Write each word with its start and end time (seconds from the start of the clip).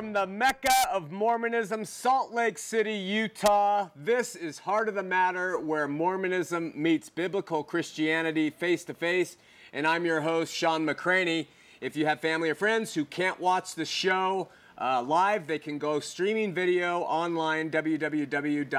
From 0.00 0.14
the 0.14 0.26
Mecca 0.26 0.88
of 0.90 1.12
Mormonism, 1.12 1.84
Salt 1.84 2.32
Lake 2.32 2.56
City, 2.56 2.94
Utah. 2.94 3.90
This 3.94 4.34
is 4.34 4.60
Heart 4.60 4.88
of 4.88 4.94
the 4.94 5.02
Matter, 5.02 5.58
where 5.58 5.86
Mormonism 5.86 6.72
meets 6.74 7.10
biblical 7.10 7.62
Christianity 7.62 8.48
face 8.48 8.82
to 8.84 8.94
face. 8.94 9.36
And 9.74 9.86
I'm 9.86 10.06
your 10.06 10.22
host, 10.22 10.54
Shawn 10.54 10.86
McCraney. 10.86 11.48
If 11.82 11.96
you 11.96 12.06
have 12.06 12.18
family 12.18 12.48
or 12.48 12.54
friends 12.54 12.94
who 12.94 13.04
can't 13.04 13.38
watch 13.38 13.74
the 13.74 13.84
show 13.84 14.48
uh, 14.80 15.02
live, 15.02 15.46
they 15.46 15.58
can 15.58 15.76
go 15.76 16.00
streaming 16.00 16.54
video 16.54 17.00
online, 17.00 17.70
www.hotm.tv, 17.70 18.70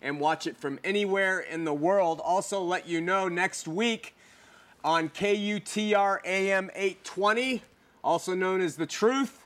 and 0.00 0.18
watch 0.18 0.46
it 0.46 0.56
from 0.56 0.80
anywhere 0.82 1.40
in 1.40 1.64
the 1.64 1.74
world. 1.74 2.22
Also, 2.24 2.62
let 2.62 2.88
you 2.88 3.02
know 3.02 3.28
next 3.28 3.68
week 3.68 4.14
on 4.82 5.10
KUTR 5.10 6.20
AM 6.24 6.70
820, 6.74 7.62
also 8.06 8.36
known 8.36 8.60
as 8.60 8.76
The 8.76 8.86
Truth. 8.86 9.44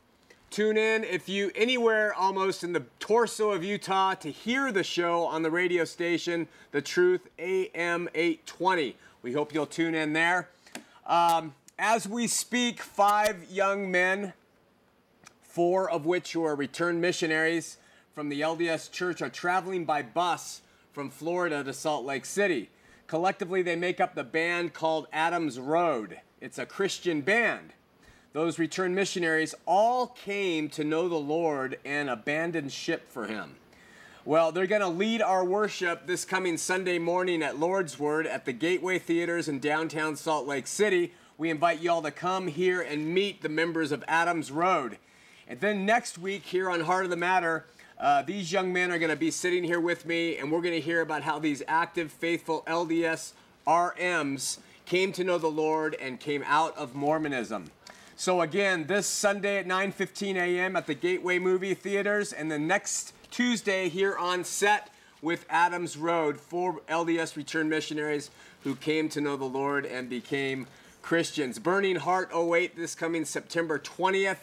Tune 0.50 0.76
in 0.76 1.02
if 1.02 1.30
you 1.30 1.50
anywhere 1.54 2.12
almost 2.12 2.62
in 2.62 2.74
the 2.74 2.84
torso 2.98 3.52
of 3.52 3.64
Utah 3.64 4.12
to 4.16 4.30
hear 4.30 4.70
the 4.70 4.84
show 4.84 5.24
on 5.24 5.42
the 5.42 5.50
radio 5.50 5.86
station, 5.86 6.46
The 6.70 6.82
Truth 6.82 7.26
AM 7.38 8.10
820. 8.14 8.96
We 9.22 9.32
hope 9.32 9.54
you'll 9.54 9.64
tune 9.64 9.94
in 9.94 10.12
there. 10.12 10.50
Um, 11.06 11.54
as 11.78 12.06
we 12.06 12.26
speak, 12.26 12.82
five 12.82 13.46
young 13.50 13.90
men, 13.90 14.34
four 15.40 15.90
of 15.90 16.04
which 16.04 16.34
who 16.34 16.44
are 16.44 16.54
returned 16.54 17.00
missionaries 17.00 17.78
from 18.14 18.28
the 18.28 18.42
LDS 18.42 18.92
Church, 18.92 19.22
are 19.22 19.30
traveling 19.30 19.86
by 19.86 20.02
bus 20.02 20.60
from 20.92 21.08
Florida 21.08 21.64
to 21.64 21.72
Salt 21.72 22.04
Lake 22.04 22.26
City. 22.26 22.68
Collectively, 23.06 23.62
they 23.62 23.74
make 23.76 24.00
up 24.00 24.14
the 24.14 24.22
band 24.22 24.74
called 24.74 25.06
Adams 25.14 25.58
Road. 25.58 26.18
It's 26.42 26.58
a 26.58 26.66
Christian 26.66 27.22
band. 27.22 27.72
Those 28.32 28.60
returned 28.60 28.94
missionaries 28.94 29.56
all 29.66 30.06
came 30.06 30.68
to 30.70 30.84
know 30.84 31.08
the 31.08 31.16
Lord 31.16 31.80
and 31.84 32.08
abandoned 32.08 32.70
ship 32.70 33.10
for 33.10 33.26
Him. 33.26 33.56
Well, 34.24 34.52
they're 34.52 34.68
going 34.68 34.82
to 34.82 34.88
lead 34.88 35.20
our 35.20 35.44
worship 35.44 36.06
this 36.06 36.24
coming 36.24 36.56
Sunday 36.56 37.00
morning 37.00 37.42
at 37.42 37.58
Lord's 37.58 37.98
Word 37.98 38.28
at 38.28 38.44
the 38.44 38.52
Gateway 38.52 39.00
Theaters 39.00 39.48
in 39.48 39.58
downtown 39.58 40.14
Salt 40.14 40.46
Lake 40.46 40.68
City. 40.68 41.12
We 41.38 41.50
invite 41.50 41.80
you 41.80 41.90
all 41.90 42.02
to 42.02 42.12
come 42.12 42.46
here 42.46 42.80
and 42.80 43.12
meet 43.12 43.42
the 43.42 43.48
members 43.48 43.90
of 43.90 44.04
Adams 44.06 44.52
Road. 44.52 44.98
And 45.48 45.58
then 45.58 45.84
next 45.84 46.16
week, 46.16 46.44
here 46.44 46.70
on 46.70 46.82
Heart 46.82 47.06
of 47.06 47.10
the 47.10 47.16
Matter, 47.16 47.64
uh, 47.98 48.22
these 48.22 48.52
young 48.52 48.72
men 48.72 48.92
are 48.92 48.98
going 49.00 49.10
to 49.10 49.16
be 49.16 49.32
sitting 49.32 49.64
here 49.64 49.80
with 49.80 50.06
me, 50.06 50.36
and 50.36 50.52
we're 50.52 50.60
going 50.60 50.74
to 50.74 50.80
hear 50.80 51.00
about 51.00 51.22
how 51.22 51.40
these 51.40 51.64
active, 51.66 52.12
faithful 52.12 52.62
LDS 52.68 53.32
RMs 53.66 54.58
came 54.86 55.12
to 55.14 55.24
know 55.24 55.38
the 55.38 55.48
Lord 55.48 55.96
and 56.00 56.20
came 56.20 56.44
out 56.46 56.76
of 56.76 56.94
Mormonism. 56.94 57.72
So 58.20 58.42
again, 58.42 58.86
this 58.86 59.06
Sunday 59.06 59.56
at 59.56 59.66
9:15 59.66 60.36
a.m. 60.36 60.76
at 60.76 60.86
the 60.86 60.92
Gateway 60.92 61.38
Movie 61.38 61.72
Theaters, 61.72 62.34
and 62.34 62.50
the 62.50 62.58
next 62.58 63.14
Tuesday 63.30 63.88
here 63.88 64.14
on 64.14 64.44
set 64.44 64.90
with 65.22 65.46
Adams 65.48 65.96
Road, 65.96 66.38
four 66.38 66.82
LDS 66.86 67.34
returned 67.34 67.70
missionaries 67.70 68.30
who 68.62 68.76
came 68.76 69.08
to 69.08 69.22
know 69.22 69.38
the 69.38 69.46
Lord 69.46 69.86
and 69.86 70.10
became 70.10 70.66
Christians. 71.00 71.58
Burning 71.58 71.96
Heart 71.96 72.32
08 72.34 72.76
this 72.76 72.94
coming 72.94 73.24
September 73.24 73.78
20th. 73.78 74.36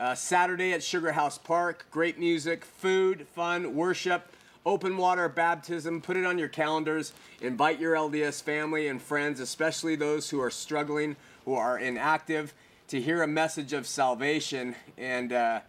Uh, 0.00 0.16
Saturday 0.16 0.72
at 0.72 0.82
Sugar 0.82 1.12
House 1.12 1.38
Park. 1.38 1.86
Great 1.92 2.18
music, 2.18 2.64
food, 2.64 3.28
fun, 3.28 3.76
worship, 3.76 4.34
open 4.66 4.96
water 4.96 5.28
baptism. 5.28 6.00
Put 6.00 6.16
it 6.16 6.26
on 6.26 6.36
your 6.36 6.48
calendars. 6.48 7.12
Invite 7.40 7.78
your 7.78 7.94
LDS 7.94 8.42
family 8.42 8.88
and 8.88 9.00
friends, 9.00 9.38
especially 9.38 9.94
those 9.94 10.30
who 10.30 10.40
are 10.40 10.50
struggling, 10.50 11.14
who 11.44 11.54
are 11.54 11.78
inactive, 11.78 12.52
to 12.94 13.00
hear 13.00 13.24
a 13.24 13.26
message 13.26 13.72
of 13.72 13.88
salvation. 13.88 14.76
And 14.96 15.32
uh, 15.32 15.62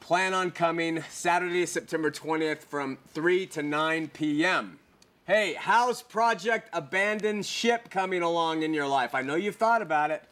plan 0.00 0.34
on 0.34 0.50
coming 0.50 1.04
Saturday, 1.08 1.64
September 1.64 2.10
20th 2.10 2.64
from 2.64 2.98
3 3.14 3.46
to 3.46 3.62
9 3.62 4.08
p.m. 4.08 4.80
Hey, 5.28 5.54
how's 5.56 6.02
Project 6.02 6.68
Abandoned 6.72 7.46
Ship 7.46 7.88
coming 7.88 8.22
along 8.22 8.64
in 8.64 8.74
your 8.74 8.88
life? 8.88 9.14
I 9.14 9.22
know 9.22 9.36
you've 9.36 9.54
thought 9.54 9.80
about 9.80 10.10
it. 10.10 10.24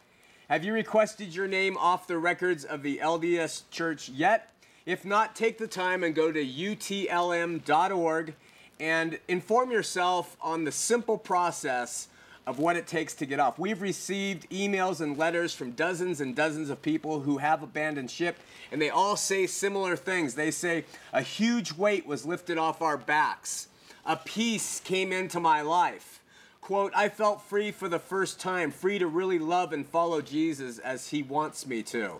Have 0.49 0.65
you 0.65 0.73
requested 0.73 1.33
your 1.33 1.47
name 1.47 1.77
off 1.77 2.05
the 2.05 2.17
records 2.17 2.65
of 2.65 2.83
the 2.83 2.97
LDS 2.97 3.69
Church 3.71 4.09
yet? 4.09 4.51
If 4.85 5.05
not, 5.05 5.37
take 5.37 5.57
the 5.57 5.67
time 5.67 6.03
and 6.03 6.13
go 6.13 6.33
to 6.33 6.45
utlm.org 6.45 8.33
and 8.77 9.19
inform 9.29 9.71
yourself 9.71 10.35
on 10.41 10.65
the 10.65 10.73
simple 10.73 11.17
process 11.17 12.09
of 12.49 12.57
what 12.57 12.75
it 12.75 12.87
takes 12.87 13.13
to 13.13 13.27
get 13.27 13.39
off. 13.39 13.59
We've 13.59 13.79
received 13.79 14.49
emails 14.49 15.01
and 15.01 15.15
letters 15.15 15.53
from 15.53 15.71
dozens 15.71 16.19
and 16.19 16.35
dozens 16.35 16.71
of 16.71 16.81
people 16.81 17.19
who 17.19 17.37
have 17.37 17.61
abandoned 17.61 18.09
ship, 18.09 18.37
and 18.71 18.81
they 18.81 18.89
all 18.89 19.15
say 19.15 19.45
similar 19.45 19.95
things. 19.95 20.33
They 20.33 20.49
say, 20.49 20.85
A 21.13 21.21
huge 21.21 21.73
weight 21.73 22.07
was 22.07 22.25
lifted 22.25 22.57
off 22.57 22.81
our 22.81 22.97
backs, 22.97 23.67
a 24.03 24.15
peace 24.15 24.79
came 24.79 25.11
into 25.11 25.39
my 25.39 25.61
life 25.61 26.15
quote, 26.59 26.91
I 26.95 27.09
felt 27.09 27.41
free 27.41 27.71
for 27.71 27.89
the 27.89 27.97
first 27.97 28.39
time, 28.39 28.69
free 28.69 28.99
to 28.99 29.07
really 29.07 29.39
love 29.39 29.73
and 29.73 29.87
follow 29.87 30.21
Jesus 30.21 30.77
as 30.77 31.09
he 31.09 31.23
wants 31.23 31.65
me 31.65 31.81
to. 31.83 32.19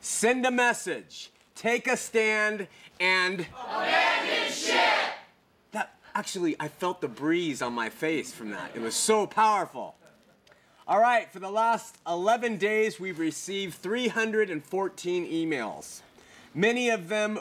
Send 0.00 0.46
a 0.46 0.50
message, 0.50 1.30
take 1.54 1.86
a 1.86 1.98
stand, 1.98 2.68
and 2.98 3.44
abandon 3.68 4.50
ship. 4.50 5.12
Actually, 6.14 6.56
I 6.60 6.68
felt 6.68 7.00
the 7.00 7.08
breeze 7.08 7.62
on 7.62 7.72
my 7.72 7.88
face 7.88 8.32
from 8.32 8.50
that. 8.50 8.72
It 8.74 8.82
was 8.82 8.94
so 8.94 9.26
powerful. 9.26 9.94
All 10.86 11.00
right, 11.00 11.32
for 11.32 11.38
the 11.38 11.50
last 11.50 11.96
11 12.06 12.58
days, 12.58 13.00
we've 13.00 13.18
received 13.18 13.74
314 13.74 15.26
emails. 15.30 16.00
Many 16.54 16.90
of 16.90 17.08
them, 17.08 17.38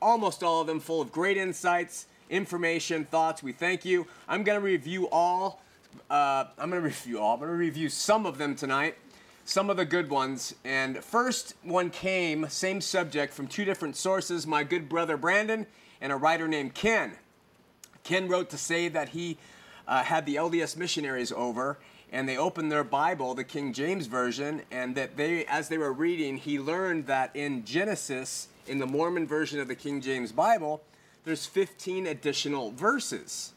almost 0.00 0.42
all 0.44 0.60
of 0.60 0.66
them, 0.66 0.78
full 0.78 1.00
of 1.00 1.10
great 1.10 1.36
insights 1.36 2.06
information, 2.30 3.04
thoughts. 3.04 3.42
We 3.42 3.52
thank 3.52 3.84
you. 3.84 4.06
I'm 4.28 4.42
going 4.42 4.58
to 4.58 4.64
review 4.64 5.08
all. 5.10 5.62
Uh, 6.10 6.44
I'm 6.58 6.70
going 6.70 6.82
to 6.82 6.86
review 6.86 7.20
all. 7.20 7.34
I'm 7.34 7.40
going 7.40 7.50
to 7.50 7.56
review 7.56 7.88
some 7.88 8.26
of 8.26 8.38
them 8.38 8.54
tonight, 8.54 8.96
some 9.44 9.70
of 9.70 9.76
the 9.76 9.84
good 9.84 10.10
ones. 10.10 10.54
And 10.64 11.02
first 11.02 11.54
one 11.62 11.90
came, 11.90 12.48
same 12.48 12.80
subject, 12.80 13.32
from 13.32 13.46
two 13.46 13.64
different 13.64 13.96
sources 13.96 14.46
my 14.46 14.64
good 14.64 14.88
brother 14.88 15.16
Brandon 15.16 15.66
and 16.00 16.12
a 16.12 16.16
writer 16.16 16.48
named 16.48 16.74
Ken. 16.74 17.12
Ken 18.04 18.28
wrote 18.28 18.50
to 18.50 18.58
say 18.58 18.88
that 18.88 19.10
he 19.10 19.38
uh, 19.88 20.02
had 20.02 20.26
the 20.26 20.36
LDS 20.36 20.76
missionaries 20.76 21.32
over 21.32 21.78
and 22.12 22.28
they 22.28 22.36
opened 22.36 22.70
their 22.70 22.84
Bible, 22.84 23.34
the 23.34 23.42
King 23.42 23.72
James 23.72 24.06
Version, 24.06 24.62
and 24.70 24.94
that 24.94 25.16
they, 25.16 25.44
as 25.46 25.68
they 25.68 25.78
were 25.78 25.92
reading, 25.92 26.36
he 26.36 26.60
learned 26.60 27.06
that 27.06 27.34
in 27.34 27.64
Genesis, 27.64 28.46
in 28.68 28.78
the 28.78 28.86
Mormon 28.86 29.26
version 29.26 29.58
of 29.58 29.66
the 29.66 29.74
King 29.74 30.00
James 30.00 30.30
Bible, 30.30 30.80
there's 31.24 31.44
15 31.44 32.06
additional 32.06 32.70
verses. 32.70 33.52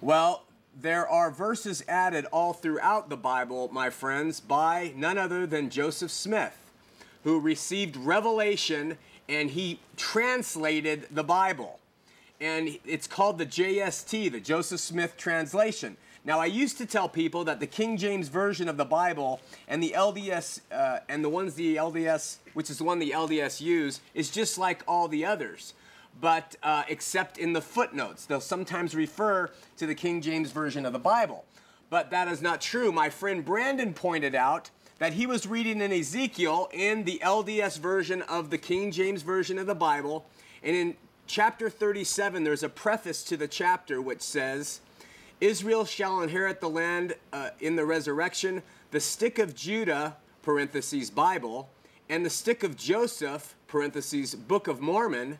Well, 0.00 0.42
there 0.80 1.06
are 1.06 1.30
verses 1.30 1.84
added 1.86 2.26
all 2.32 2.54
throughout 2.54 3.08
the 3.08 3.16
Bible, 3.16 3.70
my 3.72 3.88
friends, 3.88 4.40
by 4.40 4.92
none 4.96 5.16
other 5.16 5.46
than 5.46 5.70
Joseph 5.70 6.10
Smith, 6.10 6.72
who 7.22 7.38
received 7.38 7.96
revelation 7.96 8.98
and 9.28 9.50
he 9.50 9.78
translated 9.96 11.06
the 11.10 11.22
Bible. 11.22 11.78
And 12.42 12.76
it's 12.84 13.06
called 13.06 13.38
the 13.38 13.46
JST, 13.46 14.32
the 14.32 14.40
Joseph 14.40 14.80
Smith 14.80 15.16
translation. 15.16 15.96
Now, 16.24 16.40
I 16.40 16.46
used 16.46 16.76
to 16.78 16.86
tell 16.86 17.08
people 17.08 17.44
that 17.44 17.60
the 17.60 17.68
King 17.68 17.96
James 17.96 18.26
Version 18.26 18.68
of 18.68 18.76
the 18.76 18.84
Bible 18.84 19.40
and 19.68 19.80
the 19.80 19.92
LDS, 19.96 20.60
uh, 20.72 20.98
and 21.08 21.22
the 21.22 21.28
ones 21.28 21.54
the 21.54 21.76
LDS, 21.76 22.38
which 22.54 22.68
is 22.68 22.78
the 22.78 22.84
one 22.84 22.98
the 22.98 23.12
LDS 23.12 23.60
use, 23.60 24.00
is 24.12 24.28
just 24.28 24.58
like 24.58 24.82
all 24.88 25.06
the 25.06 25.24
others. 25.24 25.74
but 26.20 26.56
uh, 26.62 26.82
except 26.88 27.38
in 27.38 27.52
the 27.52 27.60
footnotes. 27.60 28.26
They'll 28.26 28.40
sometimes 28.40 28.94
refer 28.94 29.48
to 29.78 29.86
the 29.86 29.94
King 29.94 30.20
James 30.20 30.50
Version 30.52 30.84
of 30.84 30.92
the 30.92 30.98
Bible. 30.98 31.44
But 31.90 32.10
that 32.10 32.28
is 32.28 32.42
not 32.42 32.60
true. 32.60 32.92
My 32.92 33.08
friend 33.10 33.44
Brandon 33.44 33.94
pointed 33.94 34.34
out 34.34 34.70
that 34.98 35.14
he 35.14 35.26
was 35.26 35.46
reading 35.46 35.80
in 35.80 35.92
Ezekiel 35.92 36.68
in 36.72 37.04
the 37.04 37.20
LDS 37.24 37.78
version 37.78 38.22
of 38.22 38.50
the 38.50 38.58
King 38.58 38.90
James 38.90 39.22
Version 39.22 39.58
of 39.58 39.66
the 39.66 39.74
Bible. 39.74 40.26
And 40.62 40.76
in 40.76 40.96
chapter 41.32 41.70
37, 41.70 42.44
there's 42.44 42.62
a 42.62 42.68
preface 42.68 43.24
to 43.24 43.38
the 43.38 43.48
chapter 43.48 44.02
which 44.02 44.20
says, 44.20 44.82
Israel 45.40 45.86
shall 45.86 46.20
inherit 46.20 46.60
the 46.60 46.68
land 46.68 47.14
uh, 47.32 47.48
in 47.58 47.74
the 47.74 47.86
resurrection. 47.86 48.62
The 48.90 49.00
stick 49.00 49.38
of 49.38 49.54
Judah, 49.54 50.18
parentheses, 50.42 51.10
Bible, 51.10 51.70
and 52.10 52.22
the 52.22 52.28
stick 52.28 52.62
of 52.62 52.76
Joseph, 52.76 53.54
parentheses, 53.66 54.34
Book 54.34 54.68
of 54.68 54.82
Mormon, 54.82 55.38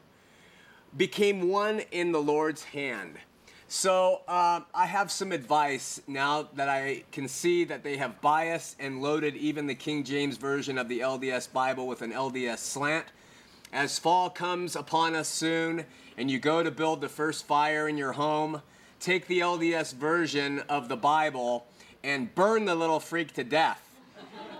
became 0.96 1.50
one 1.50 1.82
in 1.90 2.10
the 2.10 2.22
Lord's 2.22 2.64
hand. 2.64 3.16
So 3.68 4.22
um, 4.28 4.64
I 4.74 4.86
have 4.86 5.10
some 5.10 5.30
advice 5.30 6.00
now 6.06 6.48
that 6.54 6.70
I 6.70 7.04
can 7.12 7.28
see 7.28 7.64
that 7.64 7.84
they 7.84 7.98
have 7.98 8.18
biased 8.22 8.76
and 8.80 9.02
loaded 9.02 9.36
even 9.36 9.66
the 9.66 9.74
King 9.74 10.04
James 10.04 10.38
Version 10.38 10.78
of 10.78 10.88
the 10.88 11.00
LDS 11.00 11.52
Bible 11.52 11.86
with 11.86 12.00
an 12.00 12.12
LDS 12.12 12.60
slant. 12.60 13.04
As 13.72 13.98
fall 13.98 14.28
comes 14.28 14.76
upon 14.76 15.14
us 15.14 15.28
soon 15.28 15.86
and 16.19 16.30
you 16.30 16.38
go 16.38 16.62
to 16.62 16.70
build 16.70 17.00
the 17.00 17.08
first 17.08 17.46
fire 17.46 17.88
in 17.88 17.96
your 17.96 18.12
home, 18.12 18.62
take 19.00 19.26
the 19.26 19.40
LDS 19.40 19.94
version 19.94 20.60
of 20.69 20.88
the 20.88 20.96
Bible 20.96 21.66
and 22.04 22.34
burn 22.34 22.66
the 22.66 22.74
little 22.74 23.00
freak 23.00 23.32
to 23.34 23.44
death 23.44 23.92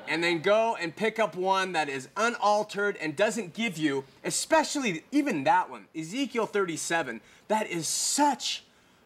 and 0.09 0.23
then 0.23 0.41
go 0.41 0.76
and 0.81 0.94
pick 0.94 1.19
up 1.19 1.37
one 1.37 1.73
that 1.73 1.88
is 1.88 2.09
unaltered 2.17 2.97
and 3.00 3.14
doesn't 3.14 3.55
give 3.55 3.79
you, 3.79 4.05
especially 4.25 5.05
even 5.12 5.44
that 5.44 5.70
one, 5.70 5.87
Ezekiel 5.97 6.47
37, 6.47 7.20
that 7.49 7.67
is 7.69 7.87
such 7.87 8.65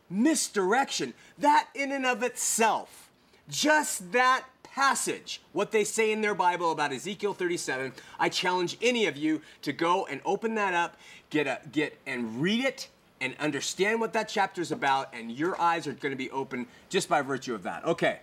misdirection. 0.09 1.14
That 1.38 1.69
in 1.75 1.93
and 1.93 2.06
of 2.06 2.23
itself, 2.23 3.11
just 3.49 4.12
that 4.12 4.44
passage, 4.76 5.40
what 5.55 5.73
they 5.73 5.82
say 5.82 6.12
in 6.12 6.20
their 6.20 6.34
Bible 6.34 6.70
about 6.70 6.93
Ezekiel 6.93 7.32
37, 7.32 7.94
I 8.20 8.28
challenge 8.28 8.76
any 8.82 9.06
of 9.06 9.17
you 9.17 9.40
to 9.62 9.73
go 9.73 10.05
and 10.05 10.20
open 10.26 10.55
that 10.56 10.75
up, 10.75 10.99
get 11.31 11.46
a 11.46 11.61
get 11.73 11.99
and 12.06 12.43
read 12.43 12.62
it 12.62 12.90
and 13.23 13.34
understand 13.40 14.00
what 14.00 14.12
that 14.12 14.28
chapter 14.28 14.61
is 14.61 14.70
about, 14.70 15.14
and 15.14 15.32
your 15.32 15.58
eyes 15.58 15.87
are 15.87 15.94
going 15.94 16.12
to 16.12 16.17
be 16.17 16.31
open 16.31 16.67
just 16.90 17.08
by 17.08 17.23
virtue 17.23 17.55
of 17.55 17.62
that. 17.62 17.87
Okay. 17.87 18.19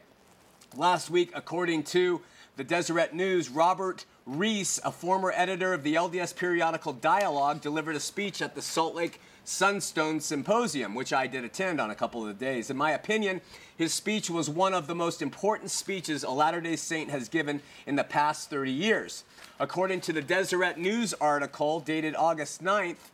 Last 0.78 1.10
week, 1.10 1.32
according 1.34 1.84
to 1.86 2.22
the 2.56 2.64
Deseret 2.64 3.16
News, 3.16 3.50
Robert 3.50 4.06
Rees, 4.28 4.80
a 4.86 4.92
former 4.92 5.34
editor 5.36 5.74
of 5.74 5.82
the 5.82 5.96
LDS 5.96 6.36
periodical 6.36 6.94
Dialogue, 6.94 7.62
delivered 7.62 7.96
a 7.96 8.00
speech 8.00 8.44
at 8.44 8.54
the 8.54 8.62
Salt 8.62 8.94
Lake 8.94 9.20
Sunstone 9.46 10.20
Symposium, 10.20 10.96
which 10.96 11.12
I 11.12 11.28
did 11.28 11.44
attend 11.44 11.82
on 11.82 11.92
a 11.92 11.96
couple 11.96 12.26
of 12.26 12.40
days. 12.40 12.70
In 12.70 12.78
my 12.78 12.92
opinion, 12.92 13.42
his 13.76 13.94
speech 13.94 14.30
was 14.30 14.50
one 14.50 14.74
of 14.74 14.88
the 14.88 14.96
most 14.96 15.22
important 15.22 15.70
speeches 15.70 16.24
a 16.24 16.30
Latter 16.30 16.62
day 16.62 16.78
Saint 16.78 17.10
has 17.10 17.28
given 17.28 17.62
in 17.86 17.96
the 17.96 18.04
past 18.04 18.50
30 18.50 18.72
years. 18.72 19.26
According 19.60 20.02
to 20.02 20.14
the 20.14 20.22
Deseret 20.22 20.78
News 20.78 21.14
article 21.16 21.80
dated 21.82 22.16
August 22.16 22.64
9th, 22.64 23.12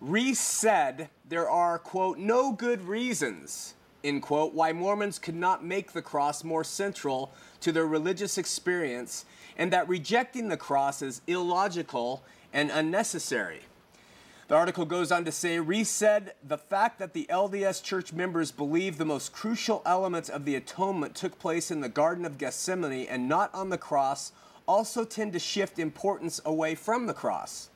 Rees 0.00 0.38
said 0.38 1.08
there 1.28 1.48
are, 1.48 1.78
quote, 1.78 2.18
no 2.18 2.52
good 2.52 2.82
reasons, 2.82 3.74
end 4.04 4.22
quote, 4.22 4.54
why 4.54 4.72
Mormons 4.72 5.18
could 5.18 5.34
not 5.34 5.64
make 5.64 5.92
the 5.92 6.02
cross 6.02 6.44
more 6.44 6.64
central 6.64 7.32
to 7.60 7.72
their 7.72 7.86
religious 7.86 8.38
experience, 8.38 9.24
and 9.58 9.72
that 9.72 9.88
rejecting 9.88 10.48
the 10.48 10.56
cross 10.56 11.02
is 11.02 11.20
illogical 11.26 12.22
and 12.52 12.70
unnecessary. 12.70 13.60
The 14.50 14.56
article 14.56 14.84
goes 14.84 15.12
on 15.12 15.24
to 15.26 15.30
say 15.30 15.60
Rees 15.60 15.88
said 15.88 16.34
the 16.42 16.58
fact 16.58 16.98
that 16.98 17.12
the 17.12 17.28
LDS 17.30 17.84
church 17.84 18.12
members 18.12 18.50
believe 18.50 18.98
the 18.98 19.04
most 19.04 19.32
crucial 19.32 19.80
elements 19.86 20.28
of 20.28 20.44
the 20.44 20.56
atonement 20.56 21.14
took 21.14 21.38
place 21.38 21.70
in 21.70 21.82
the 21.82 21.88
Garden 21.88 22.24
of 22.24 22.36
Gethsemane 22.36 23.06
and 23.06 23.28
not 23.28 23.54
on 23.54 23.68
the 23.68 23.78
cross 23.78 24.32
also 24.66 25.04
tend 25.04 25.34
to 25.34 25.38
shift 25.38 25.78
importance 25.78 26.40
away 26.44 26.74
from 26.74 27.06
the 27.06 27.14
cross. 27.14 27.68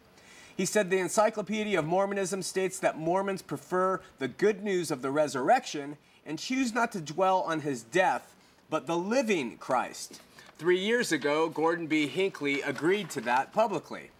He 0.57 0.67
said 0.67 0.91
the 0.91 0.99
Encyclopedia 0.99 1.79
of 1.79 1.85
Mormonism 1.85 2.43
states 2.43 2.81
that 2.81 2.99
Mormons 2.99 3.41
prefer 3.41 4.01
the 4.19 4.27
good 4.27 4.65
news 4.65 4.91
of 4.91 5.01
the 5.01 5.13
resurrection 5.13 5.97
and 6.27 6.41
choose 6.41 6.75
not 6.75 6.91
to 6.91 7.01
dwell 7.01 7.43
on 7.43 7.61
his 7.61 7.85
death, 7.85 8.35
but 8.69 8.89
the 8.89 8.99
living 8.99 9.59
Christ. 9.59 10.21
Three 10.59 10.81
years 10.81 11.13
ago, 11.13 11.49
Gordon 11.49 11.87
B. 11.87 12.09
Hinckley 12.09 12.63
agreed 12.63 13.11
to 13.11 13.21
that 13.21 13.53
publicly. 13.53 14.11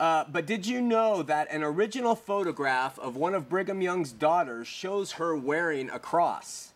Uh, 0.00 0.24
but 0.30 0.46
did 0.46 0.64
you 0.64 0.80
know 0.80 1.22
that 1.22 1.50
an 1.50 1.64
original 1.64 2.14
photograph 2.14 2.98
of 3.00 3.16
one 3.16 3.34
of 3.34 3.48
Brigham 3.48 3.82
Young's 3.82 4.12
daughters 4.12 4.68
shows 4.68 5.12
her 5.12 5.36
wearing 5.36 5.90
a 5.90 5.98
cross? 5.98 6.72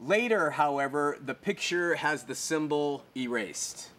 Later, 0.00 0.50
however, 0.50 1.18
the 1.22 1.34
picture 1.34 1.96
has 1.96 2.24
the 2.24 2.34
symbol 2.34 3.04
erased. 3.14 3.90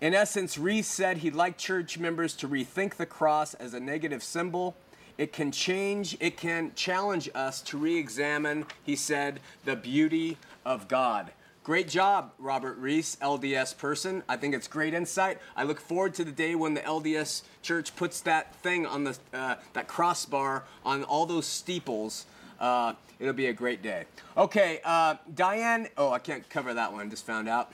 In 0.00 0.14
essence, 0.14 0.58
Rees 0.58 0.86
said 0.86 1.18
he'd 1.18 1.34
like 1.34 1.58
church 1.58 1.98
members 1.98 2.34
to 2.36 2.48
rethink 2.48 2.96
the 2.96 3.06
cross 3.06 3.54
as 3.54 3.74
a 3.74 3.80
negative 3.80 4.22
symbol. 4.22 4.74
It 5.18 5.32
can 5.32 5.52
change, 5.52 6.16
it 6.20 6.36
can 6.36 6.72
challenge 6.74 7.28
us 7.34 7.60
to 7.62 7.76
re 7.76 7.98
examine, 7.98 8.66
he 8.82 8.96
said, 8.96 9.40
the 9.64 9.76
beauty 9.76 10.38
of 10.64 10.88
God. 10.88 11.32
Great 11.62 11.88
job, 11.88 12.32
Robert 12.38 12.78
Rees, 12.78 13.18
LDS 13.20 13.76
person. 13.76 14.22
I 14.26 14.38
think 14.38 14.54
it's 14.54 14.66
great 14.66 14.94
insight. 14.94 15.38
I 15.54 15.64
look 15.64 15.78
forward 15.78 16.14
to 16.14 16.24
the 16.24 16.32
day 16.32 16.54
when 16.54 16.72
the 16.72 16.80
LDS 16.80 17.42
church 17.60 17.94
puts 17.96 18.22
that 18.22 18.54
thing 18.56 18.86
on 18.86 19.04
the 19.04 19.18
uh, 19.34 19.56
that 19.74 19.86
crossbar 19.86 20.64
on 20.86 21.04
all 21.04 21.26
those 21.26 21.44
steeples. 21.44 22.24
Uh, 22.58 22.94
it'll 23.18 23.34
be 23.34 23.48
a 23.48 23.52
great 23.52 23.82
day. 23.82 24.04
Okay, 24.38 24.80
uh, 24.84 25.16
Diane. 25.34 25.88
Oh, 25.98 26.10
I 26.10 26.18
can't 26.18 26.48
cover 26.48 26.72
that 26.72 26.94
one. 26.94 27.10
Just 27.10 27.26
found 27.26 27.46
out. 27.46 27.70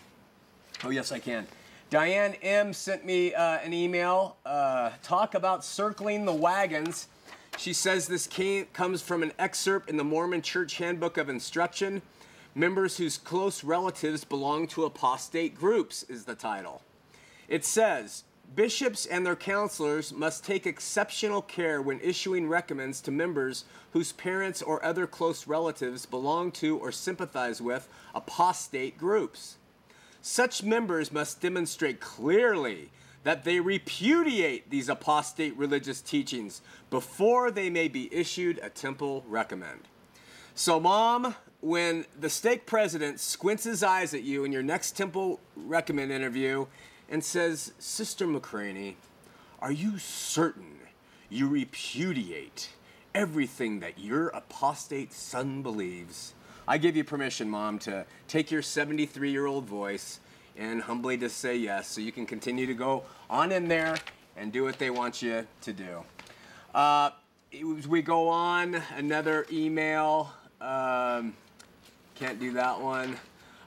Oh, 0.82 0.90
yes, 0.90 1.12
I 1.12 1.20
can. 1.20 1.46
Diane 1.88 2.34
M 2.42 2.72
sent 2.72 3.06
me 3.06 3.34
uh, 3.34 3.58
an 3.58 3.72
email. 3.72 4.36
Uh, 4.44 4.90
talk 5.04 5.34
about 5.34 5.64
circling 5.64 6.24
the 6.24 6.34
wagons. 6.34 7.06
She 7.56 7.72
says 7.72 8.08
this 8.08 8.26
came, 8.26 8.66
comes 8.72 9.00
from 9.00 9.22
an 9.22 9.32
excerpt 9.38 9.88
in 9.88 9.96
the 9.96 10.04
Mormon 10.04 10.42
Church 10.42 10.76
Handbook 10.78 11.16
of 11.16 11.28
Instruction. 11.28 12.02
Members 12.56 12.96
whose 12.96 13.18
close 13.18 13.62
relatives 13.62 14.24
belong 14.24 14.66
to 14.68 14.86
apostate 14.86 15.54
groups 15.54 16.04
is 16.04 16.24
the 16.24 16.34
title. 16.34 16.80
It 17.48 17.66
says, 17.66 18.24
Bishops 18.54 19.04
and 19.04 19.26
their 19.26 19.36
counselors 19.36 20.10
must 20.10 20.42
take 20.42 20.66
exceptional 20.66 21.42
care 21.42 21.82
when 21.82 22.00
issuing 22.00 22.48
recommends 22.48 23.02
to 23.02 23.10
members 23.10 23.66
whose 23.90 24.12
parents 24.12 24.62
or 24.62 24.82
other 24.82 25.06
close 25.06 25.46
relatives 25.46 26.06
belong 26.06 26.50
to 26.52 26.78
or 26.78 26.90
sympathize 26.90 27.60
with 27.60 27.88
apostate 28.14 28.96
groups. 28.96 29.56
Such 30.22 30.62
members 30.62 31.12
must 31.12 31.42
demonstrate 31.42 32.00
clearly 32.00 32.88
that 33.24 33.44
they 33.44 33.60
repudiate 33.60 34.70
these 34.70 34.88
apostate 34.88 35.54
religious 35.58 36.00
teachings 36.00 36.62
before 36.88 37.50
they 37.50 37.68
may 37.68 37.88
be 37.88 38.08
issued 38.14 38.58
a 38.62 38.70
temple 38.70 39.26
recommend. 39.28 39.80
So, 40.54 40.80
mom, 40.80 41.34
when 41.60 42.04
the 42.18 42.30
stake 42.30 42.66
president 42.66 43.20
squints 43.20 43.64
his 43.64 43.82
eyes 43.82 44.14
at 44.14 44.22
you 44.22 44.44
in 44.44 44.52
your 44.52 44.62
next 44.62 44.96
temple 44.96 45.40
recommend 45.56 46.12
interview 46.12 46.66
and 47.08 47.24
says, 47.24 47.72
Sister 47.78 48.26
McCraney, 48.26 48.94
are 49.60 49.72
you 49.72 49.98
certain 49.98 50.78
you 51.28 51.48
repudiate 51.48 52.70
everything 53.14 53.80
that 53.80 53.98
your 53.98 54.28
apostate 54.28 55.12
son 55.12 55.62
believes? 55.62 56.34
I 56.68 56.78
give 56.78 56.96
you 56.96 57.04
permission, 57.04 57.48
Mom, 57.48 57.78
to 57.80 58.04
take 58.28 58.50
your 58.50 58.62
73 58.62 59.30
year 59.30 59.46
old 59.46 59.64
voice 59.64 60.20
and 60.56 60.82
humbly 60.82 61.16
just 61.16 61.38
say 61.38 61.56
yes 61.56 61.88
so 61.88 62.00
you 62.00 62.12
can 62.12 62.26
continue 62.26 62.66
to 62.66 62.74
go 62.74 63.04
on 63.30 63.52
in 63.52 63.68
there 63.68 63.96
and 64.36 64.52
do 64.52 64.64
what 64.64 64.78
they 64.78 64.90
want 64.90 65.22
you 65.22 65.46
to 65.62 65.72
do. 65.72 66.02
Uh, 66.74 67.10
we 67.88 68.02
go 68.02 68.28
on, 68.28 68.82
another 68.96 69.46
email. 69.50 70.32
Um, 70.60 71.34
can't 72.16 72.40
do 72.40 72.52
that 72.52 72.80
one. 72.80 73.18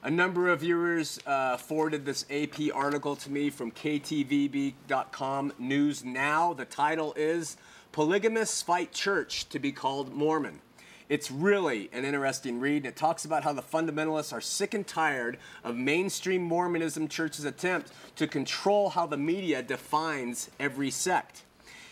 A 0.01 0.10
number 0.10 0.50
of 0.50 0.62
viewers 0.62 1.20
uh, 1.27 1.56
forwarded 1.58 2.03
this 2.03 2.25
AP 2.32 2.74
article 2.74 3.15
to 3.18 3.29
me 3.29 3.51
from 3.51 3.70
KTVB.com 3.72 5.53
News 5.60 6.03
Now. 6.03 6.53
The 6.53 6.65
title 6.65 7.13
is 7.15 7.58
Polygamists 7.91 8.63
Fight 8.63 8.91
Church 8.91 9.48
to 9.50 9.60
be 9.60 9.72
Called 9.72 10.13
Mormon. 10.13 10.62
It's 11.10 11.29
really 11.29 11.89
an 11.94 12.06
interesting 12.06 12.60
read. 12.60 12.77
and 12.77 12.88
It 12.88 12.96
talks 12.96 13.24
about 13.24 13.44
how 13.44 13.53
the 13.53 13.62
fundamentalists 13.62 14.34
are 14.34 14.41
sick 14.41 14.74
and 14.74 14.88
tired 14.88 15.38
of 15.63 15.75
mainstream 15.75 16.41
Mormonism 16.41 17.08
church's 17.08 17.46
attempt 17.46 17.91
to 18.15 18.25
control 18.25 18.89
how 18.89 19.06
the 19.06 19.18
media 19.18 19.62
defines 19.62 20.50
every 20.60 20.89
sect. 20.89 21.44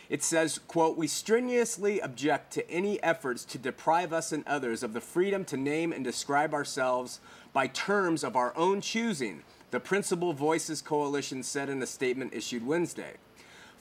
It 0.10 0.24
says, 0.24 0.60
quote, 0.68 0.98
We 0.98 1.08
strenuously 1.08 2.00
object 2.00 2.54
to 2.54 2.70
any 2.72 3.02
efforts 3.04 3.44
to 3.46 3.58
deprive 3.58 4.14
us 4.14 4.32
and 4.32 4.48
others 4.48 4.84
of 4.84 4.94
the 4.94 5.02
freedom 5.02 5.44
to 5.46 5.58
name 5.58 5.92
and 5.92 6.04
describe 6.04 6.54
ourselves 6.54 7.20
by 7.52 7.68
terms 7.68 8.24
of 8.24 8.36
our 8.36 8.56
own 8.56 8.80
choosing, 8.82 9.44
the 9.72 9.80
Principle 9.80 10.32
Voices 10.32 10.82
Coalition 10.82 11.44
said 11.44 11.70
in 11.70 11.82
a 11.82 11.88
statement 11.88 12.34
issued 12.34 12.66
Wednesday. 12.66 13.16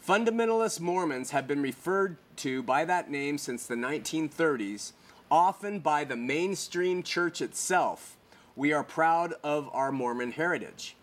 Fundamentalist 0.06 0.80
Mormons 0.80 1.30
have 1.30 1.47
been 1.47 1.62
referred 1.62 2.16
to 2.37 2.62
by 2.62 2.85
that 2.85 3.11
name 3.11 3.38
since 3.38 3.66
the 3.66 3.75
1930s, 3.75 4.92
often 5.30 5.78
by 5.80 6.04
the 6.04 6.16
mainstream 6.16 7.02
church 7.02 7.40
itself. 7.40 8.16
We 8.54 8.73
are 8.73 8.85
proud 8.85 9.35
of 9.45 9.68
our 9.73 9.92
Mormon 9.92 10.33
heritage. 10.33 10.97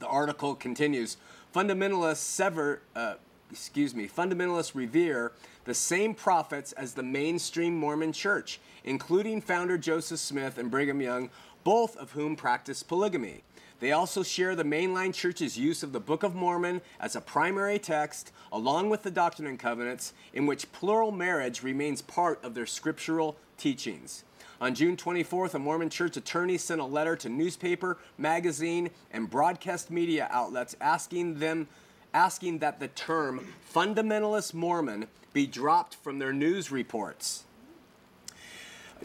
The 0.00 0.06
article 0.06 0.54
continues 0.54 1.16
Fundamentalists 1.54 2.16
sever, 2.16 2.82
uh, 2.94 3.14
excuse 3.50 3.94
me, 3.94 4.08
fundamentalists 4.08 4.74
revere 4.74 5.32
the 5.64 5.74
same 5.74 6.14
prophets 6.14 6.72
as 6.72 6.94
the 6.94 7.02
mainstream 7.02 7.76
Mormon 7.76 8.12
church, 8.12 8.60
including 8.84 9.40
founder 9.40 9.76
Joseph 9.76 10.20
Smith 10.20 10.58
and 10.58 10.70
Brigham 10.70 11.00
Young, 11.00 11.30
both 11.64 11.96
of 11.96 12.12
whom 12.12 12.36
practice 12.36 12.82
polygamy. 12.82 13.42
They 13.80 13.92
also 13.92 14.22
share 14.22 14.54
the 14.54 14.64
mainline 14.64 15.14
church's 15.14 15.58
use 15.58 15.82
of 15.82 15.92
the 15.92 16.00
Book 16.00 16.22
of 16.22 16.34
Mormon 16.34 16.82
as 17.00 17.16
a 17.16 17.20
primary 17.20 17.78
text, 17.78 18.30
along 18.52 18.90
with 18.90 19.02
the 19.02 19.10
Doctrine 19.10 19.48
and 19.48 19.58
Covenants, 19.58 20.12
in 20.34 20.46
which 20.46 20.70
plural 20.72 21.10
marriage 21.10 21.62
remains 21.62 22.02
part 22.02 22.42
of 22.44 22.54
their 22.54 22.66
scriptural 22.66 23.36
teachings. 23.56 24.24
On 24.60 24.74
June 24.74 24.96
24th, 24.98 25.54
a 25.54 25.58
Mormon 25.58 25.88
church 25.88 26.18
attorney 26.18 26.58
sent 26.58 26.82
a 26.82 26.84
letter 26.84 27.16
to 27.16 27.30
newspaper, 27.30 27.96
magazine, 28.18 28.90
and 29.10 29.30
broadcast 29.30 29.90
media 29.90 30.28
outlets 30.30 30.76
asking 30.82 31.38
them 31.38 31.66
asking 32.12 32.58
that 32.58 32.80
the 32.80 32.88
term 32.88 33.54
fundamentalist 33.74 34.54
Mormon 34.54 35.06
be 35.32 35.46
dropped 35.46 35.94
from 35.94 36.18
their 36.18 36.32
news 36.32 36.70
reports. 36.70 37.44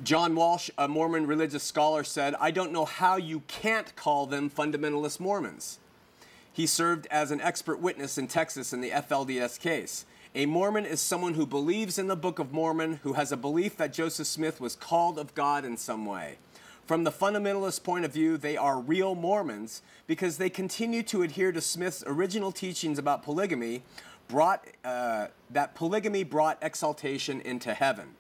John 0.04 0.36
Walsh, 0.36 0.70
a 0.78 0.88
Mormon 0.88 1.26
religious 1.26 1.64
scholar, 1.64 2.04
said, 2.04 2.36
I 2.40 2.52
don't 2.52 2.72
know 2.72 2.86
how 2.86 3.16
you 3.16 3.42
can't 3.48 3.96
call 3.96 4.26
them 4.26 4.50
fundamentalist 4.50 5.20
Mormons. 5.20 5.80
He 6.52 6.68
served 6.68 7.08
as 7.12 7.32
an 7.32 7.42
expert 7.42 7.80
witness 7.80 8.18
in 8.18 8.28
Texas 8.28 8.74
in 8.74 8.82
the 8.82 8.90
FLDS 8.90 9.60
case. 9.60 10.06
A 10.34 10.46
Mormon 10.46 10.86
is 10.86 11.00
someone 11.00 11.36
who 11.36 11.46
believes 11.46 11.98
in 11.98 12.08
the 12.08 12.16
Book 12.16 12.40
of 12.40 12.52
Mormon, 12.52 13.00
who 13.04 13.14
has 13.14 13.32
a 13.32 13.38
belief 13.38 13.78
that 13.78 13.94
Joseph 13.94 14.28
Smith 14.28 14.60
was 14.60 14.76
called 14.76 15.18
of 15.18 15.34
God 15.34 15.64
in 15.64 15.78
some 15.78 16.06
way. 16.06 16.38
From 16.86 17.04
the 17.04 17.12
fundamentalist 17.12 17.84
point 17.84 18.06
of 18.06 18.14
view, 18.14 18.38
they 18.38 18.58
are 18.58 18.80
real 18.80 19.16
Mormons 19.16 19.82
because 20.06 20.38
they 20.38 20.52
continue 20.52 21.02
to 21.04 21.24
adhere 21.24 21.52
to 21.52 21.60
Smith's 21.60 22.04
original 22.06 22.52
teachings 22.52 23.00
about 23.00 23.24
polygamy, 23.24 23.82
brought, 24.28 24.66
uh, 24.84 25.28
that 25.50 25.74
polygamy 25.74 26.24
brought 26.24 26.60
exaltation 26.62 27.42
into 27.42 27.74
heaven 27.74 28.16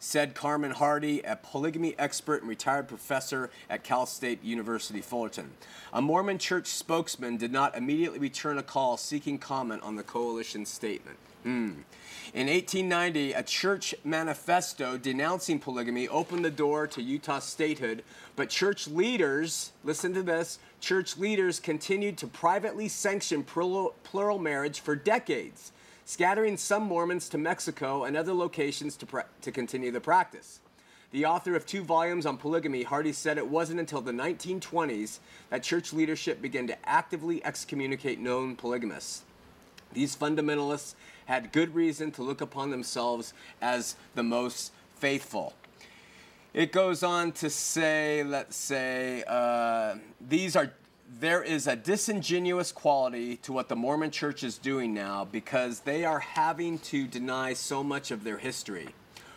said 0.00 0.34
Carmon 0.34 0.70
Hardy, 0.70 1.20
a 1.20 1.36
polygamy 1.36 1.94
expert 1.98 2.40
and 2.40 2.48
retired 2.48 2.88
professor 2.88 3.50
at 3.68 3.84
Cal 3.84 4.06
State 4.06 4.42
University 4.42 5.02
Fullerton. 5.02 5.50
A 5.92 6.00
Mormon 6.00 6.38
church 6.38 6.68
spokesman 6.68 7.36
did 7.36 7.52
not 7.52 7.76
immediately 7.76 8.18
return 8.18 8.56
a 8.56 8.62
call 8.62 8.96
seeking 8.96 9.38
comment 9.38 9.82
on 9.82 9.96
the 9.96 10.02
coalition 10.02 10.64
statement. 10.64 11.18
Mm. 11.44 11.84
In 12.32 12.46
1890, 12.46 13.32
a 13.32 13.42
church 13.42 13.94
manifesto 14.04 14.96
denouncing 14.96 15.58
polygamy 15.58 16.06
opened 16.08 16.44
the 16.44 16.50
door 16.50 16.86
to 16.86 17.02
Utah 17.02 17.40
statehood, 17.40 18.04
but 18.36 18.50
church 18.50 18.86
leaders, 18.86 19.72
listen 19.82 20.14
to 20.14 20.22
this, 20.22 20.58
church 20.80 21.16
leaders 21.16 21.58
continued 21.58 22.16
to 22.18 22.26
privately 22.26 22.88
sanction 22.88 23.42
plural, 23.42 23.94
plural 24.04 24.38
marriage 24.38 24.80
for 24.80 24.94
decades 24.94 25.72
scattering 26.10 26.56
some 26.56 26.82
Mormons 26.82 27.28
to 27.28 27.38
Mexico 27.38 28.02
and 28.02 28.16
other 28.16 28.34
locations 28.34 28.96
to, 28.96 29.24
to 29.42 29.52
continue 29.52 29.92
the 29.92 30.00
practice. 30.00 30.58
The 31.12 31.24
author 31.24 31.54
of 31.54 31.66
two 31.66 31.82
volumes 31.82 32.26
on 32.26 32.36
polygamy, 32.36 32.82
Hardy 32.82 33.12
said 33.12 33.38
it 33.38 33.46
wasn't 33.46 33.78
until 33.78 34.00
the 34.00 34.10
1920s 34.10 35.20
that 35.50 35.62
church 35.62 35.92
leadership 35.92 36.42
began 36.42 36.66
to 36.66 36.88
actively 36.88 37.44
excommunicate 37.44 38.18
known 38.18 38.56
polygamists. 38.56 39.22
These 39.92 40.16
fundamentalists 40.16 40.94
had 41.30 41.52
good 41.52 41.72
reason 41.76 42.10
to 42.10 42.24
look 42.24 42.40
upon 42.40 42.70
themselves 42.70 43.32
as 43.62 43.94
the 44.16 44.22
most 44.22 44.72
faithful. 44.96 45.54
It 46.52 46.72
goes 46.72 47.04
on 47.04 47.30
to 47.34 47.48
say, 47.48 48.24
let's 48.24 48.56
say, 48.56 49.22
uh, 49.28 49.94
these 50.20 50.56
are 50.56 50.72
there 51.20 51.42
is 51.42 51.68
a 51.68 51.76
disingenuous 51.76 52.72
quality 52.72 53.36
to 53.38 53.52
what 53.52 53.68
the 53.68 53.76
Mormon 53.76 54.10
church 54.10 54.42
is 54.42 54.58
doing 54.58 54.92
now 54.92 55.24
because 55.24 55.80
they 55.80 56.04
are 56.04 56.18
having 56.18 56.78
to 56.80 57.06
deny 57.06 57.52
so 57.52 57.84
much 57.84 58.10
of 58.10 58.24
their 58.24 58.38
history. 58.38 58.88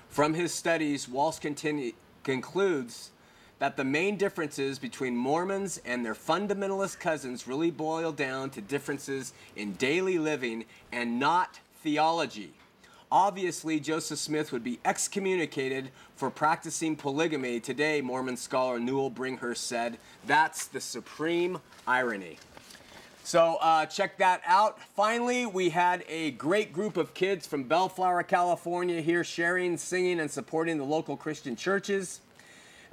From 0.09 0.33
his 0.33 0.51
studies, 0.51 1.07
Walsh 1.07 1.39
continue, 1.39 1.93
concludes 2.23 3.11
that 3.59 3.77
the 3.77 3.83
main 3.83 4.17
differences 4.17 4.79
between 4.79 5.15
Mormons 5.15 5.79
and 5.85 6.03
their 6.03 6.15
fundamentalist 6.15 6.99
cousins 6.99 7.47
really 7.47 7.71
boil 7.71 8.11
down 8.11 8.49
to 8.51 8.61
differences 8.61 9.33
in 9.55 9.73
daily 9.73 10.17
living 10.17 10.65
and 10.91 11.19
not 11.19 11.59
theology. 11.83 12.53
Obviously, 13.11 13.79
Joseph 13.79 14.17
Smith 14.17 14.51
would 14.51 14.63
be 14.63 14.79
excommunicated 14.85 15.91
for 16.15 16.31
practicing 16.31 16.95
polygamy. 16.95 17.59
Today, 17.59 18.01
Mormon 18.01 18.37
scholar 18.37 18.79
Newell 18.79 19.11
Bringhurst 19.11 19.57
said, 19.57 19.99
That's 20.25 20.65
the 20.65 20.81
supreme 20.81 21.59
irony. 21.85 22.39
So 23.23 23.57
uh, 23.61 23.85
check 23.85 24.17
that 24.17 24.41
out. 24.45 24.81
Finally, 24.95 25.45
we 25.45 25.69
had 25.69 26.03
a 26.09 26.31
great 26.31 26.73
group 26.73 26.97
of 26.97 27.13
kids 27.13 27.45
from 27.45 27.63
Bellflower, 27.65 28.23
California 28.23 28.99
here 28.99 29.23
sharing, 29.23 29.77
singing, 29.77 30.19
and 30.19 30.31
supporting 30.31 30.77
the 30.77 30.83
local 30.83 31.15
Christian 31.15 31.55
churches. 31.55 32.19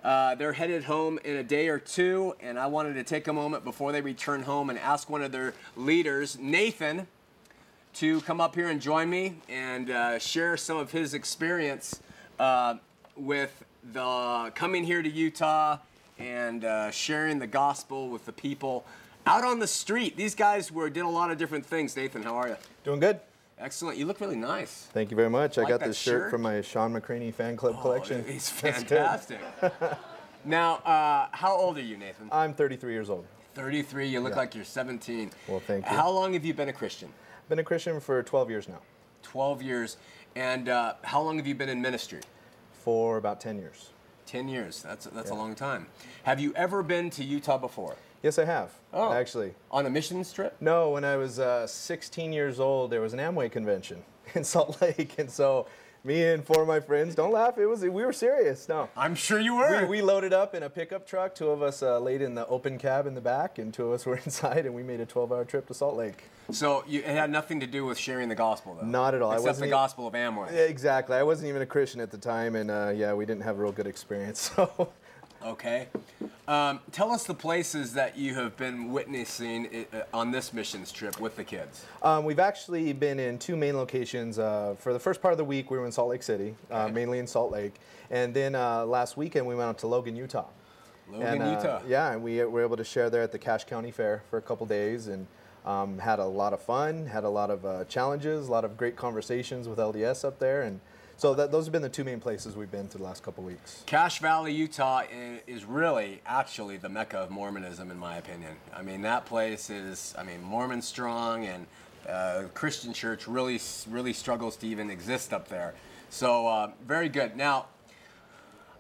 Uh, 0.05 0.35
they're 0.35 0.53
headed 0.53 0.85
home 0.85 1.19
in 1.25 1.37
a 1.37 1.43
day 1.43 1.69
or 1.69 1.79
two, 1.79 2.35
and 2.41 2.59
I 2.59 2.67
wanted 2.67 2.95
to 2.95 3.05
take 3.05 3.27
a 3.27 3.33
moment 3.33 3.65
before 3.65 3.91
they 3.93 4.01
return 4.01 4.43
home 4.43 4.71
and 4.71 4.79
ask 4.79 5.11
one 5.11 5.23
of 5.23 5.33
their 5.33 5.55
leaders, 5.77 6.39
Nathan, 6.39 7.07
to 7.95 8.21
come 8.23 8.41
up 8.41 8.55
here 8.55 8.69
and 8.69 8.81
join 8.81 9.11
me 9.11 9.35
and 9.49 9.91
uh, 9.91 10.19
share 10.19 10.57
some 10.57 10.77
of 10.77 10.91
his 10.93 11.15
experience 11.15 12.01
uh, 12.39 12.75
with 13.17 13.65
the 13.93 14.53
coming 14.55 14.85
here 14.85 15.03
to 15.03 15.09
Utah 15.09 15.79
and 16.19 16.65
uh, 16.65 16.91
sharing 16.91 17.39
the 17.39 17.47
gospel 17.47 18.09
with 18.09 18.27
the 18.27 18.33
people 18.33 18.85
out 19.27 19.45
on 19.45 19.59
the 19.59 19.67
street. 19.67 20.17
These 20.17 20.35
guys 20.35 20.71
were 20.71 20.89
did 20.91 21.05
a 21.05 21.09
lot 21.09 21.31
of 21.31 21.39
different 21.39 21.67
things. 21.67 21.97
Nathan, 21.97 22.23
how 22.23 22.37
are 22.37 22.49
you? 22.49 22.57
Doing 22.85 23.01
good. 23.01 23.21
Excellent. 23.59 23.99
You 23.99 24.07
look 24.07 24.21
really 24.21 24.37
nice. 24.37 24.89
Thank 24.93 25.11
you 25.11 25.17
very 25.17 25.29
much. 25.29 25.59
I, 25.59 25.63
like 25.63 25.69
got 25.71 25.81
this 25.81 25.99
shirt, 25.99 26.23
shirt? 26.23 26.31
from 26.31 26.43
my 26.43 26.63
Shawn 26.63 26.95
McCraney 26.95 27.33
fan 27.35 27.57
club 27.57 27.77
Oh, 27.79 27.83
collection. 27.83 28.25
It's 28.27 28.51
good. 28.63 28.75
fantastic. 28.75 29.39
now, 30.45 30.77
uh, 30.77 31.29
how 31.33 31.55
old 31.55 31.77
are 31.77 31.83
you, 31.83 31.99
Nathan? 31.99 32.29
I'm 32.33 32.55
33 32.55 32.93
years 32.93 33.11
old. 33.11 33.27
33. 33.55 34.09
You 34.09 34.21
look 34.21 34.33
Yeah. 34.33 34.37
like 34.39 34.55
you're 34.55 34.65
17. 34.65 35.31
Well, 35.47 35.61
thank 35.67 35.85
you. 35.85 35.91
How 35.95 36.09
long 36.09 36.33
have 36.33 36.45
you 36.45 36.55
been 36.55 36.71
a 36.71 36.73
Christian? 36.73 37.11
Been 37.51 37.59
a 37.59 37.65
Christian 37.65 37.99
for 37.99 38.23
12 38.23 38.49
years 38.49 38.69
now. 38.69 38.79
12 39.25 39.61
years. 39.61 39.97
And 40.37 40.69
uh, 40.69 40.95
how 41.03 41.21
long 41.21 41.37
have 41.37 41.49
you 41.49 41.55
been 41.57 41.69
in 41.69 41.83
ministry? 41.83 42.21
For 42.71 43.17
about 43.17 43.41
10 43.41 43.59
years. 43.59 43.91
10 44.27 44.47
years. 44.47 44.85
That's, 44.85 45.07
that's 45.07 45.31
a 45.31 45.35
long 45.35 45.57
time. 45.57 45.89
Have 46.23 46.39
you 46.39 46.53
ever 46.55 46.85
been 46.85 47.11
to 47.11 47.25
Utah 47.25 47.59
before? 47.59 47.97
Yes, 48.23 48.39
I 48.39 48.45
have. 48.45 48.71
Oh. 48.93 49.13
Actually. 49.13 49.55
On 49.73 49.85
a 49.85 49.91
missions 49.91 50.33
trip? 50.33 50.55
No, 50.61 50.91
when 50.91 51.05
I 51.05 51.17
was 51.17 51.41
uh, 51.41 51.67
16 51.67 52.33
years 52.33 52.61
old, 52.61 52.93
there 52.93 53.01
was 53.01 53.15
an 53.15 53.19
Amway 53.19 53.51
convention 53.51 54.05
in 54.37 54.45
Salt 54.45 54.81
Lake, 54.81 55.19
and 55.19 55.29
so 55.29 55.67
me 56.05 56.25
and 56.25 56.45
four 56.45 56.63
of 56.63 56.69
my 56.69 56.81
friends, 56.81 57.15
don't 57.15 57.33
laugh, 57.33 57.59
it 57.59 57.67
was 57.67 57.83
we 57.83 57.89
were 57.91 58.13
serious. 58.13 58.69
No. 58.69 58.89
I'm 58.97 59.15
sure 59.15 59.39
you 59.39 59.57
were. 59.57 59.83
We, 59.83 59.99
we 59.99 60.03
loaded 60.03 60.33
up 60.33 60.55
in 60.55 60.63
a 60.63 60.71
pickup 60.71 61.07
truck. 61.07 61.35
Two 61.35 61.51
of 61.51 61.63
us 61.63 61.83
uh, 61.83 61.99
laid 61.99 62.23
in 62.23 62.35
the 62.35 62.47
open 62.47 62.79
cab 62.79 63.07
in 63.07 63.15
the 63.15 63.21
back, 63.21 63.59
and 63.59 63.73
two 63.73 63.87
of 63.87 63.93
us 63.93 64.07
were 64.07 64.17
inside, 64.17 64.67
and 64.67 64.75
we 64.75 64.83
made 64.83 65.01
a 65.01 65.07
12-hour 65.07 65.45
trip 65.45 65.67
to 65.67 65.75
Salt 65.75 65.97
Lake. 65.97 66.25
so 66.51 66.85
you, 66.89 67.01
it 67.01 67.07
had 67.07 67.31
nothing 67.31 67.61
to 67.61 67.67
do 67.67 67.85
with 67.85 67.99
sharing 67.99 68.29
the 68.29 68.35
gospel, 68.35 68.77
though? 68.81 68.87
Not 68.87 69.15
at 69.15 69.23
all. 69.23 69.31
I 69.31 69.35
Except 69.35 69.49
wasn't 69.49 69.67
the 69.67 69.71
gospel 69.71 70.07
of 70.07 70.15
Amway. 70.15 70.69
Exactly. 70.69 71.17
I 71.17 71.23
wasn't 71.23 71.49
even 71.49 71.63
a 71.63 71.67
Christian 71.67 72.01
at 72.01 72.11
the 72.11 72.19
time, 72.19 72.57
and 72.57 72.71
uh, 72.71 72.93
yeah, 72.95 73.13
we 73.13 73.27
didn't 73.27 73.43
have 73.43 73.59
a 73.59 73.63
real 73.63 73.73
good 73.73 73.87
experience. 73.87 74.51
So, 74.61 74.91
Okay. 75.45 75.89
Um, 76.47 76.81
tell 76.93 77.13
us 77.13 77.25
the 77.25 77.35
places 77.35 77.93
that 77.95 78.19
you 78.19 78.35
have 78.35 78.57
been 78.57 78.91
witnessing 78.93 79.87
uh, 79.93 80.03
on 80.13 80.31
this 80.33 80.53
missions 80.53 80.91
trip 80.91 81.21
with 81.21 81.37
the 81.37 81.45
kids. 81.45 81.85
um, 82.03 82.25
we've 82.25 82.39
actually 82.41 82.93
been 82.93 83.19
in 83.21 83.39
two 83.39 83.57
main 83.57 83.77
locations. 83.77 84.39
Uh, 84.39 84.75
for 84.79 84.93
the 84.93 84.99
first 84.99 85.23
part 85.23 85.33
of 85.33 85.39
the 85.39 85.45
week, 85.45 85.71
we 85.71 85.79
were 85.79 85.87
in 85.87 85.93
Salt 85.93 86.09
Lake 86.11 86.23
City, 86.23 86.55
uh, 86.71 86.85
Okay. 86.85 86.93
mainly 86.93 87.19
in 87.21 87.27
Salt 87.27 87.53
Lake, 87.53 87.75
and 88.11 88.35
then 88.35 88.55
uh, 88.55 88.85
last 88.85 89.17
weekend 89.17 89.47
we 89.47 89.55
went 89.55 89.69
out 89.69 89.79
to 89.79 89.87
Logan, 89.87 90.17
Utah. 90.17 90.47
Logan, 91.11 91.27
and, 91.27 91.43
uh, 91.43 91.51
Utah. 91.57 91.81
Yeah, 91.87 92.13
and 92.13 92.23
we 92.23 92.43
were 92.45 92.63
able 92.63 92.77
to 92.77 92.85
share 92.85 93.09
there 93.11 93.23
at 93.23 93.33
the 93.33 93.39
Cache 93.39 93.65
County 93.65 93.91
Fair 93.93 94.23
for 94.29 94.37
a 94.39 94.43
couple 94.43 94.67
days, 94.67 95.07
and 95.07 95.27
um, 95.65 95.99
had 95.99 96.19
a 96.19 96.25
lot 96.27 96.53
of 96.53 96.61
fun, 96.61 97.07
had 97.07 97.25
a 97.25 97.29
lot 97.31 97.51
of 97.51 97.65
uh, 97.65 97.85
challenges, 97.85 98.49
a 98.49 98.51
lot 98.51 98.65
of 98.65 98.77
great 98.77 98.97
conversations 98.97 99.69
with 99.69 99.79
LDS 99.79 100.25
up 100.25 100.39
there, 100.39 100.63
and 100.63 100.81
so 101.21 101.35
that, 101.35 101.53
those 101.53 101.67
have 101.67 101.73
been 101.73 101.83
the 101.83 101.89
two 101.91 102.03
main 102.03 102.19
places 102.19 102.57
we've 102.57 102.71
been 102.71 102.89
through 102.89 103.01
the 103.01 103.05
last 103.05 103.23
couple 103.23 103.45
weeks. 103.45 103.83
Cache 103.85 104.21
Valley, 104.21 104.55
Utah 104.55 105.03
is 105.47 105.67
really 105.67 106.23
actually 106.25 106.79
the 106.79 106.89
mecca 106.89 107.19
of 107.19 107.31
Mormonism, 107.31 107.91
in 107.91 107.99
my 107.99 108.17
opinion. 108.17 108.53
I 108.75 108.81
mean, 108.81 109.03
that 109.03 109.27
place 109.27 109.69
is, 109.69 110.15
I 110.17 110.23
mean, 110.23 110.43
Mormon 110.43 110.81
strong, 110.81 111.45
and 111.45 111.67
uh, 112.09 112.45
Christian 112.55 112.95
church 112.95 113.29
really, 113.29 113.61
really 113.91 114.15
struggles 114.15 114.57
to 114.57 114.67
even 114.67 114.89
exist 114.89 115.35
up 115.35 115.49
there. 115.49 115.75
So, 116.09 116.47
uh, 116.47 116.71
very 116.87 117.11
good. 117.11 117.37
Now, 117.37 117.67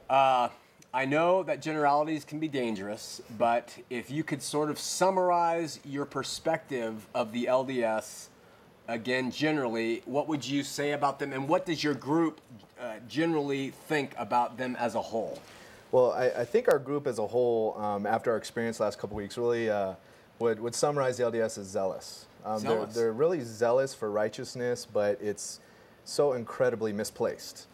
uh, 0.08 0.48
I 0.94 1.04
know 1.04 1.42
that 1.42 1.60
generalities 1.60 2.24
can 2.24 2.40
be 2.40 2.48
dangerous, 2.48 3.20
but 3.36 3.76
if 3.90 4.10
you 4.10 4.24
could 4.24 4.42
sort 4.42 4.70
of 4.70 4.78
summarize 4.78 5.78
your 5.84 6.06
perspective 6.06 7.06
of 7.14 7.32
the 7.32 7.44
LDS 7.44 8.28
again, 8.90 9.30
generally, 9.30 10.02
what 10.04 10.28
would 10.28 10.46
you 10.46 10.62
say 10.62 10.92
about 10.92 11.18
them, 11.18 11.32
and 11.32 11.48
what 11.48 11.64
does 11.66 11.82
your 11.82 11.94
group 11.94 12.40
uh, 12.80 12.94
generally 13.08 13.70
think 13.88 14.14
about 14.18 14.56
them 14.58 14.76
as 14.78 14.94
a 14.94 15.00
whole? 15.00 15.40
Well, 15.92 16.12
I, 16.12 16.26
I 16.28 16.44
think 16.44 16.68
our 16.68 16.78
group 16.78 17.06
as 17.06 17.18
a 17.18 17.26
whole, 17.26 17.76
um, 17.78 18.06
after 18.06 18.30
our 18.32 18.36
experience 18.36 18.80
last 18.80 18.98
couple 18.98 19.16
weeks, 19.16 19.36
really 19.36 19.70
uh, 19.70 19.94
would, 20.38 20.60
would 20.60 20.74
summarize 20.74 21.16
the 21.16 21.24
LDS 21.24 21.58
as 21.58 21.66
zealous. 21.66 22.26
Um, 22.44 22.62
they're, 22.62 22.70
Zealous. 22.72 22.94
they're 22.94 23.12
really 23.12 23.40
zealous 23.42 23.94
for 23.94 24.10
righteousness, 24.10 24.86
but 24.90 25.18
it's 25.20 25.60
so 26.04 26.32
incredibly 26.32 26.92
misplaced. 26.92 27.66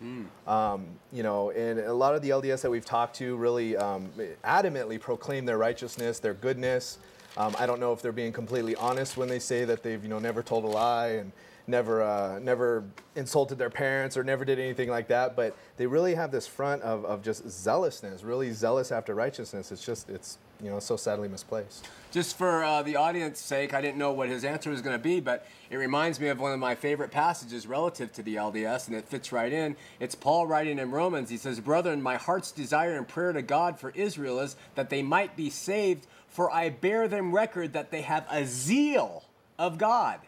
Um, 0.46 0.86
you 1.12 1.22
know, 1.22 1.50
and 1.50 1.78
a 1.78 1.92
lot 1.92 2.14
of 2.14 2.22
the 2.22 2.30
LDS 2.30 2.62
that 2.62 2.70
we've 2.70 2.84
talked 2.84 3.16
to 3.16 3.36
really 3.36 3.76
um, 3.76 4.10
adamantly 4.44 5.00
proclaim 5.00 5.44
their 5.44 5.58
righteousness, 5.58 6.18
their 6.18 6.34
goodness. 6.34 6.98
Um, 7.36 7.54
I 7.58 7.66
don't 7.66 7.80
know 7.80 7.92
if 7.92 8.00
they're 8.00 8.12
being 8.12 8.32
completely 8.32 8.74
honest 8.76 9.16
when 9.16 9.28
they 9.28 9.38
say 9.38 9.64
that 9.64 9.82
they've, 9.82 10.02
you 10.02 10.08
know, 10.08 10.18
never 10.18 10.42
told 10.42 10.64
a 10.64 10.68
lie 10.68 11.08
and 11.08 11.32
never, 11.66 12.02
uh, 12.02 12.38
never 12.38 12.84
insulted 13.14 13.58
their 13.58 13.70
parents 13.70 14.16
or 14.16 14.24
never 14.24 14.44
did 14.44 14.58
anything 14.58 14.88
like 14.88 15.08
that. 15.08 15.36
But 15.36 15.56
they 15.76 15.86
really 15.86 16.14
have 16.14 16.30
this 16.30 16.46
front 16.46 16.82
of, 16.82 17.04
of 17.04 17.22
just 17.22 17.48
zealousness, 17.48 18.22
really 18.22 18.52
zealous 18.52 18.90
after 18.90 19.14
righteousness. 19.14 19.70
It's 19.70 19.84
just, 19.84 20.08
it's, 20.08 20.38
you 20.62 20.70
know, 20.70 20.78
so 20.78 20.96
sadly 20.96 21.28
misplaced. 21.28 21.86
Just 22.12 22.38
for 22.38 22.64
uh, 22.64 22.82
the 22.82 22.96
audience's 22.96 23.44
sake, 23.44 23.74
I 23.74 23.82
didn't 23.82 23.98
know 23.98 24.12
what 24.12 24.30
his 24.30 24.44
answer 24.44 24.70
was 24.70 24.80
going 24.80 24.96
to 24.96 25.02
be, 25.02 25.20
but 25.20 25.46
it 25.68 25.76
reminds 25.76 26.18
me 26.18 26.28
of 26.28 26.40
one 26.40 26.52
of 26.52 26.58
my 26.58 26.74
favorite 26.74 27.10
passages 27.10 27.66
relative 27.66 28.12
to 28.14 28.22
the 28.22 28.36
LDS, 28.36 28.86
and 28.86 28.96
it 28.96 29.06
fits 29.06 29.32
right 29.32 29.52
in. 29.52 29.76
It's 30.00 30.14
Paul 30.14 30.46
writing 30.46 30.78
in 30.78 30.90
Romans. 30.90 31.28
He 31.28 31.36
says, 31.36 31.60
Brethren, 31.60 32.00
my 32.00 32.16
heart's 32.16 32.52
desire 32.52 32.96
and 32.96 33.06
prayer 33.06 33.32
to 33.32 33.42
God 33.42 33.78
for 33.78 33.90
Israel 33.90 34.40
is 34.40 34.56
that 34.76 34.88
they 34.88 35.02
might 35.02 35.36
be 35.36 35.50
saved, 35.50 36.06
for 36.36 36.52
I 36.52 36.68
bear 36.68 37.08
them 37.08 37.34
record 37.34 37.72
that 37.72 37.90
they 37.90 38.02
have 38.02 38.26
a 38.30 38.44
zeal 38.44 39.24
of 39.58 39.78
God, 39.78 40.20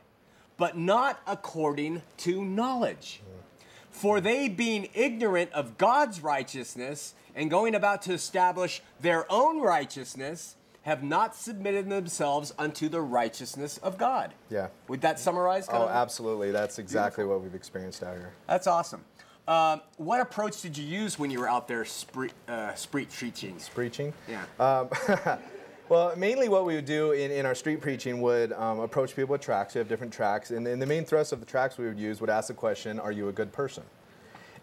but 0.57 0.75
not 0.75 1.21
according 1.27 2.01
to 2.19 2.43
knowledge. 2.43 3.21
For 3.91 4.19
they, 4.19 4.49
being 4.49 4.89
ignorant 4.95 5.53
of 5.53 5.77
God's 5.77 6.23
righteousness 6.23 7.13
and 7.35 7.51
going 7.51 7.75
about 7.75 8.01
to 8.03 8.15
establish 8.15 8.81
their 8.99 9.31
own 9.31 9.61
righteousness, 9.61 10.57
have 10.81 11.03
not 11.03 11.37
submitted 11.37 11.91
themselves 11.91 12.55
unto 12.59 12.89
the 12.89 13.03
righteousness 13.03 13.77
of 13.77 13.99
God. 13.99 14.33
Yeah. 14.49 14.69
Would 14.89 15.03
that 15.03 15.21
summarize? 15.21 15.67
Kind 15.67 15.83
Oh, 15.83 15.89
of? 15.89 15.91
absolutely. 15.91 16.53
That's 16.53 16.79
exactly 16.79 17.27
what 17.27 17.43
we've 17.43 17.55
experienced 17.55 18.03
out 18.03 18.17
here. 18.17 18.33
That's 18.47 18.67
awesome. 18.67 19.05
Um, 19.47 19.83
what 19.99 20.23
approach 20.23 20.63
did 20.63 20.79
you 20.79 20.87
use 20.87 21.19
when 21.19 21.31
you 21.31 21.41
were 21.41 21.49
out 21.51 21.69
there 21.69 21.85
spree, 21.85 22.31
uh, 22.49 22.73
preaching? 22.91 23.61
Preaching. 23.75 24.15
Yeah. 24.27 25.39
Well, 25.89 26.15
mainly 26.17 26.51
what 26.51 26.67
we 26.67 26.75
would 26.75 26.85
do 26.85 27.13
in, 27.13 27.31
in 27.31 27.47
our 27.47 27.55
street 27.55 27.81
preaching 27.81 28.21
would 28.21 28.53
um, 28.53 28.81
approach 28.81 29.17
people 29.17 29.33
with 29.33 29.41
tracks. 29.41 29.75
We 29.75 29.79
have 29.79 29.89
different 29.89 30.13
tracks, 30.13 30.51
and, 30.51 30.67
and 30.67 30.83
the 30.83 30.87
main 30.87 31.07
thrust 31.07 31.33
of 31.33 31.41
the 31.41 31.47
tracks 31.47 31.79
we 31.79 31.87
would 31.87 31.99
use 31.99 32.21
would 32.21 32.29
ask 32.29 32.49
the 32.49 32.55
question, 32.55 33.01
"Are 33.01 33.11
you 33.11 33.29
a 33.29 33.33
good 33.33 33.53
person?" 33.53 33.85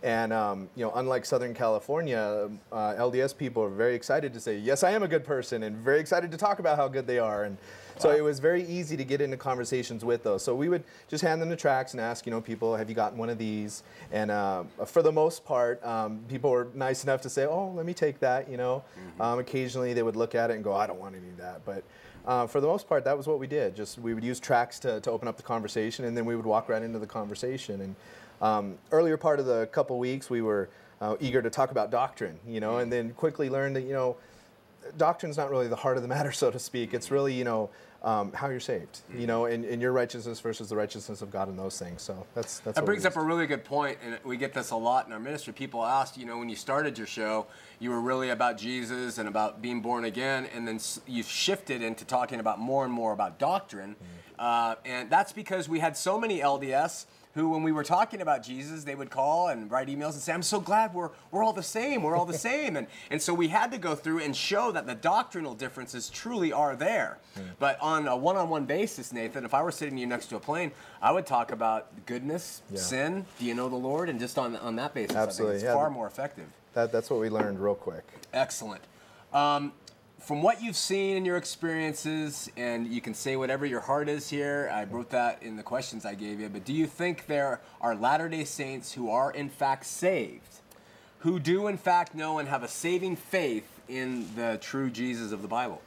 And 0.06 0.32
um, 0.32 0.70
you 0.76 0.86
know, 0.86 0.92
unlike 0.94 1.26
Southern 1.26 1.56
California, 1.56 2.48
uh, 2.72 2.94
LDS 2.94 3.36
people 3.36 3.64
are 3.64 3.72
very 3.72 3.96
excited 3.96 4.36
to 4.36 4.40
say, 4.40 4.56
"Yes, 4.56 4.84
I 4.84 4.92
am 4.92 5.02
a 5.02 5.08
good 5.08 5.24
person," 5.24 5.64
and 5.64 5.76
very 5.78 6.00
excited 6.00 6.30
to 6.30 6.38
talk 6.38 6.60
about 6.60 6.78
how 6.78 6.88
good 6.88 7.08
they 7.08 7.18
are. 7.18 7.46
And 7.46 7.58
so 7.98 8.12
it 8.12 8.22
was 8.22 8.38
very 8.38 8.64
easy 8.68 8.96
to 8.98 9.04
get 9.04 9.20
into 9.20 9.36
conversations 9.36 10.06
with 10.06 10.22
those. 10.22 10.44
So 10.44 10.54
we 10.54 10.70
would 10.70 10.84
just 11.08 11.24
hand 11.24 11.42
them 11.42 11.50
the 11.50 11.56
tracks 11.56 11.94
and 11.94 12.02
ask, 12.02 12.28
you 12.28 12.32
know, 12.32 12.40
people, 12.40 12.76
"Have 12.76 12.88
you 12.88 12.94
gotten 12.94 13.18
one 13.18 13.32
of 13.32 13.40
these?" 13.40 13.82
And 14.12 14.30
uh, 14.30 14.66
for 14.86 15.02
the 15.02 15.12
most 15.12 15.44
part, 15.44 15.84
um, 15.84 16.24
people 16.30 16.52
were 16.52 16.68
nice 16.76 17.04
enough 17.04 17.22
to 17.22 17.30
say, 17.30 17.48
"Oh, 17.48 17.72
let 17.76 17.88
me 17.88 17.96
take 17.96 18.20
that." 18.20 18.48
You 18.48 18.58
know, 18.58 18.84
um, 19.20 19.40
occasionally 19.40 19.94
they 19.94 20.04
would 20.04 20.16
look 20.16 20.36
at 20.36 20.52
it 20.52 20.54
and 20.54 20.64
go, 20.64 20.76
"I 20.76 20.86
don't 20.86 21.00
want 21.00 21.16
any 21.16 21.30
of 21.30 21.38
that," 21.38 21.66
but 21.66 21.84
uh, 22.28 22.48
for 22.48 22.60
the 22.60 22.68
most 22.68 22.88
part, 22.88 23.04
that 23.06 23.18
was 23.18 23.28
what 23.28 23.40
we 23.40 23.48
did. 23.48 23.76
Just 23.76 24.00
we 24.00 24.14
would 24.14 24.24
use 24.24 24.40
tracks 24.40 24.80
to, 24.80 25.00
to 25.02 25.12
open 25.12 25.28
up 25.28 25.38
the 25.38 25.44
conversation, 25.44 26.06
and 26.06 26.16
then 26.16 26.26
we 26.26 26.36
would 26.36 26.46
walk 26.46 26.70
right 26.70 26.82
into 26.82 27.00
the 27.00 27.08
conversation. 27.08 27.82
And 27.82 27.96
um, 28.46 28.78
earlier 28.92 29.18
part 29.18 29.40
of 29.40 29.46
the 29.46 29.66
couple 29.68 29.98
weeks, 29.98 30.30
we 30.30 30.42
were 30.42 30.70
uh, 31.02 31.16
eager 31.20 31.42
to 31.42 31.50
talk 31.50 31.72
about 31.72 31.90
doctrine, 31.90 32.40
you 32.48 32.60
know, 32.60 32.78
and 32.78 32.92
then 32.92 33.12
quickly 33.14 33.50
learned 33.50 33.76
that 33.76 33.82
you 33.82 33.94
know, 33.94 34.18
doctrine's 34.98 35.38
not 35.38 35.50
really 35.50 35.68
the 35.68 35.76
heart 35.76 35.98
of 35.98 36.04
the 36.04 36.10
matter, 36.16 36.32
so 36.32 36.52
to 36.52 36.60
speak. 36.60 36.94
It's 36.94 37.10
really 37.10 37.34
you 37.34 37.44
know 37.44 37.70
um, 38.04 38.32
how 38.34 38.50
you're 38.50 38.60
saved, 38.60 39.00
you 39.18 39.26
know, 39.26 39.46
and, 39.46 39.66
and 39.66 39.82
your 39.82 39.92
righteousness 39.92 40.40
versus 40.40 40.70
the 40.70 40.76
righteousness 40.76 41.24
of 41.24 41.32
God 41.32 41.48
and 41.48 41.58
those 41.58 41.80
things. 41.80 42.04
So 42.04 42.26
that's 42.36 42.60
that's. 42.60 42.76
That 42.76 42.86
brings 42.86 43.04
up 43.04 43.16
a 43.16 43.24
really 43.24 43.48
good 43.48 43.66
point, 43.66 43.98
and 44.06 44.20
we 44.24 44.38
get 44.38 44.54
this 44.54 44.70
a 44.70 44.76
lot 44.76 45.08
in 45.08 45.14
our 45.14 45.20
ministry. 45.20 45.52
People 45.52 45.84
ask, 45.84 46.16
you 46.16 46.26
know, 46.28 46.38
when 46.38 46.50
you 46.50 46.56
started 46.56 47.00
your 47.00 47.08
show, 47.08 47.48
you 47.80 47.90
were 47.90 48.02
really 48.02 48.30
about 48.30 48.60
Jesus 48.60 49.18
and 49.18 49.28
about 49.28 49.62
being 49.62 49.82
born 49.82 50.06
again, 50.06 50.48
and 50.54 50.68
then 50.68 50.80
you've 51.08 51.28
shifted 51.28 51.82
into 51.82 52.06
talking 52.06 52.40
about 52.40 52.60
more 52.60 52.86
and 52.86 52.94
more 52.94 53.12
about 53.12 53.40
doctrine. 53.40 53.96
Uh, 54.38 54.76
and 54.84 55.10
that's 55.10 55.32
because 55.32 55.70
we 55.70 55.80
had 55.80 55.96
so 55.96 56.20
many 56.20 56.42
LDS 56.42 57.06
who, 57.36 57.50
when 57.50 57.64
we 57.64 57.72
were 57.74 57.84
talking 57.84 58.22
about 58.22 58.42
Jesus, 58.44 58.86
they 58.86 58.96
would 58.96 59.10
call 59.10 59.50
and 59.50 59.70
write 59.70 59.88
emails 59.90 60.14
and 60.14 60.22
say, 60.22 60.32
I'm 60.34 60.42
so 60.42 60.60
glad 60.62 60.94
we're, 60.94 61.10
we're 61.32 61.44
all 61.44 61.52
the 61.54 61.62
same, 61.62 62.02
we're 62.02 62.16
all 62.16 62.26
the 62.26 62.34
same. 62.38 62.78
And, 62.78 62.88
and 63.12 63.22
so 63.22 63.34
we 63.34 63.50
had 63.50 63.72
to 63.74 63.78
go 63.78 63.94
through 63.94 64.20
and 64.22 64.34
show 64.36 64.72
that 64.72 64.88
the 64.88 64.96
doctrinal 64.96 65.54
differences 65.54 66.10
truly 66.10 66.54
are 66.54 66.76
there. 66.78 67.20
But 67.60 67.78
on 67.82 68.08
a 68.08 68.16
one 68.16 68.38
on 68.38 68.48
one 68.50 68.66
basis, 68.66 69.12
Nathan, 69.12 69.44
if 69.44 69.54
I 69.54 69.62
were 69.62 69.72
sitting 69.72 69.98
you 69.98 70.08
next 70.08 70.28
to 70.28 70.38
a 70.38 70.40
plane, 70.40 70.72
I 71.02 71.12
would 71.12 71.26
talk 71.26 71.52
about 71.52 72.06
goodness, 72.06 72.62
Yeah. 72.72 72.80
sin, 72.80 73.26
do 73.38 73.46
you 73.46 73.54
know 73.54 73.68
the 73.68 73.76
Lord? 73.76 74.08
And 74.10 74.18
just 74.20 74.38
on, 74.38 74.56
on 74.56 74.78
that 74.78 74.94
basis, 74.94 75.16
I 75.16 75.24
Absolutely, 75.24 75.56
think 75.58 75.64
it's 75.66 75.70
yeah. 75.70 75.74
far 75.76 75.90
more 75.90 76.08
effective. 76.08 76.48
That, 76.74 76.92
that's 76.94 77.10
what 77.10 77.20
we 77.20 77.30
learned 77.30 77.60
real 77.60 77.76
quick. 77.76 78.04
Excellent. 78.34 78.82
Um, 79.34 79.74
from 80.26 80.42
what 80.42 80.62
you've 80.62 80.76
seen 80.76 81.18
in 81.18 81.24
your 81.24 81.38
experiences, 81.38 82.50
and 82.58 82.88
you 82.88 83.00
can 83.00 83.14
say 83.14 83.36
whatever 83.36 83.64
your 83.64 83.80
heart 83.80 84.10
is 84.10 84.28
here, 84.28 84.72
I 84.74 84.86
wrote 84.86 85.12
that 85.12 85.44
in 85.44 85.56
the 85.56 85.62
questions 85.62 86.04
I 86.04 86.16
gave 86.16 86.40
you, 86.40 86.50
but 86.50 86.66
do 86.66 86.74
you 86.74 86.88
think 86.88 87.28
there 87.28 87.62
are 87.80 87.96
Latter 87.96 88.28
day 88.28 88.44
Saints 88.44 88.94
who 88.94 89.12
are 89.12 89.32
in 89.32 89.50
fact 89.50 89.86
saved, 89.86 90.62
who 91.20 91.40
do 91.40 91.68
in 91.68 91.78
fact 91.78 92.16
know 92.16 92.40
and 92.40 92.50
have 92.50 92.64
a 92.64 92.68
saving 92.68 93.16
faith 93.18 93.70
in 93.88 94.28
the 94.36 94.58
true 94.62 94.90
Jesus 94.90 95.32
of 95.32 95.44
the 95.44 95.48
Bible? 95.48 95.80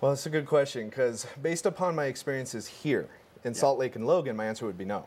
Well, 0.00 0.12
that's 0.12 0.24
a 0.24 0.30
good 0.30 0.46
question 0.46 0.88
because 0.88 1.26
based 1.42 1.66
upon 1.66 1.94
my 1.94 2.06
experiences 2.06 2.66
here 2.66 3.08
in 3.44 3.52
Salt 3.52 3.78
Lake 3.78 3.94
and 3.94 4.06
Logan, 4.06 4.36
my 4.36 4.46
answer 4.46 4.64
would 4.64 4.78
be 4.78 4.86
no. 4.86 5.04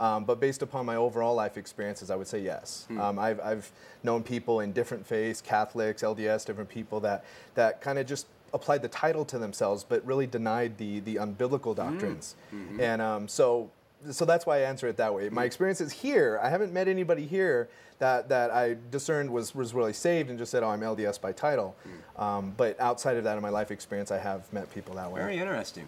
Um, 0.00 0.24
but 0.24 0.40
based 0.40 0.62
upon 0.62 0.86
my 0.86 0.96
overall 0.96 1.34
life 1.34 1.56
experiences, 1.56 2.10
I 2.10 2.16
would 2.16 2.26
say 2.26 2.40
yes. 2.40 2.86
Um, 3.00 3.18
I've, 3.18 3.40
I've 3.40 3.70
known 4.02 4.22
people 4.22 4.60
in 4.60 4.72
different 4.72 5.06
faiths, 5.06 5.40
Catholics, 5.40 6.02
LDS, 6.02 6.44
different 6.44 6.68
people 6.68 7.00
that, 7.00 7.24
that 7.54 7.80
kind 7.80 7.98
of 7.98 8.06
just 8.06 8.26
applied 8.52 8.82
the 8.82 8.88
title 8.88 9.24
to 9.26 9.38
themselves, 9.38 9.84
but 9.84 10.04
really 10.06 10.26
denied 10.26 10.78
the, 10.78 11.00
the 11.00 11.16
unbiblical 11.16 11.74
doctrines. 11.74 12.34
And 12.80 13.02
um, 13.02 13.28
so, 13.28 13.70
so 14.10 14.24
that's 14.24 14.46
why 14.46 14.58
I 14.58 14.60
answer 14.62 14.86
it 14.88 14.96
that 14.98 15.14
way. 15.14 15.28
My 15.28 15.44
experiences 15.44 15.92
here, 15.92 16.38
I 16.42 16.48
haven't 16.50 16.72
met 16.72 16.86
anybody 16.88 17.26
here 17.26 17.68
that, 18.00 18.28
that 18.28 18.50
I 18.50 18.76
discerned 18.90 19.30
was, 19.30 19.54
was 19.54 19.74
really 19.74 19.92
saved 19.92 20.28
and 20.30 20.38
just 20.38 20.50
said, 20.52 20.62
oh, 20.62 20.68
I'm 20.68 20.80
LDS 20.80 21.20
by 21.20 21.32
title. 21.32 21.74
Um, 22.16 22.52
but 22.56 22.78
outside 22.80 23.16
of 23.16 23.24
that, 23.24 23.36
in 23.36 23.42
my 23.42 23.48
life 23.48 23.70
experience, 23.70 24.10
I 24.10 24.18
have 24.18 24.52
met 24.52 24.72
people 24.74 24.94
that 24.96 25.10
way. 25.10 25.20
Very 25.20 25.38
interesting. 25.38 25.86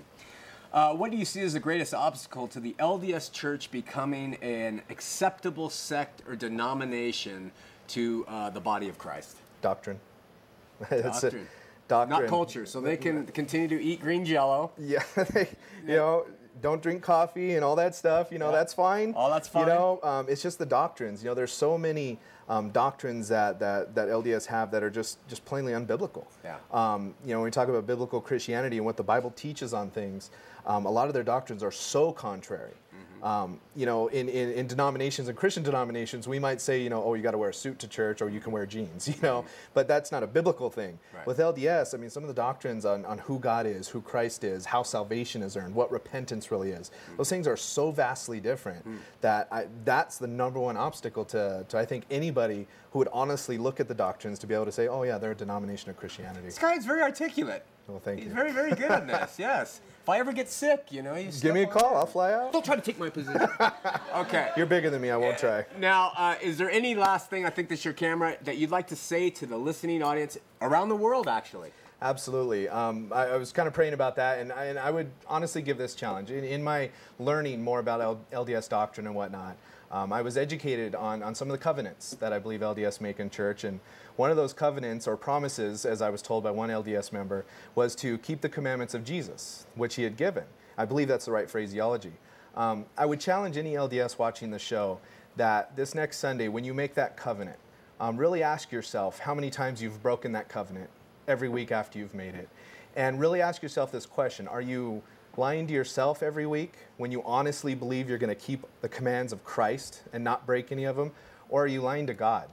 Uh, 0.77 0.93
what 0.93 1.11
do 1.11 1.17
you 1.17 1.25
see 1.25 1.41
as 1.41 1.55
the 1.55 1.59
greatest 1.59 1.95
obstacle 1.95 2.47
to 2.47 2.61
the 2.61 2.75
LDS 2.79 3.33
Church 3.33 3.71
becoming 3.71 4.35
an 4.43 4.83
acceptable 4.91 5.71
sect 5.71 6.23
or 6.29 6.37
denomination 6.37 7.51
to 7.89 8.27
uh, 8.29 8.51
the 8.51 8.61
body 8.61 8.87
of 8.87 8.99
Christ? 8.99 9.39
Doctrine. 9.63 9.99
Doctrine. 10.91 11.49
Doctrine. 11.89 12.21
Not 12.21 12.29
culture, 12.29 12.67
so 12.67 12.83
they 12.83 12.99
can 12.99 13.25
continue 13.25 13.69
to 13.69 13.83
eat 13.83 14.03
green 14.03 14.27
jello. 14.27 14.71
Yeah, 14.79 15.03
they, 15.33 15.49
you 15.87 15.95
know, 15.95 16.27
don't 16.61 16.83
drink 16.83 17.03
coffee 17.03 17.55
and 17.55 17.65
all 17.65 17.77
that 17.77 17.95
stuff. 17.95 18.31
You 18.31 18.39
know, 18.39 18.51
Yeah. 18.51 18.57
that's 18.57 18.75
fine. 18.75 19.15
All 19.15 19.31
that's 19.31 19.49
fine. 19.49 19.63
You 19.63 19.73
know, 19.73 20.01
um, 20.03 20.27
it's 20.29 20.43
just 20.43 20.59
the 20.59 20.67
doctrines. 20.67 21.23
You 21.23 21.31
know, 21.31 21.35
there's 21.35 21.53
so 21.53 21.79
many 21.79 22.19
um, 22.49 22.71
doctrines 22.71 23.29
that, 23.29 23.59
that 23.61 23.95
that 23.95 24.09
LDS 24.09 24.47
have 24.47 24.71
that 24.73 24.83
are 24.83 24.91
just 24.91 25.27
just 25.27 25.45
plainly 25.45 25.73
unbiblical. 25.73 26.27
Yeah. 26.45 26.57
Um, 26.71 27.15
you 27.25 27.33
know, 27.33 27.39
when 27.39 27.47
we 27.47 27.51
talk 27.51 27.69
about 27.69 27.87
biblical 27.87 28.21
Christianity 28.21 28.77
and 28.77 28.85
what 28.85 28.97
the 28.97 29.03
Bible 29.03 29.31
teaches 29.31 29.73
on 29.73 29.91
things, 29.91 30.31
um, 30.67 30.87
a 30.87 30.91
lot 30.91 31.09
of 31.09 31.15
their 31.15 31.23
doctrines 31.23 31.63
are 31.63 31.73
so 31.73 32.13
contrary. 32.13 32.73
Mm-hmm. 32.73 33.25
Um, 33.25 33.61
you 33.75 33.87
know, 33.87 34.09
in, 34.09 34.29
in, 34.29 34.53
in 34.53 34.67
denominations 34.67 35.29
and 35.29 35.37
Christian 35.37 35.63
denominations, 35.63 36.29
we 36.29 36.39
might 36.39 36.61
say, 36.61 36.81
you 36.83 36.91
know, 36.91 37.03
oh, 37.03 37.15
you 37.15 37.23
got 37.23 37.31
to 37.31 37.39
wear 37.39 37.51
a 37.51 37.55
suit 37.55 37.79
to 37.79 37.89
church 37.89 38.21
or 38.21 38.29
you 38.29 38.41
can 38.41 38.53
wear 38.53 38.67
jeans, 38.67 39.09
you 39.15 39.15
know, 39.23 39.45
but 39.75 39.89
that's 39.89 40.13
not 40.13 40.23
a 40.23 40.27
biblical 40.27 40.69
thing. 40.71 40.93
Mm-hmm. 40.93 41.17
Right. 41.17 41.27
With 41.27 41.39
LDS, 41.39 41.95
I 41.95 41.99
mean, 41.99 42.11
some 42.11 42.23
of 42.23 42.29
the 42.29 42.35
doctrines 42.35 42.85
on, 42.85 43.05
on 43.07 43.19
who 43.19 43.39
God 43.39 43.67
is, 43.67 43.89
who 43.89 44.01
Christ 44.03 44.45
is, 44.45 44.67
how 44.67 44.83
salvation 44.83 45.43
is 45.43 45.57
earned, 45.57 45.75
what 45.75 45.91
repentance 45.91 46.51
really 46.51 46.71
is, 46.71 46.91
Mm. 47.11 47.17
those 47.17 47.29
things 47.29 47.47
are 47.47 47.57
so 47.57 47.91
vastly 47.91 48.39
different 48.41 48.85
that 49.21 49.49
I, 49.51 49.67
that's 49.85 50.19
the 50.19 50.27
number 50.27 50.61
one 50.61 50.77
obstacle 50.77 51.25
to, 51.27 51.65
to, 51.69 51.79
I 51.79 51.85
think, 51.85 52.05
anybody 52.11 52.67
who 52.93 52.99
would 53.01 53.09
honestly 53.13 53.59
look 53.59 53.81
at 53.81 53.89
the 53.89 53.95
doctrines 53.95 54.39
to 54.41 54.47
be 54.47 54.55
able 54.55 54.67
to 54.67 54.73
say, 54.73 54.89
oh, 54.89 55.03
yeah, 55.03 55.19
they're 55.19 55.33
a 55.33 55.35
denomination 55.37 55.91
of 55.91 55.97
Christianity. 55.97 56.47
This 56.47 56.59
guy 56.59 56.75
is 56.75 56.87
very 56.87 57.03
articulate. 57.03 57.65
Well, 57.89 58.01
thank 58.01 58.19
He's 58.19 58.29
you. 58.29 58.35
He's 58.35 58.37
very, 58.37 58.53
very 58.53 58.71
good 58.71 58.91
at 58.91 59.07
this. 59.07 59.39
Yes. 59.39 59.81
If 60.07 60.11
I 60.11 60.21
ever 60.21 60.33
get 60.33 60.49
sick, 60.49 60.87
you 60.91 61.03
know, 61.03 61.17
you 61.17 61.33
Give 61.41 61.53
me 61.53 61.65
a 61.65 61.67
call, 61.67 61.97
it. 61.97 61.99
I'll 61.99 62.07
fly 62.07 62.33
out. 62.33 62.53
Don't 62.53 62.65
try 62.65 62.77
to 62.77 62.81
take 62.81 62.97
my 62.97 63.11
position. 63.11 63.49
okay. 64.15 64.53
You're 64.57 64.67
bigger 64.67 64.89
than 64.89 65.03
me, 65.03 65.11
I 65.11 65.17
won't 65.17 65.37
try. 65.37 65.67
Now, 65.81 66.13
uh, 66.17 66.37
is 66.41 66.59
there 66.59 66.71
any 66.71 66.95
last 66.95 67.29
thing, 67.29 67.45
I 67.45 67.51
think 67.51 67.69
this 67.69 67.81
is 67.81 67.87
your 67.87 67.95
camera, 67.95 68.37
that 68.45 68.57
you'd 68.57 68.71
like 68.71 68.87
to 68.87 68.95
say 68.95 69.31
to 69.31 69.47
the 69.47 69.57
listening 69.57 70.05
audience 70.05 70.39
around 70.63 70.91
the 70.91 70.95
world, 70.95 71.27
actually? 71.27 71.71
Absolutely. 72.01 72.69
Um, 72.69 73.11
I, 73.13 73.31
I 73.31 73.37
was 73.37 73.51
kind 73.51 73.67
of 73.67 73.75
praying 73.75 73.95
about 73.95 74.15
that, 74.15 74.39
and 74.39 74.53
I, 74.53 74.67
and 74.67 74.79
I 74.79 74.93
would 74.93 75.11
honestly 75.27 75.61
give 75.61 75.77
this 75.77 75.97
challenge. 75.97 76.31
In, 76.31 76.45
in 76.45 76.63
my 76.63 76.89
learning 77.19 77.61
more 77.61 77.81
about 77.81 78.01
L- 78.01 78.21
LDS 78.33 78.69
doctrine 78.69 79.09
and 79.09 79.17
whatnot, 79.17 79.57
um, 79.91 80.13
I 80.13 80.23
was 80.23 80.37
educated 80.37 80.95
on, 80.95 81.21
on 81.25 81.35
some 81.35 81.49
of 81.49 81.53
the 81.53 81.63
covenants 81.63 82.11
that 82.21 82.33
I 82.33 82.39
believe 82.39 82.61
LDS 82.61 83.01
make 83.01 83.19
in 83.19 83.29
church. 83.29 83.65
And 83.65 83.81
one 84.17 84.31
of 84.31 84.37
those 84.37 84.53
covenants 84.53 85.07
or 85.07 85.17
promises, 85.17 85.85
as 85.85 86.01
I 86.01 86.09
was 86.09 86.23
told 86.23 86.43
by 86.43 86.51
one 86.51 86.71
LDS 86.71 87.13
member, 87.13 87.45
was 87.75 87.95
to 87.97 88.19
keep 88.19 88.41
the 88.41 88.49
commandments 88.49 88.95
of 88.95 89.05
Jesus, 89.05 89.67
which 89.75 89.95
he 89.95 90.03
had 90.03 90.17
given. 90.17 90.45
I 90.79 90.87
believe 90.87 91.09
that's 91.09 91.27
the 91.27 91.33
right 91.33 91.49
phraseology. 91.49 92.13
Um, 92.57 92.87
I 92.97 93.05
would 93.05 93.21
challenge 93.21 93.59
any 93.59 93.75
LDS 93.75 94.19
watching 94.19 94.51
the 94.51 94.59
show 94.59 94.99
that 95.37 95.77
this 95.77 95.95
next 95.95 96.19
Sunday, 96.19 96.49
when 96.49 96.65
you 96.65 96.73
make 96.73 96.95
that 96.95 97.17
covenant, 97.17 97.59
um, 98.01 98.17
really 98.17 98.43
ask 98.43 98.73
yourself 98.73 99.19
how 99.19 99.35
many 99.35 99.51
times 99.51 99.83
you've 99.83 100.03
broken 100.03 100.33
that 100.33 100.49
covenant 100.49 100.89
every 101.29 101.49
week 101.49 101.71
after 101.71 101.99
you've 101.99 102.15
made 102.15 102.35
it. 102.35 102.49
And 102.95 103.21
really 103.21 103.43
ask 103.43 103.63
yourself 103.63 103.93
this 103.93 104.07
question 104.07 104.49
Are 104.49 104.63
you 104.63 105.03
lying 105.37 105.67
to 105.67 105.75
yourself 105.75 106.23
every 106.23 106.47
week 106.47 106.73
when 106.97 107.13
you 107.13 107.23
honestly 107.25 107.75
believe 107.75 108.09
you're 108.09 108.17
going 108.17 108.35
to 108.35 108.41
keep 108.41 108.65
the 108.81 108.89
commands 108.89 109.35
of 109.35 109.45
Christ 109.45 110.03
and 110.15 110.25
not 110.25 110.47
break 110.47 110.73
any 110.73 110.85
of 110.85 110.97
them? 110.97 111.13
Or 111.51 111.65
are 111.65 111.69
you 111.69 111.83
lying 111.83 112.07
to 112.07 112.15
God 112.15 112.49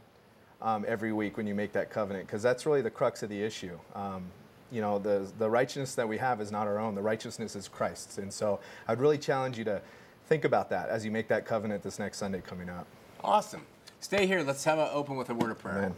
um, 0.63 0.85
every 0.87 1.13
week 1.13 1.37
when 1.37 1.45
you 1.45 1.53
make 1.53 1.71
that 1.73 1.91
covenant? 1.91 2.25
Because 2.25 2.41
that's 2.41 2.65
really 2.65 2.81
the 2.81 2.89
crux 2.89 3.21
of 3.21 3.29
the 3.29 3.41
issue. 3.41 3.77
Um, 3.93 4.25
you 4.71 4.81
know, 4.81 4.97
the, 4.97 5.27
the 5.37 5.47
righteousness 5.47 5.93
that 5.95 6.09
we 6.09 6.17
have 6.17 6.41
is 6.41 6.51
not 6.51 6.65
our 6.65 6.79
own, 6.79 6.95
the 6.95 7.01
righteousness 7.01 7.55
is 7.55 7.67
Christ's. 7.67 8.17
And 8.17 8.33
so 8.33 8.59
I'd 8.87 8.99
really 8.99 9.19
challenge 9.19 9.59
you 9.59 9.63
to 9.65 9.81
think 10.25 10.45
about 10.45 10.69
that 10.71 10.89
as 10.89 11.05
you 11.05 11.11
make 11.11 11.27
that 11.27 11.45
covenant 11.45 11.83
this 11.83 11.99
next 11.99 12.17
Sunday 12.17 12.41
coming 12.41 12.69
up. 12.69 12.87
Awesome. 13.23 13.61
Stay 13.99 14.25
here. 14.25 14.41
Let's 14.41 14.63
have 14.63 14.79
an 14.79 14.89
open 14.91 15.15
with 15.15 15.29
a 15.29 15.35
word 15.35 15.51
of 15.51 15.59
prayer. 15.59 15.77
Amen. 15.77 15.95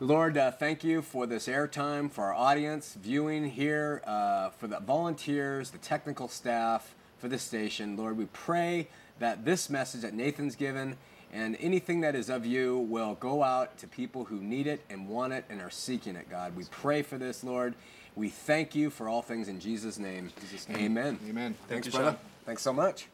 Lord, 0.00 0.38
uh, 0.38 0.50
thank 0.50 0.82
you 0.82 1.02
for 1.02 1.26
this 1.26 1.46
airtime, 1.46 2.10
for 2.10 2.24
our 2.24 2.34
audience 2.34 2.96
viewing 3.00 3.50
here, 3.50 4.02
uh, 4.06 4.48
for 4.48 4.66
the 4.66 4.80
volunteers, 4.80 5.70
the 5.70 5.78
technical 5.78 6.26
staff 6.26 6.94
for 7.18 7.28
this 7.28 7.42
station. 7.42 7.96
Lord, 7.96 8.16
we 8.16 8.24
pray 8.32 8.88
that 9.18 9.44
this 9.44 9.68
message 9.68 10.00
that 10.00 10.14
Nathan's 10.14 10.56
given 10.56 10.96
and 11.32 11.56
anything 11.60 12.00
that 12.00 12.14
is 12.14 12.28
of 12.28 12.44
you 12.44 12.78
will 12.78 13.14
go 13.14 13.42
out 13.42 13.78
to 13.78 13.86
people 13.86 14.24
who 14.24 14.40
need 14.40 14.66
it 14.66 14.80
and 14.90 15.08
want 15.08 15.32
it 15.32 15.44
and 15.48 15.60
are 15.60 15.70
seeking 15.70 16.16
it, 16.16 16.28
God. 16.28 16.56
We 16.56 16.64
pray 16.70 17.02
for 17.02 17.18
this, 17.18 17.44
Lord. 17.44 17.74
We 18.16 18.28
thank 18.28 18.74
you 18.74 18.90
for 18.90 19.08
all 19.08 19.22
things 19.22 19.48
in 19.48 19.60
Jesus' 19.60 19.98
name. 19.98 20.30
Jesus' 20.40 20.68
name. 20.68 20.78
Amen. 20.78 21.18
Amen. 21.28 21.54
Thank 21.54 21.68
Thanks, 21.68 21.86
you, 21.86 21.92
brother. 21.92 22.10
Sean. 22.12 22.18
Thanks 22.44 22.62
so 22.62 22.72
much. 22.72 23.06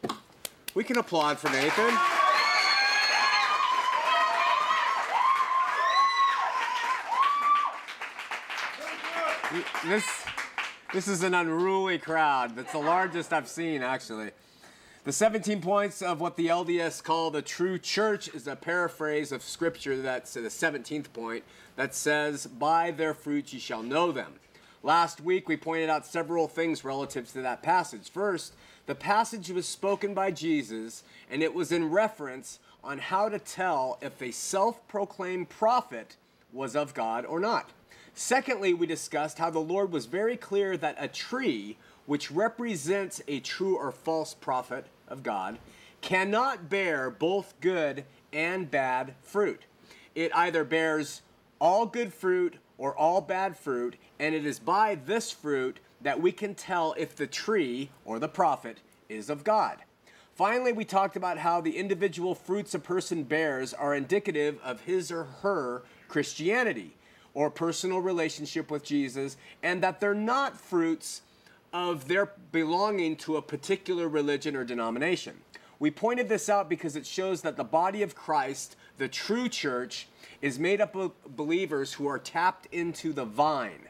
We 0.73 0.83
can 0.83 0.97
applaud 0.97 1.37
for 1.37 1.49
Nathan. 1.49 1.97
This, 9.85 10.05
this 10.91 11.07
is 11.07 11.23
an 11.23 11.33
unruly 11.33 11.99
crowd. 11.99 12.55
That's 12.55 12.73
the 12.73 12.79
largest 12.79 13.31
I've 13.31 13.47
seen, 13.47 13.81
actually. 13.81 14.31
The 15.07 15.13
17 15.13 15.61
points 15.61 16.01
of 16.01 16.19
what 16.19 16.35
the 16.35 16.47
LDS 16.47 17.01
call 17.01 17.31
the 17.31 17.41
true 17.41 17.79
church 17.79 18.27
is 18.35 18.45
a 18.45 18.57
paraphrase 18.57 19.31
of 19.31 19.41
scripture 19.41 20.01
that's 20.01 20.33
the 20.33 20.41
17th 20.41 21.13
point 21.13 21.45
that 21.77 21.95
says, 21.95 22.45
By 22.45 22.91
their 22.91 23.13
fruits 23.13 23.53
ye 23.53 23.59
shall 23.59 23.81
know 23.81 24.11
them. 24.11 24.33
Last 24.83 25.21
week 25.21 25.47
we 25.47 25.55
pointed 25.55 25.89
out 25.89 26.05
several 26.05 26.49
things 26.49 26.83
relative 26.83 27.31
to 27.31 27.41
that 27.41 27.63
passage. 27.63 28.09
First, 28.11 28.53
the 28.85 28.95
passage 28.95 29.49
was 29.49 29.65
spoken 29.65 30.13
by 30.13 30.29
Jesus, 30.29 31.03
and 31.31 31.41
it 31.41 31.53
was 31.53 31.71
in 31.71 31.89
reference 31.89 32.59
on 32.83 32.97
how 32.97 33.29
to 33.29 33.39
tell 33.39 33.99
if 34.01 34.21
a 34.21 34.31
self 34.31 34.85
proclaimed 34.89 35.47
prophet 35.47 36.17
was 36.51 36.75
of 36.75 36.93
God 36.93 37.25
or 37.25 37.39
not. 37.39 37.69
Secondly, 38.13 38.73
we 38.73 38.85
discussed 38.85 39.37
how 39.37 39.51
the 39.51 39.59
Lord 39.59 39.89
was 39.89 40.05
very 40.05 40.35
clear 40.35 40.75
that 40.75 40.97
a 40.99 41.07
tree, 41.07 41.77
which 42.07 42.29
represents 42.29 43.21
a 43.29 43.39
true 43.39 43.77
or 43.77 43.93
false 43.93 44.33
prophet 44.33 44.85
of 45.07 45.23
God, 45.23 45.57
cannot 46.01 46.69
bear 46.69 47.09
both 47.09 47.53
good 47.61 48.05
and 48.31 48.69
bad 48.69 49.15
fruit. 49.21 49.63
It 50.15 50.35
either 50.35 50.63
bears 50.63 51.21
all 51.59 51.85
good 51.85 52.13
fruit 52.13 52.55
or 52.77 52.95
all 52.95 53.21
bad 53.21 53.57
fruit, 53.57 53.95
and 54.19 54.35
it 54.35 54.45
is 54.45 54.59
by 54.59 54.95
this 54.95 55.31
fruit 55.31 55.79
that 56.01 56.21
we 56.21 56.31
can 56.31 56.53
tell 56.53 56.93
if 56.97 57.15
the 57.15 57.27
tree 57.27 57.89
or 58.05 58.19
the 58.19 58.27
prophet 58.27 58.77
is 59.09 59.29
of 59.29 59.43
God. 59.43 59.79
Finally, 60.35 60.71
we 60.71 60.85
talked 60.85 61.15
about 61.15 61.39
how 61.39 61.59
the 61.59 61.77
individual 61.77 62.35
fruits 62.35 62.75
a 62.75 62.79
person 62.79 63.23
bears 63.23 63.73
are 63.73 63.95
indicative 63.95 64.59
of 64.63 64.81
his 64.81 65.11
or 65.11 65.23
her 65.41 65.81
Christianity 66.07 66.95
or 67.33 67.49
personal 67.49 67.99
relationship 67.99 68.69
with 68.69 68.83
Jesus, 68.83 69.37
and 69.63 69.81
that 69.81 69.99
they're 69.99 70.13
not 70.13 70.59
fruits 70.59 71.21
of 71.77 72.07
their 72.07 72.31
belonging 72.51 73.15
to 73.15 73.37
a 73.37 73.41
particular 73.41 74.09
religion 74.09 74.55
or 74.55 74.63
denomination. 74.63 75.35
We 75.77 75.91
pointed 75.91 76.27
this 76.27 76.49
out 76.49 76.69
because 76.69 76.95
it 76.95 77.05
shows 77.05 77.43
that 77.43 77.55
the 77.55 77.63
body 77.63 78.01
of 78.01 78.15
Christ, 78.15 78.75
the 78.97 79.07
true 79.07 79.47
church, 79.47 80.07
is 80.41 80.57
made 80.57 80.81
up 80.81 80.95
of 80.95 81.11
believers 81.35 81.93
who 81.93 82.07
are 82.07 82.17
tapped 82.17 82.65
into 82.71 83.13
the 83.13 83.25
vine. 83.25 83.89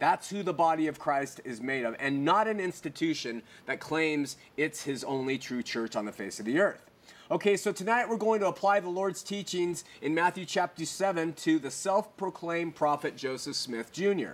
That's 0.00 0.30
who 0.30 0.42
the 0.42 0.52
body 0.52 0.88
of 0.88 0.98
Christ 0.98 1.40
is 1.44 1.60
made 1.60 1.84
of, 1.84 1.94
and 2.00 2.24
not 2.24 2.48
an 2.48 2.58
institution 2.58 3.42
that 3.66 3.78
claims 3.78 4.36
it's 4.56 4.82
his 4.82 5.04
only 5.04 5.38
true 5.38 5.62
church 5.62 5.94
on 5.94 6.06
the 6.06 6.12
face 6.12 6.40
of 6.40 6.46
the 6.46 6.58
earth. 6.58 6.90
Okay, 7.30 7.56
so 7.56 7.70
tonight 7.70 8.08
we're 8.08 8.16
going 8.16 8.40
to 8.40 8.48
apply 8.48 8.80
the 8.80 8.88
Lord's 8.88 9.22
teachings 9.22 9.84
in 10.02 10.12
Matthew 10.12 10.44
chapter 10.44 10.84
7 10.84 11.34
to 11.34 11.60
the 11.60 11.70
self 11.70 12.16
proclaimed 12.16 12.74
prophet 12.74 13.16
Joseph 13.16 13.54
Smith 13.54 13.92
Jr. 13.92 14.32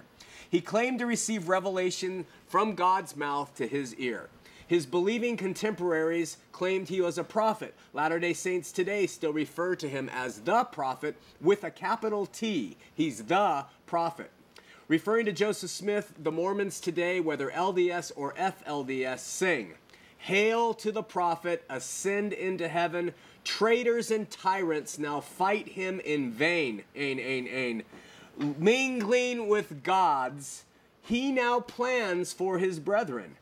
He 0.54 0.60
claimed 0.60 1.00
to 1.00 1.06
receive 1.06 1.48
revelation 1.48 2.26
from 2.46 2.76
God's 2.76 3.16
mouth 3.16 3.56
to 3.56 3.66
his 3.66 3.92
ear. 3.96 4.28
His 4.68 4.86
believing 4.86 5.36
contemporaries 5.36 6.36
claimed 6.52 6.88
he 6.88 7.00
was 7.00 7.18
a 7.18 7.24
prophet. 7.24 7.74
Latter 7.92 8.20
day 8.20 8.34
Saints 8.34 8.70
today 8.70 9.08
still 9.08 9.32
refer 9.32 9.74
to 9.74 9.88
him 9.88 10.08
as 10.14 10.42
the 10.42 10.62
prophet 10.62 11.16
with 11.40 11.64
a 11.64 11.72
capital 11.72 12.26
T. 12.26 12.76
He's 12.94 13.24
the 13.24 13.64
prophet. 13.86 14.30
Referring 14.86 15.26
to 15.26 15.32
Joseph 15.32 15.70
Smith, 15.70 16.14
the 16.16 16.30
Mormons 16.30 16.78
today, 16.78 17.18
whether 17.18 17.50
LDS 17.50 18.12
or 18.14 18.32
FLDS, 18.34 19.18
sing 19.18 19.74
Hail 20.18 20.72
to 20.74 20.92
the 20.92 21.02
prophet, 21.02 21.64
ascend 21.68 22.32
into 22.32 22.68
heaven. 22.68 23.12
Traitors 23.42 24.12
and 24.12 24.30
tyrants 24.30 25.00
now 25.00 25.20
fight 25.20 25.68
him 25.70 25.98
in 25.98 26.30
vain. 26.30 26.84
Ain, 26.94 27.18
ain, 27.18 27.48
ain. 27.48 27.82
Mingling 28.38 29.48
with 29.48 29.82
gods, 29.82 30.64
he 31.02 31.30
now 31.30 31.60
plans 31.60 32.32
for 32.32 32.58
his 32.58 32.80
brethren. 32.80 33.36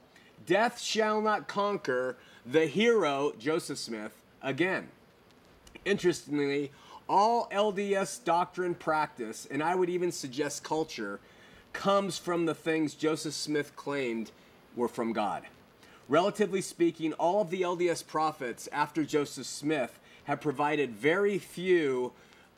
Death 0.46 0.80
shall 0.80 1.20
not 1.20 1.48
conquer 1.48 2.16
the 2.44 2.66
hero, 2.66 3.32
Joseph 3.38 3.78
Smith, 3.78 4.12
again. 4.42 4.88
Interestingly, 5.84 6.72
all 7.08 7.48
LDS 7.52 8.24
doctrine 8.24 8.74
practice, 8.74 9.46
and 9.50 9.62
I 9.62 9.74
would 9.74 9.88
even 9.88 10.12
suggest 10.12 10.64
culture, 10.64 11.20
comes 11.72 12.18
from 12.18 12.46
the 12.46 12.54
things 12.54 12.94
Joseph 12.94 13.34
Smith 13.34 13.74
claimed 13.76 14.30
were 14.76 14.88
from 14.88 15.12
God. 15.12 15.44
Relatively 16.08 16.60
speaking, 16.60 17.12
all 17.14 17.42
of 17.42 17.50
the 17.50 17.62
LDS 17.62 18.06
prophets 18.06 18.68
after 18.72 19.04
Joseph 19.04 19.46
Smith 19.46 19.98
have 20.24 20.40
provided 20.40 20.90
very 20.90 21.38
few 21.38 22.12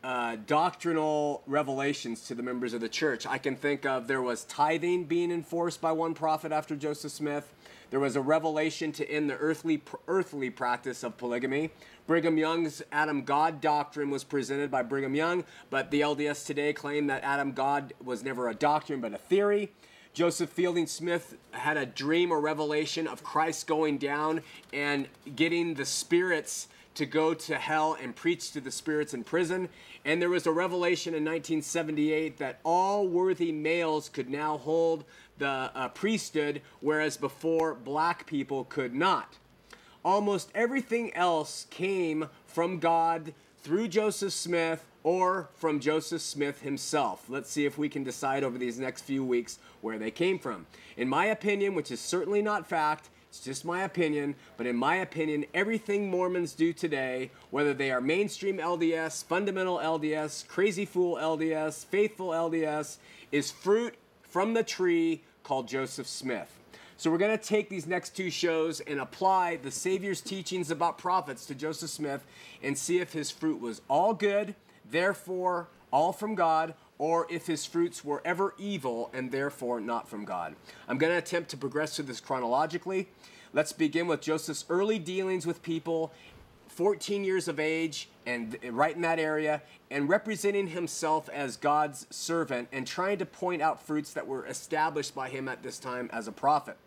uh, 0.05 0.37
doctrinal 0.47 1.43
revelations 1.47 2.27
to 2.27 2.35
the 2.35 2.43
members 2.43 2.75
of 2.75 2.83
the 2.83 2.89
church. 2.91 3.27
I 3.27 3.39
can 3.39 3.57
think 3.57 3.87
of 3.87 4.07
there 4.07 4.21
was 4.21 4.45
tithing 4.45 5.05
being 5.05 5.31
enforced 5.31 5.81
by 5.81 5.93
one 5.93 6.13
prophet 6.13 6.53
after 6.53 6.77
Joseph 6.77 7.11
Smith. 7.11 7.55
There 7.89 8.01
was 8.01 8.15
a 8.15 8.21
revelation 8.21 8.93
to 8.93 9.11
end 9.11 9.31
the 9.31 9.37
earthly 9.37 9.83
earthly 10.07 10.51
practice 10.51 11.05
of 11.05 11.17
polygamy. 11.17 11.71
Brigham 12.07 12.37
Young's 12.37 12.83
Adam 12.93 13.23
God 13.23 13.63
doctrine 13.63 14.11
was 14.11 14.25
presented 14.25 14.71
by 14.71 14.83
Brigham 14.83 15.15
Young, 15.15 15.43
but 15.71 15.91
the 15.91 16.03
LDS 16.03 16.45
today 16.45 16.75
claim 16.75 17.07
that 17.07 17.25
Adam 17.25 17.53
God 17.53 17.95
was 18.05 18.23
never 18.23 18.49
a 18.51 18.55
doctrine 18.55 19.01
but 19.01 19.15
a 19.15 19.19
theory. 19.19 19.73
Joseph 20.13 20.51
Fielding 20.51 20.87
Smith 20.87 21.39
had 21.53 21.79
a 21.79 21.87
dream 21.87 22.31
or 22.31 22.41
revelation 22.41 23.07
of 23.07 23.25
Christ 23.25 23.67
going 23.67 23.97
down 23.97 24.43
and 24.71 25.09
getting 25.35 25.75
the 25.75 25.87
spirits 25.87 26.69
to 26.95 27.07
go 27.07 27.35
to 27.35 27.57
hell 27.57 27.97
and 28.01 28.15
preach 28.15 28.53
to 28.53 28.61
the 28.61 28.71
spirits 28.71 29.15
in 29.15 29.25
prison. 29.25 29.69
And 30.05 30.21
there 30.21 30.31
was 30.31 30.47
a 30.47 30.53
revelation 30.53 31.15
in 31.15 31.25
1978 31.25 32.39
that 32.39 32.61
all 32.65 33.07
worthy 33.07 33.53
males 33.53 34.09
could 34.09 34.31
now 34.31 34.59
hold 34.59 35.05
the 35.39 35.71
uh, 35.75 35.89
priesthood, 35.89 36.63
whereas 36.81 37.17
before 37.17 37.75
black 37.75 38.27
people 38.27 38.65
could 38.65 38.95
not. 38.95 39.37
Almost 40.05 40.51
everything 40.55 41.15
else 41.15 41.67
came 41.71 42.29
from 42.47 42.79
God 42.79 43.35
through 43.63 43.89
Joseph 43.89 44.33
Smith 44.33 44.85
or 45.03 45.49
from 45.55 45.81
Joseph 45.81 46.23
Smith 46.23 46.63
himself. 46.63 47.25
Let's 47.29 47.51
see 47.51 47.67
if 47.67 47.79
we 47.79 47.89
can 47.89 48.05
decide 48.05 48.45
over 48.45 48.59
these 48.59 48.79
next 48.79 49.03
few 49.03 49.25
weeks 49.25 49.59
where 49.81 49.99
they 49.99 50.11
came 50.11 50.39
from. 50.39 50.67
In 50.97 51.09
my 51.09 51.27
opinion, 51.27 51.75
which 51.75 51.91
is 51.91 52.01
certainly 52.01 52.43
not 52.43 52.67
fact, 52.67 53.09
it's 53.35 53.45
just 53.45 53.65
my 53.65 53.83
opinion, 53.83 54.37
but 54.57 54.65
in 54.65 54.77
my 54.77 54.95
opinion, 54.95 55.45
everything 55.55 56.09
Mormons 56.09 56.53
do 56.53 56.73
today, 56.73 57.33
whether 57.51 57.75
they 57.75 57.91
are 57.91 58.01
mainstream 58.01 58.59
LDS, 58.59 59.25
fundamental 59.25 59.79
LDS, 59.79 60.47
crazy 60.47 60.85
fool 60.85 61.17
LDS, 61.17 61.85
faithful 61.85 62.29
LDS, 62.29 62.99
is 63.33 63.51
fruit 63.51 63.97
from 64.23 64.55
the 64.55 64.63
tree 64.63 65.25
called 65.43 65.67
Joseph 65.67 66.07
Smith. 66.07 66.61
So 66.97 67.11
we're 67.11 67.19
going 67.19 67.37
to 67.37 67.45
take 67.45 67.69
these 67.69 67.89
next 67.89 68.11
two 68.11 68.31
shows 68.31 68.79
and 68.79 69.01
apply 69.01 69.57
the 69.57 69.73
Savior's 69.73 70.21
teachings 70.21 70.71
about 70.71 70.97
prophets 70.97 71.45
to 71.47 71.57
Joseph 71.57 71.91
Smith 71.91 72.25
and 72.63 72.79
see 72.79 73.01
if 73.01 73.15
his 73.15 73.33
fruit 73.33 73.61
was 73.61 73.83
all 73.89 74.15
good, 74.15 74.55
therefore 74.89 75.67
all 75.91 76.13
from 76.13 76.37
God, 76.37 76.75
or 77.05 77.27
if 77.29 77.47
his 77.47 77.67
fruits 77.67 78.03
were 78.03 78.23
ever 78.25 78.55
evil 78.57 79.11
and 79.13 79.31
therefore 79.31 79.79
not 79.79 80.09
from 80.09 80.25
God. 80.25 80.57
I'm 80.89 80.97
going 80.97 81.13
to 81.13 81.19
attempt 81.19 81.51
to 81.51 81.57
progress 81.59 81.95
through 81.95 82.07
this 82.07 82.19
chronologically. 82.19 83.09
Let's 83.53 83.75
begin 83.75 84.07
with 84.07 84.23
Joseph's 84.23 84.65
early 84.71 84.99
dealings 84.99 85.45
with 85.45 85.63
people, 85.63 86.15
14 86.69 87.23
years 87.23 87.47
of 87.47 87.61
age, 87.61 88.09
and 88.25 88.59
right 88.71 88.97
in 88.97 89.03
that 89.03 89.19
area, 89.19 89.61
and 89.91 90.09
representing 90.09 90.69
himself 90.69 91.29
as 91.29 91.59
God's 91.59 92.07
servant 92.09 92.69
and 92.73 92.87
trying 92.87 93.19
to 93.19 93.27
point 93.27 93.61
out 93.61 93.87
fruits 93.87 94.15
that 94.15 94.27
were 94.27 94.47
established 94.47 95.15
by 95.15 95.29
him 95.29 95.47
at 95.47 95.63
this 95.63 95.79
time 95.79 96.09
as 96.11 96.27
a 96.27 96.33
prophet. 96.33 96.79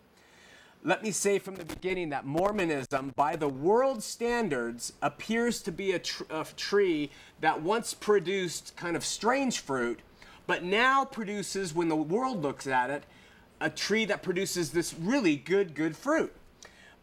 Let 0.82 1.04
me 1.04 1.12
say 1.12 1.38
from 1.38 1.54
the 1.54 1.64
beginning 1.64 2.08
that 2.08 2.26
Mormonism, 2.26 3.12
by 3.14 3.36
the 3.36 3.48
world 3.48 4.02
standards, 4.02 4.94
appears 5.00 5.62
to 5.62 5.70
be 5.70 5.92
a, 5.92 6.00
tr- 6.00 6.24
a 6.30 6.44
tree 6.56 7.10
that 7.40 7.62
once 7.62 7.94
produced 7.94 8.74
kind 8.76 8.96
of 8.96 9.04
strange 9.04 9.60
fruit, 9.60 10.00
but 10.48 10.64
now 10.64 11.04
produces, 11.04 11.74
when 11.74 11.88
the 11.88 11.94
world 11.94 12.42
looks 12.42 12.66
at 12.66 12.88
it, 12.88 13.04
a 13.60 13.68
tree 13.68 14.06
that 14.06 14.22
produces 14.22 14.70
this 14.70 14.94
really 14.94 15.36
good, 15.36 15.74
good 15.74 15.94
fruit. 15.94 16.34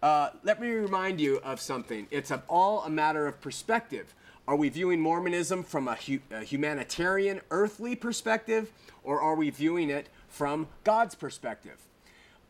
Uh, 0.02 0.32
let 0.44 0.60
me 0.60 0.68
remind 0.70 1.22
you 1.22 1.38
of 1.44 1.62
something. 1.62 2.08
It's 2.10 2.32
a, 2.32 2.42
all 2.50 2.82
a 2.84 2.90
matter 2.90 3.28
of 3.28 3.40
perspective. 3.40 4.16
Are 4.48 4.56
we 4.56 4.70
viewing 4.70 5.00
Mormonism 5.00 5.62
from 5.62 5.88
a, 5.88 5.94
hu- 5.94 6.22
a 6.32 6.44
humanitarian, 6.44 7.40
earthly 7.52 7.96
perspective, 7.96 8.72
or 9.04 9.22
are 9.22 9.36
we 9.36 9.52
viewing 9.52 9.92
it 9.92 10.10
from 10.28 10.68
God's 10.84 11.14
perspective? 11.14 11.78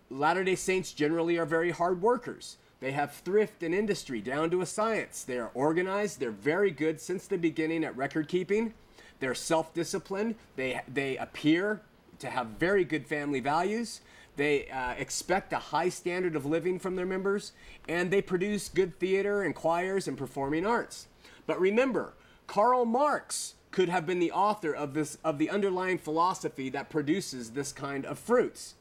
Latter 0.09 0.45
day 0.45 0.55
Saints 0.55 0.93
generally 0.93 1.37
are 1.37 1.45
very 1.45 1.71
hard 1.71 2.01
workers. 2.01 2.55
They 2.79 2.93
have 2.93 3.11
thrift 3.13 3.63
and 3.63 3.75
industry 3.75 4.21
down 4.21 4.49
to 4.51 4.61
a 4.61 4.65
science. 4.65 5.23
They 5.23 5.39
are 5.39 5.51
organized. 5.53 6.21
They're 6.21 6.31
very 6.31 6.71
good 6.71 7.01
since 7.01 7.27
the 7.27 7.37
beginning 7.37 7.83
at 7.83 7.97
record 7.97 8.29
keeping. 8.29 8.73
They're 9.19 9.35
self 9.35 9.73
disciplined. 9.73 10.35
They, 10.55 10.81
they 10.91 11.17
appear 11.17 11.81
to 12.19 12.29
have 12.29 12.47
very 12.59 12.83
good 12.83 13.05
family 13.07 13.39
values. 13.39 14.01
They 14.35 14.67
uh, 14.69 14.91
expect 14.93 15.53
a 15.53 15.57
high 15.57 15.89
standard 15.89 16.35
of 16.35 16.45
living 16.45 16.79
from 16.79 16.95
their 16.95 17.05
members, 17.05 17.53
and 17.87 18.11
they 18.11 18.21
produce 18.21 18.67
good 18.67 18.99
theater 18.99 19.41
and 19.41 19.55
choirs 19.55 20.07
and 20.07 20.17
performing 20.17 20.65
arts. 20.65 21.07
But 21.47 21.59
remember, 21.59 22.13
Karl 22.47 22.85
Marx 22.85 23.53
could 23.71 23.89
have 23.89 24.05
been 24.05 24.19
the 24.19 24.31
author 24.31 24.73
of 24.73 24.93
this 24.93 25.17
of 25.23 25.37
the 25.37 25.49
underlying 25.49 25.97
philosophy 25.97 26.69
that 26.69 26.89
produces 26.89 27.51
this 27.51 27.71
kind 27.71 28.05
of 28.05 28.19
fruits. 28.19 28.75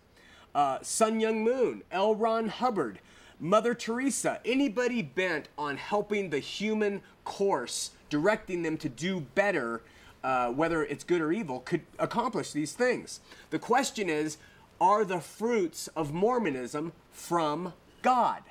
Uh, 0.55 0.79
Sun 0.83 1.20
Myung 1.20 1.42
Moon, 1.42 1.83
L. 1.90 2.14
Ron 2.14 2.49
Hubbard, 2.49 3.01
Mother 3.40 3.75
Teresa, 3.75 4.40
anybody 4.44 5.03
bent 5.03 5.49
on 5.59 5.77
helping 5.77 6.31
the 6.31 6.38
human 6.38 7.03
course, 7.25 7.90
directing 8.09 8.62
them 8.62 8.77
to 8.79 8.88
do 8.88 9.20
better, 9.20 9.83
uh, 10.24 10.48
whether 10.48 10.82
it's 10.82 11.04
good 11.04 11.20
or 11.20 11.30
evil, 11.30 11.60
could 11.60 11.82
accomplish 11.98 12.50
these 12.50 12.72
things. 12.72 13.20
The 13.50 13.58
question 13.58 14.08
is, 14.08 14.38
are 14.80 15.04
the 15.04 15.20
fruits 15.20 15.88
of 15.88 16.12
Mormonism 16.12 16.92
from 17.12 17.74
God? 18.02 18.42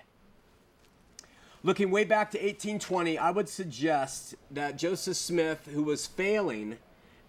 Looking 1.63 1.91
way 1.91 2.03
back 2.03 2.31
to 2.31 2.37
1820, 2.37 3.17
I 3.17 3.31
would 3.31 3.49
suggest 3.49 4.35
that 4.51 4.77
Joseph 4.77 5.17
Smith, 5.17 5.69
who 5.73 5.83
was 5.83 6.05
failing 6.05 6.77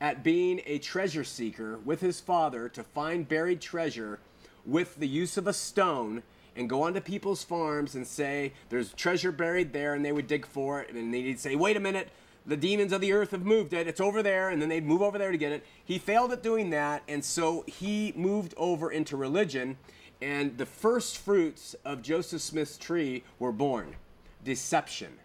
at 0.01 0.23
being 0.23 0.61
a 0.67 0.79
treasure 0.79 1.25
seeker 1.25 1.79
with 1.79 2.01
his 2.01 2.21
father 2.21 2.69
to 2.69 2.83
find 2.83 3.27
buried 3.27 3.61
treasure 3.61 4.19
with 4.67 4.97
the 4.97 5.09
use 5.09 5.37
of 5.37 5.47
a 5.47 5.53
stone, 5.53 6.23
and 6.57 6.69
go 6.69 6.83
onto 6.83 7.01
people's 7.01 7.43
farms 7.43 7.95
and 7.95 8.07
say, 8.07 8.53
There's 8.69 8.93
treasure 8.93 9.33
buried 9.33 9.73
there, 9.73 9.95
and 9.95 10.05
they 10.05 10.13
would 10.13 10.27
dig 10.27 10.47
for 10.47 10.81
it, 10.81 10.91
and 10.95 11.13
they'd 11.13 11.41
say, 11.41 11.55
Wait 11.57 11.77
a 11.77 11.81
minute, 11.81 12.11
the 12.47 12.57
demons 12.57 12.93
of 12.93 13.01
the 13.01 13.13
earth 13.13 13.31
have 13.31 13.45
moved 13.45 13.73
it, 13.73 13.87
it's 13.87 14.01
over 14.01 14.23
there, 14.23 14.51
and 14.51 14.61
then 14.61 14.69
they'd 14.69 14.87
move 14.87 15.03
over 15.03 15.19
there 15.19 15.33
to 15.33 15.39
get 15.39 15.53
it. 15.53 15.65
He 15.85 15.99
failed 15.99 16.33
at 16.33 16.43
doing 16.43 16.71
that, 16.71 17.03
and 17.09 17.25
so 17.25 17.65
he 17.67 18.13
moved 18.17 18.55
over 18.57 18.91
into 18.91 19.17
religion, 19.17 19.79
and 20.21 20.59
the 20.59 20.67
first 20.67 21.19
fruits 21.19 21.75
of 21.85 22.03
Joseph 22.03 22.43
Smith's 22.43 22.77
tree 22.77 23.25
were 23.39 23.53
born 23.53 23.97
deception. 24.45 25.19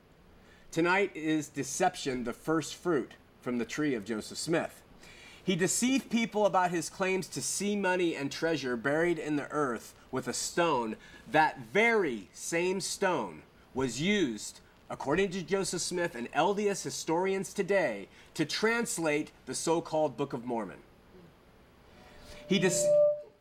Tonight 0.72 1.12
is 1.14 1.50
deception, 1.50 2.24
the 2.24 2.34
first 2.34 2.76
fruit 2.76 3.14
from 3.42 3.58
the 3.58 3.66
tree 3.66 3.96
of 3.96 4.06
Joseph 4.06 4.38
Smith. 4.38 4.82
He 5.44 5.56
deceived 5.56 6.10
people 6.10 6.46
about 6.46 6.72
his 6.72 6.90
claims 6.90 7.28
to 7.30 7.42
see 7.42 7.76
money 7.76 8.16
and 8.16 8.32
treasure 8.32 8.78
buried 8.78 9.18
in 9.18 9.36
the 9.36 9.50
earth 9.52 9.96
with 10.12 10.28
a 10.28 10.34
stone. 10.34 10.96
That 11.30 11.60
very 11.74 12.30
same 12.34 12.82
stone 12.82 13.42
was 13.74 14.02
used, 14.02 14.60
according 14.90 15.32
to 15.32 15.42
Joseph 15.42 15.82
Smith 15.82 16.16
and 16.16 16.32
LDS 16.34 16.84
historians 16.84 17.54
today, 17.54 18.08
to 18.34 18.46
translate 18.46 19.32
the 19.46 19.56
so 19.56 19.82
called 19.82 20.18
Book 20.18 20.34
of 20.34 20.46
Mormon. 20.46 20.80
He, 22.48 22.60
de- 22.60 22.72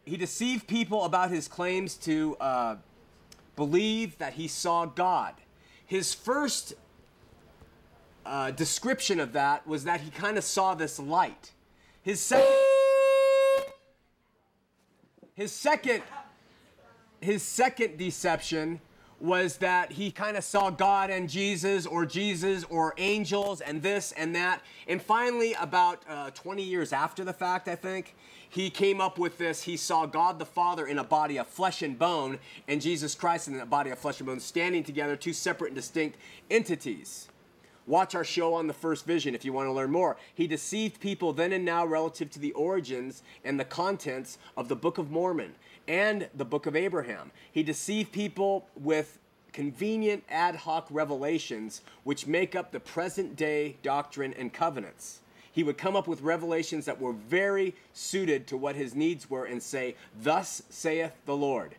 he 0.04 0.16
deceived 0.16 0.66
people 0.66 1.04
about 1.04 1.30
his 1.30 1.48
claims 1.48 1.94
to 1.96 2.36
uh, 2.40 2.76
believe 3.56 4.18
that 4.18 4.34
he 4.34 4.48
saw 4.48 4.84
God 4.84 5.34
his 5.88 6.12
first 6.12 6.74
uh, 8.26 8.50
description 8.50 9.18
of 9.18 9.32
that 9.32 9.66
was 9.66 9.84
that 9.84 10.02
he 10.02 10.10
kind 10.10 10.36
of 10.36 10.44
saw 10.44 10.74
this 10.74 10.98
light. 10.98 11.52
His 12.02 12.20
second, 12.20 12.54
his 15.34 15.50
second, 15.50 16.02
his 17.22 17.42
second 17.42 17.96
deception 17.96 18.80
was 19.20 19.56
that 19.56 19.92
he 19.92 20.10
kind 20.10 20.36
of 20.36 20.44
saw 20.44 20.70
God 20.70 21.10
and 21.10 21.28
Jesus, 21.28 21.86
or 21.86 22.06
Jesus, 22.06 22.64
or 22.64 22.94
angels, 22.98 23.60
and 23.60 23.82
this 23.82 24.12
and 24.12 24.34
that. 24.34 24.62
And 24.86 25.02
finally, 25.02 25.54
about 25.54 26.02
uh, 26.08 26.30
20 26.30 26.62
years 26.62 26.92
after 26.92 27.24
the 27.24 27.32
fact, 27.32 27.68
I 27.68 27.74
think, 27.74 28.14
he 28.50 28.70
came 28.70 29.00
up 29.00 29.18
with 29.18 29.36
this. 29.36 29.62
He 29.62 29.76
saw 29.76 30.06
God 30.06 30.38
the 30.38 30.46
Father 30.46 30.86
in 30.86 30.98
a 30.98 31.04
body 31.04 31.38
of 31.38 31.46
flesh 31.46 31.82
and 31.82 31.98
bone, 31.98 32.38
and 32.66 32.80
Jesus 32.80 33.14
Christ 33.14 33.48
in 33.48 33.60
a 33.60 33.66
body 33.66 33.90
of 33.90 33.98
flesh 33.98 34.20
and 34.20 34.26
bone, 34.26 34.40
standing 34.40 34.84
together, 34.84 35.16
two 35.16 35.32
separate 35.32 35.68
and 35.68 35.76
distinct 35.76 36.18
entities. 36.50 37.28
Watch 37.86 38.14
our 38.14 38.24
show 38.24 38.52
on 38.54 38.66
the 38.66 38.74
first 38.74 39.06
vision 39.06 39.34
if 39.34 39.44
you 39.46 39.52
want 39.52 39.66
to 39.66 39.72
learn 39.72 39.90
more. 39.90 40.18
He 40.34 40.46
deceived 40.46 41.00
people 41.00 41.32
then 41.32 41.52
and 41.52 41.64
now 41.64 41.86
relative 41.86 42.30
to 42.30 42.38
the 42.38 42.52
origins 42.52 43.22
and 43.44 43.58
the 43.58 43.64
contents 43.64 44.36
of 44.58 44.68
the 44.68 44.76
Book 44.76 44.98
of 44.98 45.10
Mormon 45.10 45.54
and 45.88 46.28
the 46.36 46.44
Book 46.44 46.66
of 46.66 46.76
Abraham. 46.76 47.32
He 47.50 47.64
deceived 47.64 48.12
people 48.12 48.66
with 48.76 49.18
convenient 49.52 50.22
ad 50.28 50.54
hoc 50.54 50.86
revelations 50.90 51.80
which 52.04 52.26
make 52.26 52.54
up 52.54 52.70
the 52.70 52.78
present 52.78 53.34
day 53.34 53.76
doctrine 53.82 54.32
and 54.34 54.52
covenants 54.52 55.20
he 55.58 55.64
would 55.64 55.76
come 55.76 55.96
up 55.96 56.06
with 56.06 56.20
revelations 56.20 56.84
that 56.84 57.00
were 57.00 57.12
very 57.12 57.74
suited 57.92 58.46
to 58.46 58.56
what 58.56 58.76
his 58.76 58.94
needs 58.94 59.28
were 59.28 59.44
and 59.44 59.60
say, 59.60 59.96
Thus 60.22 60.62
saith 60.70 61.10
the 61.26 61.36
Lord. 61.36 61.74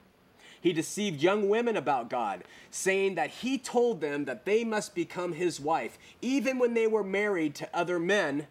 He 0.60 0.74
deceived 0.74 1.24
young 1.24 1.48
women 1.48 1.78
about 1.78 2.10
God, 2.10 2.43
saying 2.72 3.15
that 3.15 3.30
he 3.30 3.58
told 3.58 4.02
them 4.02 4.26
that 4.26 4.43
they 4.43 4.65
must 4.65 4.93
become 4.93 5.32
his 5.32 5.62
wife, 5.62 5.98
even 6.22 6.60
when 6.60 6.74
they 6.74 6.88
were 6.88 7.06
married 7.06 7.56
to 7.56 7.69
other 7.74 8.00
men. 8.00 8.48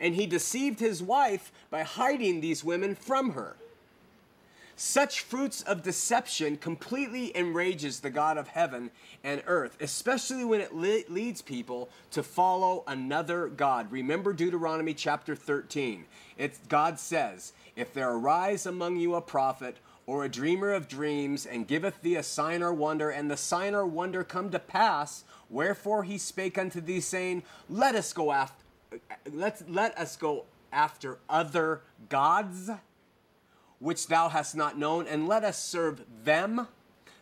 And 0.00 0.14
he 0.14 0.26
deceived 0.26 0.80
his 0.80 1.02
wife 1.02 1.52
by 1.68 1.82
hiding 1.82 2.40
these 2.40 2.64
women 2.64 2.94
from 2.94 3.32
her. 3.32 3.56
Such 4.76 5.20
fruits 5.20 5.62
of 5.62 5.82
deception 5.82 6.56
completely 6.56 7.36
enrages 7.36 8.00
the 8.00 8.10
God 8.10 8.38
of 8.38 8.48
heaven 8.48 8.90
and 9.22 9.42
earth, 9.46 9.76
especially 9.80 10.44
when 10.44 10.60
it 10.60 10.74
le- 10.74 11.04
leads 11.08 11.42
people 11.42 11.90
to 12.12 12.22
follow 12.22 12.82
another 12.86 13.48
God. 13.48 13.92
Remember 13.92 14.32
Deuteronomy 14.32 14.94
chapter 14.94 15.36
13. 15.36 16.04
It's, 16.38 16.58
God 16.68 16.98
says, 16.98 17.52
If 17.76 17.92
there 17.92 18.10
arise 18.10 18.66
among 18.66 18.96
you 18.96 19.14
a 19.14 19.20
prophet 19.20 19.76
or 20.06 20.24
a 20.24 20.28
dreamer 20.28 20.72
of 20.72 20.88
dreams, 20.88 21.46
and 21.46 21.68
giveth 21.68 22.02
thee 22.02 22.16
a 22.16 22.22
sign 22.22 22.62
or 22.62 22.72
wonder, 22.72 23.10
and 23.10 23.30
the 23.30 23.36
sign 23.36 23.74
or 23.74 23.86
wonder 23.86 24.24
come 24.24 24.50
to 24.50 24.58
pass, 24.58 25.22
wherefore 25.48 26.02
he 26.02 26.18
spake 26.18 26.58
unto 26.58 26.80
thee, 26.80 26.98
saying, 26.98 27.44
Let 27.68 27.94
us 27.94 28.12
go 28.12 28.32
after 28.32 28.56
let 29.30 29.70
let 29.70 29.96
us 29.98 30.16
go 30.16 30.44
after 30.72 31.18
other 31.28 31.82
gods 32.08 32.70
which 33.82 34.06
thou 34.06 34.28
hast 34.28 34.54
not 34.54 34.78
known, 34.78 35.06
and 35.08 35.28
let 35.28 35.42
us 35.42 35.62
serve 35.62 36.02
them. 36.24 36.68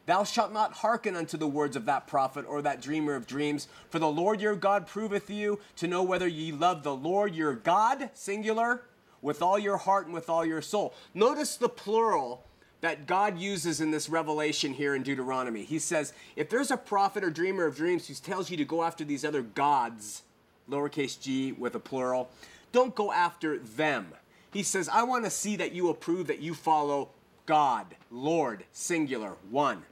Thou 0.04 0.24
shalt 0.24 0.52
not 0.52 0.74
hearken 0.74 1.16
unto 1.16 1.36
the 1.36 1.46
words 1.46 1.74
of 1.74 1.86
that 1.86 2.06
prophet 2.06 2.44
or 2.46 2.60
that 2.62 2.82
dreamer 2.82 3.14
of 3.14 3.26
dreams, 3.26 3.66
for 3.88 3.98
the 3.98 4.10
Lord 4.10 4.40
your 4.40 4.56
God 4.56 4.86
proveth 4.86 5.30
you 5.30 5.58
to 5.76 5.88
know 5.88 6.02
whether 6.02 6.28
ye 6.28 6.52
love 6.52 6.82
the 6.82 6.94
Lord 6.94 7.34
your 7.34 7.54
God, 7.54 8.10
singular, 8.12 8.82
with 9.22 9.40
all 9.40 9.58
your 9.58 9.78
heart 9.78 10.06
and 10.06 10.14
with 10.14 10.28
all 10.28 10.44
your 10.44 10.62
soul. 10.62 10.94
Notice 11.14 11.56
the 11.56 11.68
plural 11.68 12.44
that 12.82 13.06
God 13.06 13.38
uses 13.38 13.80
in 13.80 13.90
this 13.90 14.08
revelation 14.08 14.74
here 14.74 14.94
in 14.94 15.02
Deuteronomy. 15.02 15.64
He 15.64 15.78
says, 15.78 16.12
if 16.36 16.48
there's 16.50 16.70
a 16.70 16.76
prophet 16.76 17.24
or 17.24 17.30
dreamer 17.30 17.66
of 17.66 17.76
dreams 17.76 18.08
who 18.08 18.14
tells 18.14 18.50
you 18.50 18.56
to 18.56 18.64
go 18.64 18.82
after 18.82 19.04
these 19.04 19.24
other 19.24 19.42
gods, 19.42 20.22
lowercase 20.68 21.20
g 21.20 21.52
with 21.52 21.74
a 21.74 21.80
plural, 21.80 22.30
don't 22.72 22.94
go 22.94 23.12
after 23.12 23.58
them. 23.58 24.14
He 24.52 24.62
says, 24.62 24.88
I 24.88 25.04
want 25.04 25.24
to 25.24 25.30
see 25.30 25.56
that 25.56 25.72
you 25.72 25.90
approve 25.90 26.26
that 26.26 26.40
you 26.40 26.54
follow 26.54 27.10
God, 27.46 27.86
Lord, 28.10 28.64
singular, 28.72 29.34
one. 29.50 29.82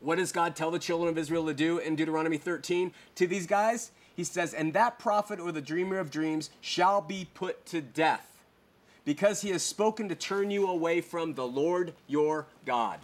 What 0.00 0.16
does 0.16 0.32
God 0.32 0.56
tell 0.56 0.70
the 0.70 0.78
children 0.78 1.10
of 1.10 1.18
Israel 1.18 1.46
to 1.46 1.54
do 1.54 1.78
in 1.78 1.94
Deuteronomy 1.94 2.38
13 2.38 2.92
to 3.16 3.26
these 3.26 3.46
guys? 3.46 3.92
He 4.16 4.24
says, 4.24 4.54
And 4.54 4.72
that 4.72 4.98
prophet 4.98 5.38
or 5.38 5.52
the 5.52 5.60
dreamer 5.60 5.98
of 5.98 6.10
dreams 6.10 6.50
shall 6.60 7.02
be 7.02 7.28
put 7.34 7.66
to 7.66 7.82
death, 7.82 8.42
because 9.04 9.42
he 9.42 9.50
has 9.50 9.62
spoken 9.62 10.08
to 10.08 10.14
turn 10.14 10.50
you 10.50 10.66
away 10.66 11.02
from 11.02 11.34
the 11.34 11.46
Lord 11.46 11.92
your 12.06 12.46
God. 12.64 13.00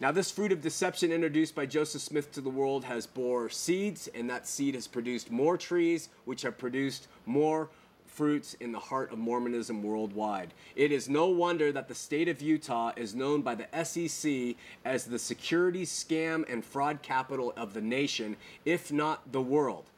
Now, 0.00 0.10
this 0.10 0.30
fruit 0.30 0.50
of 0.50 0.60
deception 0.60 1.12
introduced 1.12 1.54
by 1.54 1.66
Joseph 1.66 2.02
Smith 2.02 2.32
to 2.32 2.40
the 2.40 2.50
world 2.50 2.84
has 2.84 3.06
bore 3.06 3.48
seeds, 3.48 4.08
and 4.08 4.28
that 4.28 4.48
seed 4.48 4.74
has 4.74 4.88
produced 4.88 5.30
more 5.30 5.56
trees, 5.56 6.08
which 6.24 6.42
have 6.42 6.58
produced 6.58 7.06
more 7.24 7.70
fruits 8.14 8.54
in 8.60 8.72
the 8.72 8.78
heart 8.78 9.12
of 9.12 9.18
Mormonism 9.18 9.82
worldwide. 9.82 10.54
It 10.76 10.92
is 10.92 11.08
no 11.08 11.26
wonder 11.26 11.72
that 11.72 11.88
the 11.88 11.94
state 11.94 12.28
of 12.28 12.40
Utah 12.40 12.92
is 12.96 13.14
known 13.14 13.42
by 13.42 13.56
the 13.56 13.84
SEC 13.84 14.56
as 14.84 15.04
the 15.04 15.18
security 15.18 15.84
scam 15.84 16.50
and 16.50 16.64
fraud 16.64 17.02
capital 17.02 17.52
of 17.56 17.74
the 17.74 17.80
nation, 17.80 18.36
if 18.64 18.92
not 18.92 19.32
the 19.32 19.42
world. 19.42 19.90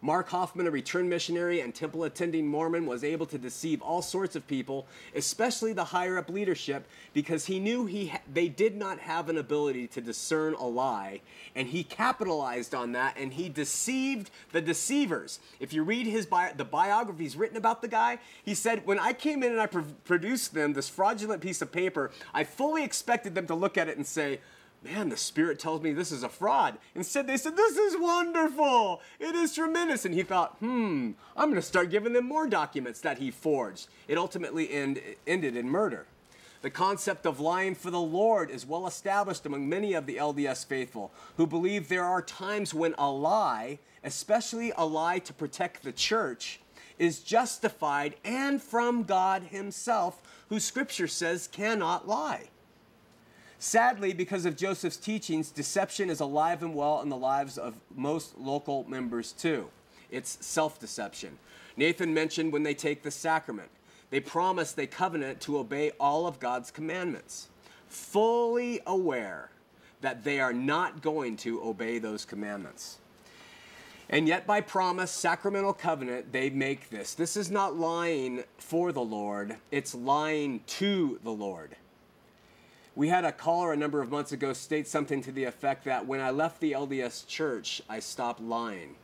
Mark 0.00 0.28
Hofmann, 0.28 0.66
a 0.66 0.70
returned 0.70 1.10
missionary 1.10 1.60
and 1.60 1.74
temple 1.74 2.04
attending 2.04 2.46
Mormon, 2.46 2.86
was 2.86 3.02
able 3.02 3.26
to 3.26 3.38
deceive 3.38 3.82
all 3.82 4.00
sorts 4.00 4.36
of 4.36 4.46
people, 4.46 4.86
especially 5.14 5.72
the 5.72 5.84
higher 5.84 6.18
up 6.18 6.30
leadership, 6.30 6.86
because 7.12 7.46
he 7.46 7.58
knew 7.58 7.86
he 7.86 8.12
they 8.32 8.48
did 8.48 8.76
not 8.76 9.00
have 9.00 9.28
an 9.28 9.36
ability 9.36 9.88
to 9.88 10.00
discern 10.00 10.54
a 10.54 10.66
lie, 10.66 11.20
and 11.54 11.68
he 11.68 11.82
capitalized 11.82 12.74
on 12.74 12.92
that 12.92 13.16
and 13.18 13.32
he 13.32 13.48
deceived 13.48 14.30
the 14.52 14.60
deceivers. 14.60 15.40
If 15.58 15.72
you 15.72 15.82
read 15.82 16.06
his 16.06 16.26
bi- 16.26 16.52
the 16.56 16.64
biographies 16.64 17.36
written 17.36 17.56
about 17.56 17.82
the 17.82 17.88
guy, 17.88 18.18
he 18.42 18.54
said, 18.54 18.86
"When 18.86 18.98
I 18.98 19.12
came 19.12 19.42
in 19.42 19.52
and 19.52 19.60
I 19.60 19.66
pr- 19.66 19.80
produced 20.04 20.54
them 20.54 20.74
this 20.74 20.88
fraudulent 20.88 21.42
piece 21.42 21.60
of 21.60 21.72
paper, 21.72 22.10
I 22.32 22.44
fully 22.44 22.84
expected 22.84 23.34
them 23.34 23.46
to 23.48 23.54
look 23.54 23.76
at 23.76 23.88
it 23.88 23.96
and 23.96 24.06
say." 24.06 24.40
Man, 24.82 25.08
the 25.08 25.16
Spirit 25.16 25.58
tells 25.58 25.82
me 25.82 25.92
this 25.92 26.12
is 26.12 26.22
a 26.22 26.28
fraud. 26.28 26.78
Instead, 26.94 27.26
they 27.26 27.36
said, 27.36 27.56
this 27.56 27.76
is 27.76 27.96
wonderful. 27.98 29.00
It 29.18 29.34
is 29.34 29.54
tremendous. 29.54 30.04
And 30.04 30.14
he 30.14 30.22
thought, 30.22 30.56
hmm, 30.58 31.12
I'm 31.36 31.50
going 31.50 31.54
to 31.60 31.62
start 31.62 31.90
giving 31.90 32.12
them 32.12 32.26
more 32.26 32.46
documents 32.46 33.00
that 33.00 33.18
he 33.18 33.30
forged. 33.30 33.88
It 34.06 34.18
ultimately 34.18 34.70
end, 34.70 35.00
ended 35.26 35.56
in 35.56 35.68
murder. 35.68 36.06
The 36.60 36.70
concept 36.70 37.24
of 37.24 37.38
lying 37.38 37.76
for 37.76 37.90
the 37.90 38.00
Lord 38.00 38.50
is 38.50 38.66
well 38.66 38.86
established 38.88 39.46
among 39.46 39.68
many 39.68 39.94
of 39.94 40.06
the 40.06 40.16
LDS 40.16 40.66
faithful 40.66 41.12
who 41.36 41.46
believe 41.46 41.88
there 41.88 42.04
are 42.04 42.20
times 42.20 42.74
when 42.74 42.96
a 42.98 43.08
lie, 43.08 43.78
especially 44.02 44.72
a 44.76 44.84
lie 44.84 45.20
to 45.20 45.32
protect 45.32 45.84
the 45.84 45.92
church, 45.92 46.60
is 46.98 47.20
justified 47.20 48.16
and 48.24 48.60
from 48.60 49.04
God 49.04 49.44
Himself, 49.44 50.20
who 50.48 50.58
Scripture 50.58 51.06
says 51.06 51.46
cannot 51.46 52.08
lie. 52.08 52.48
Sadly, 53.58 54.12
because 54.12 54.46
of 54.46 54.56
Joseph's 54.56 54.96
teachings, 54.96 55.50
deception 55.50 56.10
is 56.10 56.20
alive 56.20 56.62
and 56.62 56.74
well 56.74 57.02
in 57.02 57.08
the 57.08 57.16
lives 57.16 57.58
of 57.58 57.74
most 57.94 58.38
local 58.38 58.84
members 58.88 59.32
too. 59.32 59.68
It's 60.10 60.38
self 60.44 60.78
deception. 60.78 61.38
Nathan 61.76 62.14
mentioned 62.14 62.52
when 62.52 62.62
they 62.62 62.74
take 62.74 63.02
the 63.02 63.10
sacrament, 63.10 63.68
they 64.10 64.20
promise 64.20 64.72
they 64.72 64.86
covenant 64.86 65.40
to 65.42 65.58
obey 65.58 65.90
all 65.98 66.26
of 66.26 66.40
God's 66.40 66.70
commandments, 66.70 67.48
fully 67.88 68.80
aware 68.86 69.50
that 70.00 70.22
they 70.22 70.38
are 70.40 70.52
not 70.52 71.02
going 71.02 71.36
to 71.38 71.62
obey 71.62 71.98
those 71.98 72.24
commandments. 72.24 72.98
And 74.10 74.26
yet, 74.26 74.46
by 74.46 74.60
promise, 74.60 75.10
sacramental 75.10 75.74
covenant, 75.74 76.32
they 76.32 76.48
make 76.48 76.88
this. 76.88 77.14
This 77.14 77.36
is 77.36 77.50
not 77.50 77.76
lying 77.76 78.44
for 78.56 78.92
the 78.92 79.02
Lord, 79.02 79.56
it's 79.70 79.94
lying 79.94 80.60
to 80.66 81.18
the 81.24 81.32
Lord. 81.32 81.76
We 82.98 83.06
had 83.06 83.24
a 83.24 83.30
caller 83.30 83.72
a 83.72 83.76
number 83.76 84.02
of 84.02 84.10
months 84.10 84.32
ago 84.32 84.52
state 84.52 84.88
something 84.88 85.22
to 85.22 85.30
the 85.30 85.44
effect 85.44 85.84
that 85.84 86.08
when 86.08 86.20
I 86.20 86.30
left 86.30 86.58
the 86.58 86.72
LDS 86.72 87.28
church, 87.28 87.80
I 87.88 88.00
stopped 88.00 88.40
lying. 88.40 88.96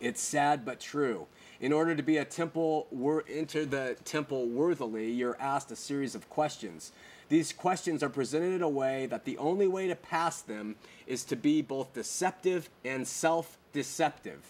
It's 0.00 0.20
sad 0.20 0.64
but 0.64 0.80
true. 0.80 1.28
In 1.60 1.72
order 1.72 1.94
to 1.94 2.02
be 2.02 2.16
a 2.16 2.24
temple, 2.24 2.88
enter 3.28 3.64
the 3.64 3.96
temple 4.04 4.48
worthily, 4.48 5.12
you're 5.12 5.36
asked 5.38 5.70
a 5.70 5.76
series 5.76 6.16
of 6.16 6.28
questions. 6.28 6.90
These 7.28 7.52
questions 7.52 8.02
are 8.02 8.08
presented 8.08 8.52
in 8.52 8.62
a 8.62 8.68
way 8.68 9.06
that 9.06 9.24
the 9.24 9.38
only 9.38 9.68
way 9.68 9.86
to 9.86 9.94
pass 9.94 10.42
them 10.42 10.74
is 11.06 11.22
to 11.26 11.36
be 11.36 11.62
both 11.62 11.94
deceptive 11.94 12.68
and 12.84 13.06
self 13.06 13.58
deceptive. 13.72 14.40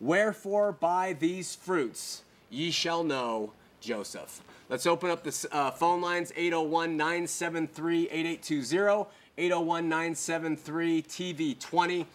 Wherefore, 0.00 0.72
by 0.72 1.12
these 1.12 1.54
fruits 1.54 2.22
ye 2.48 2.70
shall 2.70 3.04
know 3.04 3.52
Joseph. 3.82 4.40
Let's 4.72 4.86
open 4.86 5.10
up 5.10 5.22
the 5.22 5.48
uh, 5.52 5.70
phone 5.70 6.00
lines 6.00 6.32
801 6.34 6.96
973 6.96 8.08
8820, 8.08 9.06
801 9.36 9.86
973 9.86 11.02
TV20. 11.02 12.06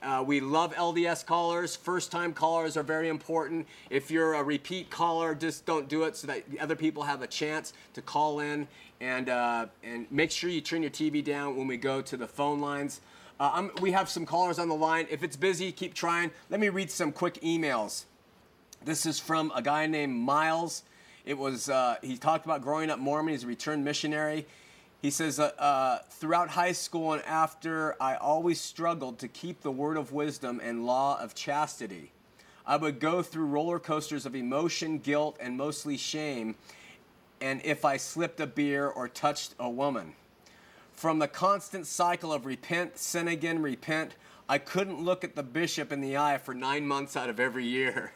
Uh, 0.00 0.24
we 0.26 0.40
love 0.40 0.74
LDS 0.74 1.26
callers. 1.26 1.76
First 1.76 2.10
time 2.10 2.32
callers 2.32 2.78
are 2.78 2.82
very 2.82 3.10
important. 3.10 3.66
If 3.90 4.10
you're 4.10 4.32
a 4.32 4.42
repeat 4.42 4.88
caller, 4.88 5.34
just 5.34 5.66
don't 5.66 5.90
do 5.90 6.04
it 6.04 6.16
so 6.16 6.26
that 6.28 6.42
other 6.58 6.74
people 6.74 7.02
have 7.02 7.20
a 7.20 7.26
chance 7.26 7.74
to 7.92 8.00
call 8.00 8.40
in. 8.40 8.66
And, 9.02 9.28
uh, 9.28 9.66
and 9.84 10.10
make 10.10 10.30
sure 10.30 10.48
you 10.48 10.62
turn 10.62 10.80
your 10.80 10.90
TV 10.90 11.22
down 11.22 11.54
when 11.54 11.66
we 11.66 11.76
go 11.76 12.00
to 12.00 12.16
the 12.16 12.26
phone 12.26 12.62
lines. 12.62 13.02
Uh, 13.38 13.68
we 13.82 13.92
have 13.92 14.08
some 14.08 14.24
callers 14.24 14.58
on 14.58 14.70
the 14.70 14.74
line. 14.74 15.06
If 15.10 15.22
it's 15.22 15.36
busy, 15.36 15.70
keep 15.70 15.92
trying. 15.92 16.30
Let 16.48 16.60
me 16.60 16.70
read 16.70 16.90
some 16.90 17.12
quick 17.12 17.34
emails. 17.42 18.04
This 18.82 19.04
is 19.04 19.20
from 19.20 19.52
a 19.54 19.60
guy 19.60 19.86
named 19.86 20.14
Miles. 20.14 20.82
It 21.26 21.36
was 21.36 21.68
uh, 21.68 21.96
he 22.02 22.16
talked 22.16 22.44
about 22.44 22.62
growing 22.62 22.88
up 22.88 23.00
Mormon. 23.00 23.32
He's 23.34 23.44
a 23.44 23.48
returned 23.48 23.84
missionary. 23.84 24.46
He 25.02 25.10
says, 25.10 25.38
uh, 25.38 25.52
uh, 25.58 25.98
throughout 26.08 26.48
high 26.48 26.72
school 26.72 27.12
and 27.12 27.22
after, 27.24 27.94
I 28.00 28.14
always 28.14 28.60
struggled 28.60 29.18
to 29.18 29.28
keep 29.28 29.60
the 29.60 29.70
word 29.70 29.96
of 29.96 30.12
wisdom 30.12 30.60
and 30.62 30.86
law 30.86 31.20
of 31.20 31.34
chastity. 31.34 32.12
I 32.66 32.76
would 32.76 32.98
go 32.98 33.22
through 33.22 33.46
roller 33.46 33.78
coasters 33.78 34.24
of 34.24 34.34
emotion, 34.34 34.98
guilt, 34.98 35.36
and 35.38 35.56
mostly 35.56 35.96
shame, 35.96 36.54
and 37.40 37.60
if 37.62 37.84
I 37.84 37.98
slipped 37.98 38.40
a 38.40 38.46
beer 38.46 38.88
or 38.88 39.06
touched 39.08 39.54
a 39.60 39.68
woman. 39.68 40.14
From 40.92 41.18
the 41.18 41.28
constant 41.28 41.86
cycle 41.86 42.32
of 42.32 42.46
repent, 42.46 42.98
sin 42.98 43.28
again, 43.28 43.60
repent, 43.60 44.16
I 44.48 44.58
couldn't 44.58 45.00
look 45.00 45.24
at 45.24 45.36
the 45.36 45.42
bishop 45.42 45.92
in 45.92 46.00
the 46.00 46.16
eye 46.16 46.38
for 46.38 46.54
nine 46.54 46.86
months 46.86 47.16
out 47.16 47.28
of 47.28 47.38
every 47.38 47.66
year. 47.66 48.12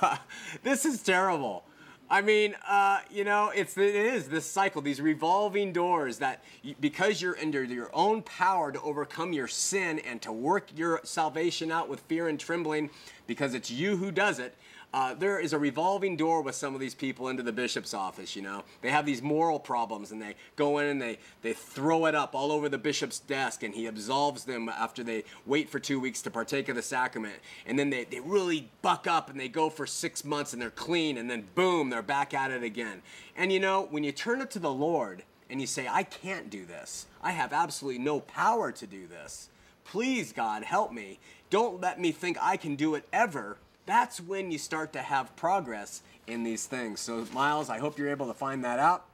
this 0.62 0.84
is 0.84 1.02
terrible. 1.02 1.64
I 2.08 2.20
mean, 2.20 2.54
uh, 2.68 3.00
you 3.10 3.24
know, 3.24 3.50
it's 3.52 3.76
it 3.76 3.94
is 3.94 4.28
this 4.28 4.46
cycle, 4.46 4.80
these 4.80 5.00
revolving 5.00 5.72
doors 5.72 6.18
that 6.18 6.44
you, 6.62 6.76
because 6.78 7.20
you're 7.20 7.36
under 7.38 7.64
your 7.64 7.90
own 7.92 8.22
power 8.22 8.70
to 8.70 8.80
overcome 8.82 9.32
your 9.32 9.48
sin 9.48 9.98
and 10.00 10.22
to 10.22 10.30
work 10.30 10.68
your 10.76 11.00
salvation 11.02 11.72
out 11.72 11.88
with 11.88 12.00
fear 12.00 12.28
and 12.28 12.38
trembling, 12.38 12.90
because 13.26 13.54
it's 13.54 13.72
you 13.72 13.96
who 13.96 14.12
does 14.12 14.38
it 14.38 14.54
uh, 14.96 15.12
there 15.12 15.38
is 15.38 15.52
a 15.52 15.58
revolving 15.58 16.16
door 16.16 16.40
with 16.40 16.54
some 16.54 16.72
of 16.72 16.80
these 16.80 16.94
people 16.94 17.28
into 17.28 17.42
the 17.42 17.52
bishop's 17.52 17.92
office. 17.92 18.34
You 18.34 18.40
know, 18.40 18.64
they 18.80 18.88
have 18.88 19.04
these 19.04 19.20
moral 19.20 19.60
problems, 19.60 20.10
and 20.10 20.22
they 20.22 20.36
go 20.56 20.78
in 20.78 20.86
and 20.86 21.02
they 21.02 21.18
they 21.42 21.52
throw 21.52 22.06
it 22.06 22.14
up 22.14 22.34
all 22.34 22.50
over 22.50 22.70
the 22.70 22.78
bishop's 22.78 23.18
desk, 23.18 23.62
and 23.62 23.74
he 23.74 23.86
absolves 23.86 24.44
them 24.44 24.70
after 24.70 25.04
they 25.04 25.24
wait 25.44 25.68
for 25.68 25.78
two 25.78 26.00
weeks 26.00 26.22
to 26.22 26.30
partake 26.30 26.70
of 26.70 26.76
the 26.76 26.82
sacrament, 26.82 27.34
and 27.66 27.78
then 27.78 27.90
they 27.90 28.04
they 28.04 28.20
really 28.20 28.70
buck 28.80 29.06
up 29.06 29.28
and 29.28 29.38
they 29.38 29.48
go 29.48 29.68
for 29.68 29.86
six 29.86 30.24
months 30.24 30.54
and 30.54 30.62
they're 30.62 30.70
clean, 30.70 31.18
and 31.18 31.28
then 31.28 31.44
boom, 31.54 31.90
they're 31.90 32.00
back 32.00 32.32
at 32.32 32.50
it 32.50 32.62
again. 32.62 33.02
And 33.36 33.52
you 33.52 33.60
know, 33.60 33.86
when 33.90 34.02
you 34.02 34.12
turn 34.12 34.40
it 34.40 34.50
to 34.52 34.58
the 34.58 34.72
Lord 34.72 35.24
and 35.50 35.60
you 35.60 35.66
say, 35.66 35.86
I 35.86 36.04
can't 36.04 36.48
do 36.48 36.64
this, 36.64 37.04
I 37.22 37.32
have 37.32 37.52
absolutely 37.52 38.02
no 38.02 38.20
power 38.20 38.72
to 38.72 38.86
do 38.86 39.06
this. 39.06 39.50
Please, 39.84 40.32
God, 40.32 40.64
help 40.64 40.90
me. 40.90 41.18
Don't 41.50 41.82
let 41.82 42.00
me 42.00 42.12
think 42.12 42.38
I 42.40 42.56
can 42.56 42.76
do 42.76 42.94
it 42.94 43.06
ever 43.12 43.58
that's 43.86 44.20
when 44.20 44.50
you 44.50 44.58
start 44.58 44.92
to 44.92 44.98
have 45.00 45.34
progress 45.36 46.02
in 46.26 46.42
these 46.42 46.66
things. 46.66 47.00
So, 47.00 47.26
Miles, 47.32 47.70
I 47.70 47.78
hope 47.78 47.98
you're 47.98 48.10
able 48.10 48.26
to 48.26 48.34
find 48.34 48.64
that 48.64 48.78
out. 48.78 49.06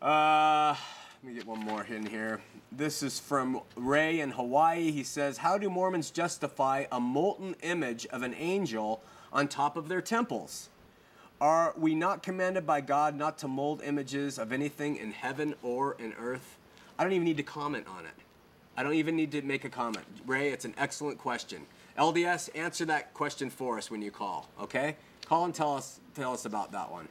Uh, 0.00 0.76
let 1.22 1.32
me 1.32 1.34
get 1.34 1.46
one 1.46 1.60
more 1.60 1.82
in 1.84 2.04
here. 2.06 2.40
This 2.70 3.02
is 3.02 3.18
from 3.18 3.62
Ray 3.74 4.20
in 4.20 4.30
Hawaii. 4.30 4.90
He 4.90 5.02
says, 5.02 5.38
How 5.38 5.56
do 5.56 5.70
Mormons 5.70 6.10
justify 6.10 6.84
a 6.92 7.00
molten 7.00 7.56
image 7.62 8.06
of 8.06 8.22
an 8.22 8.34
angel 8.34 9.02
on 9.32 9.48
top 9.48 9.76
of 9.76 9.88
their 9.88 10.02
temples? 10.02 10.68
Are 11.40 11.74
we 11.76 11.94
not 11.94 12.22
commanded 12.22 12.66
by 12.66 12.82
God 12.82 13.16
not 13.16 13.38
to 13.38 13.48
mold 13.48 13.82
images 13.82 14.38
of 14.38 14.52
anything 14.52 14.96
in 14.96 15.12
heaven 15.12 15.54
or 15.62 15.96
in 15.98 16.12
earth? 16.14 16.58
I 16.98 17.04
don't 17.04 17.12
even 17.12 17.24
need 17.24 17.36
to 17.38 17.42
comment 17.42 17.86
on 17.88 18.04
it. 18.04 18.14
I 18.76 18.82
don't 18.82 18.94
even 18.94 19.16
need 19.16 19.32
to 19.32 19.42
make 19.42 19.64
a 19.64 19.70
comment. 19.70 20.04
Ray, 20.26 20.50
it's 20.50 20.64
an 20.66 20.74
excellent 20.76 21.18
question. 21.18 21.66
LDS, 21.96 22.50
answer 22.54 22.84
that 22.86 23.14
question 23.14 23.50
for 23.50 23.78
us 23.78 23.90
when 23.90 24.02
you 24.02 24.10
call, 24.10 24.48
okay? 24.60 24.96
Call 25.26 25.44
and 25.44 25.54
tell 25.54 25.74
us, 25.74 26.00
tell 26.14 26.32
us 26.32 26.44
about 26.44 26.72
that 26.72 26.90
one. 26.90 27.08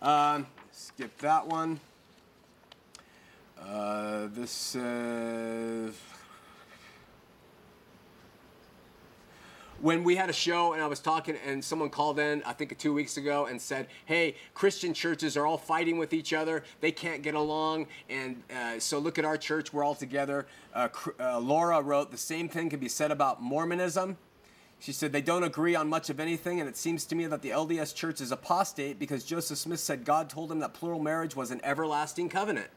Um, 0.00 0.46
skip 0.70 1.18
that 1.18 1.46
one. 1.46 1.80
Uh, 3.60 4.28
this 4.32 4.74
uh, 4.74 5.90
when 9.82 10.04
we 10.04 10.14
had 10.14 10.30
a 10.30 10.32
show 10.32 10.72
and 10.72 10.80
I 10.80 10.86
was 10.86 11.00
talking 11.00 11.36
and 11.44 11.62
someone 11.62 11.90
called 11.90 12.20
in, 12.20 12.40
I 12.44 12.52
think 12.52 12.78
two 12.78 12.94
weeks 12.94 13.16
ago, 13.16 13.46
and 13.46 13.60
said, 13.60 13.88
"Hey, 14.06 14.36
Christian 14.54 14.94
churches 14.94 15.36
are 15.36 15.44
all 15.44 15.58
fighting 15.58 15.98
with 15.98 16.14
each 16.14 16.32
other. 16.32 16.62
They 16.80 16.92
can't 16.92 17.20
get 17.20 17.34
along, 17.34 17.88
and 18.08 18.42
uh, 18.56 18.78
so 18.78 19.00
look 19.00 19.18
at 19.18 19.24
our 19.24 19.36
church. 19.36 19.72
We're 19.72 19.84
all 19.84 19.96
together." 19.96 20.46
Uh, 20.72 20.88
uh, 21.18 21.40
Laura 21.40 21.82
wrote, 21.82 22.12
"The 22.12 22.16
same 22.16 22.48
thing 22.48 22.70
can 22.70 22.78
be 22.78 22.88
said 22.88 23.10
about 23.10 23.42
Mormonism." 23.42 24.16
She 24.78 24.92
said 24.92 25.12
they 25.12 25.20
don't 25.20 25.44
agree 25.44 25.74
on 25.74 25.88
much 25.88 26.10
of 26.10 26.20
anything, 26.20 26.60
and 26.60 26.68
it 26.68 26.76
seems 26.76 27.04
to 27.06 27.16
me 27.16 27.26
that 27.26 27.42
the 27.42 27.50
LDS 27.50 27.92
Church 27.94 28.20
is 28.20 28.30
apostate 28.30 28.98
because 29.00 29.24
Joseph 29.24 29.58
Smith 29.58 29.80
said 29.80 30.04
God 30.04 30.30
told 30.30 30.50
him 30.50 30.60
that 30.60 30.74
plural 30.74 31.00
marriage 31.00 31.34
was 31.36 31.50
an 31.50 31.60
everlasting 31.64 32.28
covenant. 32.28 32.68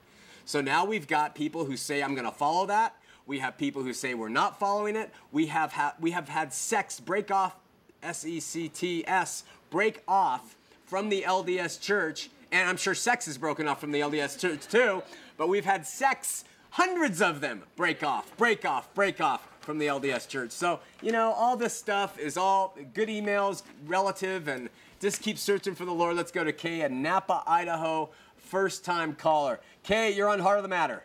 So 0.45 0.61
now 0.61 0.85
we've 0.85 1.07
got 1.07 1.33
people 1.33 1.65
who 1.65 1.75
say, 1.75 2.03
I'm 2.03 2.13
going 2.13 2.27
to 2.27 2.31
follow 2.31 2.67
that. 2.67 2.95
We 3.27 3.39
have 3.39 3.57
people 3.57 3.81
who 3.81 3.93
say 3.93 4.13
we're 4.13 4.29
not 4.29 4.59
following 4.59 4.95
it. 4.95 5.11
We 5.31 5.47
have, 5.47 5.73
ha- 5.73 5.95
we 5.99 6.11
have 6.11 6.29
had 6.29 6.53
sects 6.53 6.99
break 6.99 7.31
off, 7.31 7.55
S 8.03 8.25
E 8.25 8.39
C 8.39 8.69
T 8.69 9.03
S, 9.07 9.43
break 9.69 10.03
off 10.07 10.55
from 10.85 11.09
the 11.09 11.23
LDS 11.23 11.81
church. 11.81 12.29
And 12.51 12.69
I'm 12.69 12.77
sure 12.77 12.93
sex 12.93 13.27
is 13.27 13.37
broken 13.37 13.67
off 13.67 13.81
from 13.81 13.91
the 13.91 14.01
LDS 14.01 14.39
church 14.39 14.67
too. 14.67 15.01
But 15.37 15.49
we've 15.49 15.65
had 15.65 15.87
sects, 15.87 16.45
hundreds 16.69 17.21
of 17.21 17.41
them, 17.41 17.63
break 17.75 18.03
off, 18.03 18.35
break 18.37 18.63
off, 18.63 18.93
break 18.93 19.19
off 19.19 19.47
from 19.61 19.79
the 19.79 19.87
LDS 19.87 20.27
church. 20.27 20.51
So, 20.51 20.79
you 21.01 21.11
know, 21.11 21.31
all 21.31 21.57
this 21.57 21.73
stuff 21.73 22.19
is 22.19 22.37
all 22.37 22.77
good 22.93 23.09
emails, 23.09 23.63
relative, 23.87 24.47
and 24.47 24.69
just 24.99 25.23
keep 25.23 25.39
searching 25.39 25.73
for 25.73 25.85
the 25.85 25.91
Lord. 25.91 26.15
Let's 26.15 26.31
go 26.31 26.43
to 26.43 26.53
Kay 26.53 26.81
in 26.81 27.01
Nampa, 27.03 27.41
Idaho, 27.47 28.11
first 28.37 28.85
time 28.85 29.15
caller. 29.15 29.59
Kay, 29.81 30.13
you're 30.13 30.29
on 30.29 30.39
Heart 30.39 30.57
of 30.57 30.63
the 30.63 30.69
Matter. 30.69 31.03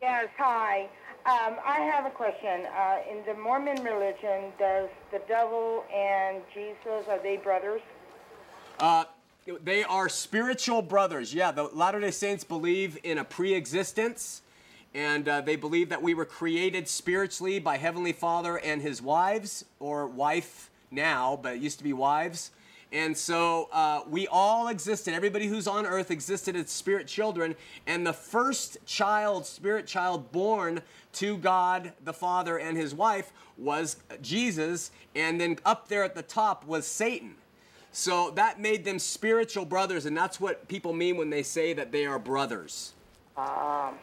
Yes, 0.00 0.28
hi. 0.38 0.88
Um, 1.28 1.56
I 1.62 1.80
have 1.80 2.06
a 2.06 2.10
question. 2.10 2.64
Uh, 2.74 3.00
in 3.10 3.22
the 3.26 3.38
Mormon 3.38 3.84
religion, 3.84 4.50
does 4.58 4.88
the 5.12 5.20
devil 5.28 5.84
and 5.94 6.40
Jesus, 6.54 7.06
are 7.06 7.22
they 7.22 7.36
brothers? 7.36 7.82
Uh, 8.80 9.04
they 9.62 9.84
are 9.84 10.08
spiritual 10.08 10.80
brothers. 10.80 11.34
Yeah, 11.34 11.52
the 11.52 11.64
Latter 11.64 12.00
day 12.00 12.12
Saints 12.12 12.44
believe 12.44 12.96
in 13.02 13.18
a 13.18 13.24
pre 13.24 13.52
existence, 13.52 14.40
and 14.94 15.28
uh, 15.28 15.42
they 15.42 15.56
believe 15.56 15.90
that 15.90 16.02
we 16.02 16.14
were 16.14 16.24
created 16.24 16.88
spiritually 16.88 17.58
by 17.58 17.76
Heavenly 17.76 18.14
Father 18.14 18.56
and 18.56 18.80
his 18.80 19.02
wives, 19.02 19.66
or 19.80 20.06
wife 20.06 20.70
now, 20.90 21.38
but 21.42 21.56
it 21.56 21.60
used 21.60 21.76
to 21.76 21.84
be 21.84 21.92
wives. 21.92 22.52
And 22.90 23.16
so 23.16 23.68
uh, 23.70 24.00
we 24.08 24.26
all 24.28 24.68
existed. 24.68 25.12
Everybody 25.12 25.46
who's 25.46 25.66
on 25.66 25.84
earth 25.84 26.10
existed 26.10 26.56
as 26.56 26.70
spirit 26.70 27.06
children. 27.06 27.54
And 27.86 28.06
the 28.06 28.14
first 28.14 28.78
child, 28.86 29.44
spirit 29.44 29.86
child 29.86 30.32
born 30.32 30.80
to 31.18 31.36
God 31.36 31.92
the 32.04 32.12
Father 32.12 32.58
and 32.58 32.76
his 32.76 32.94
wife 32.94 33.32
was 33.56 33.96
Jesus. 34.22 34.90
And 35.14 35.40
then 35.40 35.58
up 35.64 35.88
there 35.88 36.04
at 36.04 36.14
the 36.14 36.22
top 36.22 36.66
was 36.66 36.86
Satan. 36.86 37.34
So 37.90 38.30
that 38.32 38.60
made 38.60 38.84
them 38.84 38.98
spiritual 38.98 39.64
brothers. 39.64 40.06
And 40.06 40.16
that's 40.16 40.40
what 40.40 40.68
people 40.68 40.92
mean 40.92 41.16
when 41.16 41.30
they 41.30 41.42
say 41.42 41.72
that 41.72 41.90
they 41.90 42.06
are 42.06 42.18
brothers. 42.18 42.94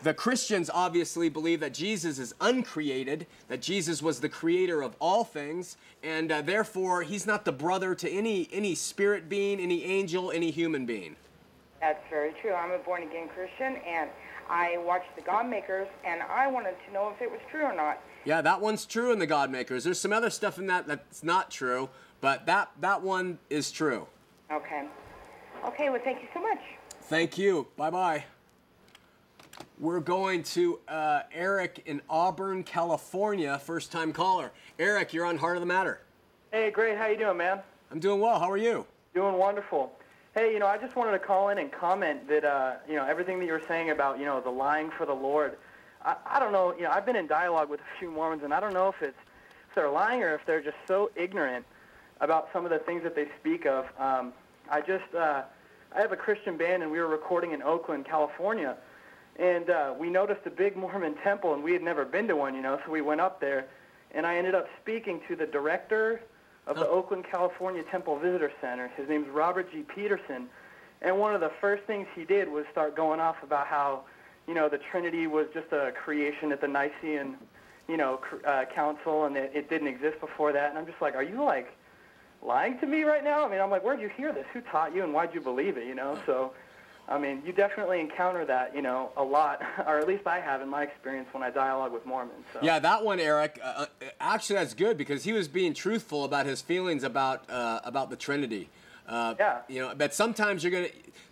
The 0.01 0.13
Christians 0.13 0.69
obviously 0.73 1.27
believe 1.27 1.59
that 1.59 1.73
Jesus 1.73 2.19
is 2.19 2.33
uncreated, 2.39 3.27
that 3.49 3.61
Jesus 3.61 4.01
was 4.01 4.21
the 4.21 4.29
creator 4.29 4.81
of 4.81 4.95
all 5.01 5.25
things, 5.25 5.75
and 6.03 6.31
uh, 6.31 6.41
therefore 6.41 7.03
he's 7.03 7.27
not 7.27 7.43
the 7.43 7.51
brother 7.51 7.93
to 7.95 8.09
any 8.09 8.47
any 8.53 8.75
spirit 8.75 9.27
being, 9.27 9.59
any 9.59 9.83
angel, 9.83 10.31
any 10.31 10.51
human 10.51 10.85
being. 10.85 11.17
That's 11.81 11.99
very 12.09 12.33
true. 12.41 12.53
I'm 12.53 12.71
a 12.71 12.77
born 12.77 13.03
again 13.03 13.27
Christian, 13.27 13.75
and 13.85 14.09
I 14.49 14.77
watched 14.77 15.15
the 15.15 15.21
God 15.21 15.49
Makers, 15.49 15.87
and 16.05 16.21
I 16.21 16.47
wanted 16.47 16.75
to 16.87 16.93
know 16.93 17.11
if 17.15 17.21
it 17.21 17.31
was 17.31 17.39
true 17.49 17.63
or 17.63 17.75
not. 17.75 17.99
Yeah, 18.25 18.41
that 18.41 18.61
one's 18.61 18.85
true 18.85 19.11
in 19.11 19.19
the 19.19 19.27
God 19.27 19.49
Makers. 19.51 19.83
There's 19.83 19.99
some 19.99 20.13
other 20.13 20.29
stuff 20.29 20.57
in 20.57 20.67
that 20.67 20.87
that's 20.87 21.23
not 21.23 21.49
true, 21.51 21.89
but 22.21 22.45
that 22.45 22.71
that 22.81 23.01
one 23.01 23.39
is 23.49 23.71
true. 23.71 24.07
Okay. 24.51 24.87
Okay, 25.65 25.89
well, 25.89 26.01
thank 26.03 26.21
you 26.21 26.27
so 26.33 26.41
much. 26.41 26.59
Thank 27.03 27.37
you. 27.37 27.67
Bye 27.75 27.89
bye. 27.89 28.25
We're 29.79 29.99
going 29.99 30.43
to 30.43 30.79
uh, 30.87 31.21
Eric 31.33 31.83
in 31.85 32.01
Auburn, 32.09 32.63
California, 32.63 33.57
first 33.59 33.91
time 33.91 34.11
caller. 34.11 34.51
Eric, 34.79 35.13
you're 35.13 35.25
on 35.25 35.37
Heart 35.37 35.57
of 35.57 35.61
the 35.61 35.67
Matter. 35.67 36.01
Hey, 36.51 36.71
great. 36.71 36.97
How 36.97 37.07
you 37.07 37.17
doing, 37.17 37.37
man? 37.37 37.59
I'm 37.91 37.99
doing 37.99 38.19
well. 38.19 38.39
How 38.39 38.49
are 38.51 38.57
you? 38.57 38.85
Doing 39.13 39.37
wonderful. 39.37 39.91
Hey, 40.37 40.51
you 40.51 40.59
know, 40.59 40.67
I 40.67 40.77
just 40.77 40.97
wanted 40.97 41.11
to 41.11 41.19
call 41.19 41.47
in 41.47 41.59
and 41.59 41.71
comment 41.71 42.27
that, 42.27 42.43
uh, 42.43 42.73
you 42.89 42.95
know, 42.95 43.05
everything 43.05 43.39
that 43.39 43.45
you 43.45 43.53
were 43.53 43.63
saying 43.69 43.91
about, 43.91 44.19
you 44.19 44.25
know, 44.25 44.41
the 44.41 44.49
lying 44.49 44.91
for 44.97 45.05
the 45.05 45.13
Lord. 45.13 45.55
I, 46.03 46.17
I 46.25 46.39
don't 46.41 46.51
know, 46.51 46.75
you 46.75 46.83
know, 46.83 46.89
I've 46.89 47.05
been 47.05 47.15
in 47.15 47.25
dialogue 47.25 47.69
with 47.69 47.79
a 47.79 47.99
few 47.99 48.11
Mormons, 48.11 48.43
and 48.43 48.53
I 48.53 48.59
don't 48.59 48.73
know 48.73 48.89
if 48.89 49.01
it's 49.01 49.17
if 49.69 49.75
they're 49.75 49.89
lying 49.89 50.23
or 50.23 50.35
if 50.35 50.41
they're 50.45 50.61
just 50.61 50.75
so 50.89 51.09
ignorant 51.15 51.65
about 52.19 52.49
some 52.51 52.65
of 52.65 52.71
the 52.71 52.79
things 52.79 53.01
that 53.03 53.15
they 53.15 53.29
speak 53.39 53.65
of. 53.65 53.85
Um, 53.97 54.33
I 54.69 54.81
just, 54.81 55.05
uh, 55.17 55.43
I 55.95 56.01
have 56.01 56.11
a 56.11 56.17
Christian 56.17 56.57
band, 56.57 56.83
and 56.83 56.91
we 56.91 56.99
were 56.99 57.07
recording 57.07 57.53
in 57.53 57.63
Oakland, 57.63 58.03
California, 58.03 58.75
and 59.39 59.69
uh, 59.69 59.93
we 59.97 60.09
noticed 60.09 60.41
a 60.45 60.49
big 60.49 60.75
Mormon 60.75 61.15
temple, 61.23 61.53
and 61.53 61.63
we 61.63 61.71
had 61.71 61.81
never 61.81 62.03
been 62.03 62.27
to 62.27 62.35
one, 62.35 62.55
you 62.55 62.61
know, 62.61 62.77
so 62.85 62.91
we 62.91 62.99
went 62.99 63.21
up 63.21 63.39
there, 63.39 63.67
and 64.11 64.27
I 64.27 64.35
ended 64.35 64.53
up 64.53 64.67
speaking 64.81 65.21
to 65.29 65.37
the 65.37 65.45
director 65.45 66.19
of 66.67 66.77
the 66.77 66.87
Oakland, 66.87 67.25
California 67.29 67.83
Temple 67.91 68.17
Visitor 68.19 68.51
Center. 68.59 68.89
His 68.97 69.07
name's 69.07 69.27
Robert 69.29 69.71
G. 69.71 69.83
Peterson, 69.83 70.47
and 71.01 71.19
one 71.19 71.35
of 71.35 71.41
the 71.41 71.51
first 71.61 71.83
things 71.83 72.07
he 72.15 72.25
did 72.25 72.49
was 72.49 72.65
start 72.71 72.95
going 72.95 73.19
off 73.19 73.35
about 73.43 73.67
how, 73.67 74.03
you 74.47 74.53
know, 74.53 74.67
the 74.69 74.79
Trinity 74.91 75.27
was 75.27 75.47
just 75.53 75.71
a 75.71 75.91
creation 75.91 76.51
at 76.51 76.61
the 76.61 76.67
Nicene, 76.67 77.37
you 77.87 77.97
know, 77.97 78.17
cr- 78.17 78.47
uh, 78.47 78.65
council, 78.73 79.25
and 79.25 79.37
it, 79.37 79.51
it 79.53 79.69
didn't 79.69 79.87
exist 79.87 80.19
before 80.19 80.51
that. 80.53 80.69
And 80.69 80.77
I'm 80.79 80.85
just 80.85 81.01
like, 81.01 81.15
are 81.15 81.23
you 81.23 81.43
like 81.43 81.71
lying 82.41 82.79
to 82.79 82.87
me 82.87 83.03
right 83.03 83.23
now? 83.23 83.45
I 83.45 83.49
mean, 83.49 83.61
I'm 83.61 83.69
like, 83.69 83.83
where'd 83.83 84.01
you 84.01 84.09
hear 84.09 84.33
this? 84.33 84.45
Who 84.53 84.61
taught 84.61 84.95
you, 84.95 85.03
and 85.03 85.13
why'd 85.13 85.33
you 85.33 85.41
believe 85.41 85.77
it? 85.77 85.85
You 85.85 85.95
know, 85.95 86.17
so. 86.25 86.53
I 87.07 87.19
mean, 87.19 87.43
you 87.45 87.53
definitely 87.53 87.99
encounter 87.99 88.45
that, 88.45 88.75
you 88.75 88.81
know, 88.81 89.11
a 89.15 89.23
lot, 89.23 89.61
or 89.85 89.99
at 89.99 90.07
least 90.07 90.25
I 90.25 90.39
have 90.39 90.61
in 90.61 90.69
my 90.69 90.83
experience 90.83 91.27
when 91.31 91.43
I 91.43 91.51
dialogue 91.51 91.93
with 91.93 92.05
Mormons. 92.05 92.45
So. 92.53 92.59
Yeah, 92.61 92.79
that 92.79 93.03
one, 93.03 93.19
Eric. 93.19 93.59
Uh, 93.63 93.85
uh, 94.01 94.05
actually, 94.19 94.57
that's 94.57 94.73
good 94.73 94.97
because 94.97 95.23
he 95.23 95.33
was 95.33 95.47
being 95.47 95.73
truthful 95.73 96.23
about 96.23 96.45
his 96.45 96.61
feelings 96.61 97.03
about 97.03 97.49
uh, 97.49 97.81
about 97.83 98.09
the 98.09 98.15
Trinity. 98.15 98.69
Uh, 99.07 99.35
Yeah. 99.37 99.59
You 99.67 99.81
know, 99.81 99.93
but 99.95 100.13
sometimes 100.13 100.63
you're 100.63 100.71
gonna. 100.71 100.89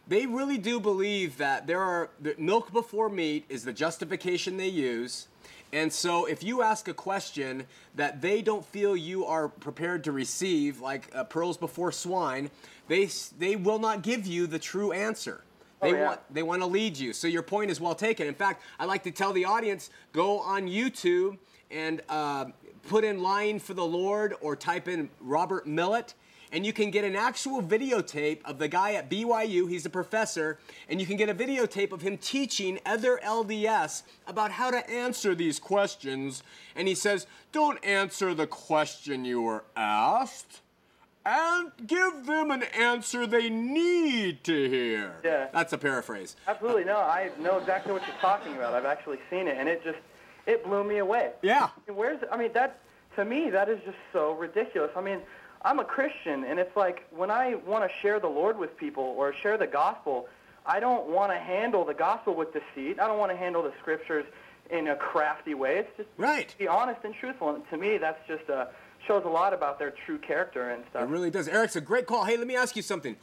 They 0.07 0.25
really 0.25 0.57
do 0.57 0.79
believe 0.79 1.37
that 1.37 1.65
there 1.65 1.81
are 1.81 2.09
that 2.21 2.39
milk 2.39 2.71
before 2.71 3.09
meat 3.09 3.45
is 3.49 3.63
the 3.65 3.73
justification 3.73 4.57
they 4.57 4.67
use. 4.67 5.27
And 5.71 5.91
so, 5.91 6.25
if 6.25 6.43
you 6.43 6.61
ask 6.61 6.87
a 6.87 6.93
question 6.93 7.65
that 7.95 8.21
they 8.21 8.43
don't 8.43 8.63
feel 8.63 8.95
you 8.95 9.25
are 9.25 9.49
prepared 9.49 10.03
to 10.03 10.11
receive, 10.11 10.81
like 10.81 11.09
uh, 11.15 11.23
pearls 11.23 11.57
before 11.57 11.91
swine, 11.91 12.51
they 12.87 13.09
they 13.39 13.55
will 13.55 13.79
not 13.79 14.03
give 14.03 14.27
you 14.27 14.45
the 14.45 14.59
true 14.59 14.91
answer. 14.91 15.43
They 15.83 15.91
Oh, 15.91 15.95
yeah. 15.95 16.07
want 16.07 16.33
they 16.33 16.43
want 16.43 16.61
to 16.61 16.65
lead 16.67 16.97
you. 16.97 17.13
So 17.13 17.27
your 17.27 17.43
point 17.43 17.69
is 17.71 17.79
well 17.79 17.95
taken. 17.95 18.27
In 18.27 18.33
fact, 18.35 18.63
I 18.79 18.85
like 18.85 19.03
to 19.03 19.11
tell 19.11 19.33
the 19.33 19.45
audience 19.45 19.89
go 20.13 20.39
on 20.39 20.67
YouTube 20.67 21.37
and 21.69 22.01
uh, 22.09 22.45
put 22.87 23.03
in 23.03 23.21
"lying 23.21 23.59
for 23.59 23.73
the 23.73 23.85
Lord" 23.85 24.33
or 24.41 24.55
type 24.55 24.87
in 24.87 25.09
Robert 25.19 25.67
Millet. 25.67 26.13
And 26.51 26.63
you 26.67 26.71
can 26.71 26.91
get 26.91 27.03
an 27.03 27.15
actual 27.15 27.63
videotape 27.63 28.43
of 28.45 28.59
the 28.59 28.67
guy 28.67 28.93
at 28.93 29.09
BYU. 29.09 29.67
He's 29.67 29.87
a 29.87 29.89
professor, 29.89 30.59
and 30.87 31.01
you 31.01 31.07
can 31.07 31.17
get 31.17 31.27
a 31.27 31.33
videotape 31.33 31.91
of 31.91 32.03
him 32.03 32.15
teaching 32.15 32.79
other 32.85 33.19
LDS 33.25 34.03
about 34.27 34.51
how 34.51 34.69
to 34.69 34.87
answer 34.87 35.33
these 35.33 35.57
questions. 35.59 36.43
And 36.75 36.87
he 36.87 36.93
says, 36.93 37.25
"Don't 37.51 37.83
answer 37.83 38.35
the 38.35 38.45
question 38.45 39.25
you 39.25 39.41
were 39.41 39.63
asked 39.75 40.61
and 41.25 41.71
give 41.87 42.25
them 42.25 42.51
an 42.51 42.63
answer 42.63 43.25
they 43.25 43.49
need 43.49 44.43
to 44.45 44.69
hear. 44.69 45.15
Yeah. 45.23 45.47
That's 45.53 45.73
a 45.73 45.77
paraphrase. 45.77 46.35
Absolutely, 46.47 46.83
no, 46.83 46.97
I 46.97 47.31
know 47.39 47.57
exactly 47.57 47.93
what 47.93 48.05
you're 48.07 48.15
talking 48.17 48.55
about. 48.55 48.73
I've 48.73 48.85
actually 48.85 49.19
seen 49.29 49.47
it, 49.47 49.57
and 49.57 49.69
it 49.69 49.83
just, 49.83 49.99
it 50.45 50.63
blew 50.63 50.83
me 50.83 50.97
away. 50.97 51.31
Yeah. 51.41 51.69
Where's, 51.87 52.19
I 52.31 52.37
mean, 52.37 52.51
that, 52.53 52.79
to 53.15 53.23
me, 53.25 53.49
that 53.51 53.69
is 53.69 53.79
just 53.85 53.97
so 54.11 54.33
ridiculous. 54.33 54.91
I 54.95 55.01
mean, 55.01 55.19
I'm 55.61 55.79
a 55.79 55.85
Christian, 55.85 56.43
and 56.43 56.59
it's 56.59 56.75
like 56.75 57.05
when 57.11 57.31
I 57.31 57.55
want 57.65 57.89
to 57.89 57.97
share 58.01 58.19
the 58.19 58.27
Lord 58.27 58.57
with 58.59 58.75
people 58.75 59.03
or 59.17 59.33
share 59.33 59.57
the 59.57 59.67
gospel, 59.67 60.27
I 60.65 60.79
don't 60.79 61.07
want 61.09 61.31
to 61.31 61.37
handle 61.37 61.85
the 61.85 61.93
gospel 61.93 62.35
with 62.35 62.49
deceit. 62.53 62.99
I 62.99 63.07
don't 63.07 63.17
want 63.17 63.31
to 63.31 63.37
handle 63.37 63.63
the 63.63 63.71
scriptures 63.81 64.25
in 64.69 64.87
a 64.87 64.95
crafty 64.95 65.53
way. 65.53 65.77
It's 65.79 65.97
just 65.97 66.09
Right. 66.17 66.53
be 66.57 66.67
honest 66.67 67.01
and 67.03 67.13
truthful. 67.13 67.49
And 67.55 67.69
to 67.69 67.77
me, 67.77 67.97
that's 67.97 68.19
just 68.27 68.49
uh, 68.49 68.65
shows 69.07 69.23
a 69.25 69.29
lot 69.29 69.53
about 69.53 69.79
their 69.79 69.93
true 70.05 70.17
character 70.17 70.71
and 70.71 70.83
stuff. 70.89 71.03
It 71.03 71.09
really 71.09 71.29
does. 71.29 71.47
Eric's 71.47 71.75
a 71.75 71.81
great 71.81 72.05
call. 72.05 72.25
Hey, 72.25 72.37
let 72.37 72.47
me 72.47 72.55
ask 72.55 72.75
you 72.75 72.81
something. 72.81 73.15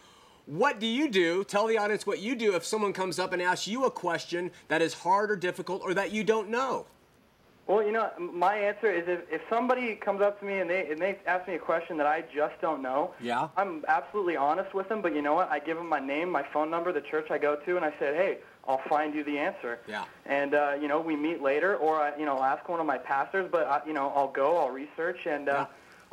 What 0.46 0.80
do 0.80 0.86
you 0.86 1.08
do? 1.08 1.44
Tell 1.44 1.66
the 1.66 1.78
audience 1.78 2.06
what 2.06 2.18
you 2.20 2.34
do 2.34 2.56
if 2.56 2.64
someone 2.64 2.92
comes 2.92 3.18
up 3.18 3.32
and 3.32 3.40
asks 3.40 3.68
you 3.68 3.84
a 3.84 3.90
question 3.90 4.50
that 4.68 4.82
is 4.82 4.94
hard 4.94 5.30
or 5.30 5.36
difficult 5.36 5.82
or 5.82 5.94
that 5.94 6.10
you 6.10 6.24
don't 6.24 6.48
know. 6.48 6.86
Well, 7.66 7.84
you 7.84 7.92
know, 7.92 8.10
my 8.18 8.56
answer 8.56 8.90
is 8.90 9.04
if, 9.06 9.20
if 9.30 9.42
somebody 9.48 9.94
comes 9.94 10.20
up 10.22 10.40
to 10.40 10.44
me 10.46 10.58
and 10.58 10.68
they 10.68 10.90
and 10.90 10.98
they 10.98 11.18
ask 11.26 11.46
me 11.46 11.54
a 11.54 11.58
question 11.58 11.96
that 11.98 12.06
I 12.06 12.22
just 12.34 12.60
don't 12.60 12.82
know, 12.82 13.14
Yeah. 13.20 13.48
I'm 13.56 13.84
absolutely 13.86 14.36
honest 14.36 14.74
with 14.74 14.88
them. 14.88 15.00
But 15.02 15.14
you 15.14 15.22
know 15.22 15.34
what? 15.34 15.52
I 15.52 15.60
give 15.60 15.76
them 15.76 15.88
my 15.88 16.00
name, 16.00 16.30
my 16.30 16.44
phone 16.52 16.68
number, 16.68 16.92
the 16.92 17.02
church 17.02 17.30
I 17.30 17.38
go 17.38 17.54
to, 17.54 17.76
and 17.76 17.84
I 17.84 17.94
said, 18.00 18.16
hey, 18.16 18.38
I'll 18.68 18.82
find 18.88 19.14
you 19.14 19.24
the 19.24 19.38
answer. 19.38 19.78
Yeah. 19.88 20.04
And 20.26 20.54
uh, 20.54 20.74
you 20.80 20.88
know, 20.88 21.00
we 21.00 21.16
meet 21.16 21.42
later, 21.42 21.76
or 21.76 22.00
I, 22.00 22.16
you 22.16 22.24
know, 22.24 22.36
I'll 22.36 22.44
ask 22.44 22.68
one 22.68 22.80
of 22.80 22.86
my 22.86 22.98
pastors. 22.98 23.48
But 23.50 23.66
I, 23.66 23.80
you 23.86 23.92
know, 23.92 24.12
I'll 24.14 24.30
go, 24.30 24.56
I'll 24.58 24.70
research, 24.70 25.26
and 25.26 25.48
uh, 25.48 25.52
Yeah. 25.52 25.66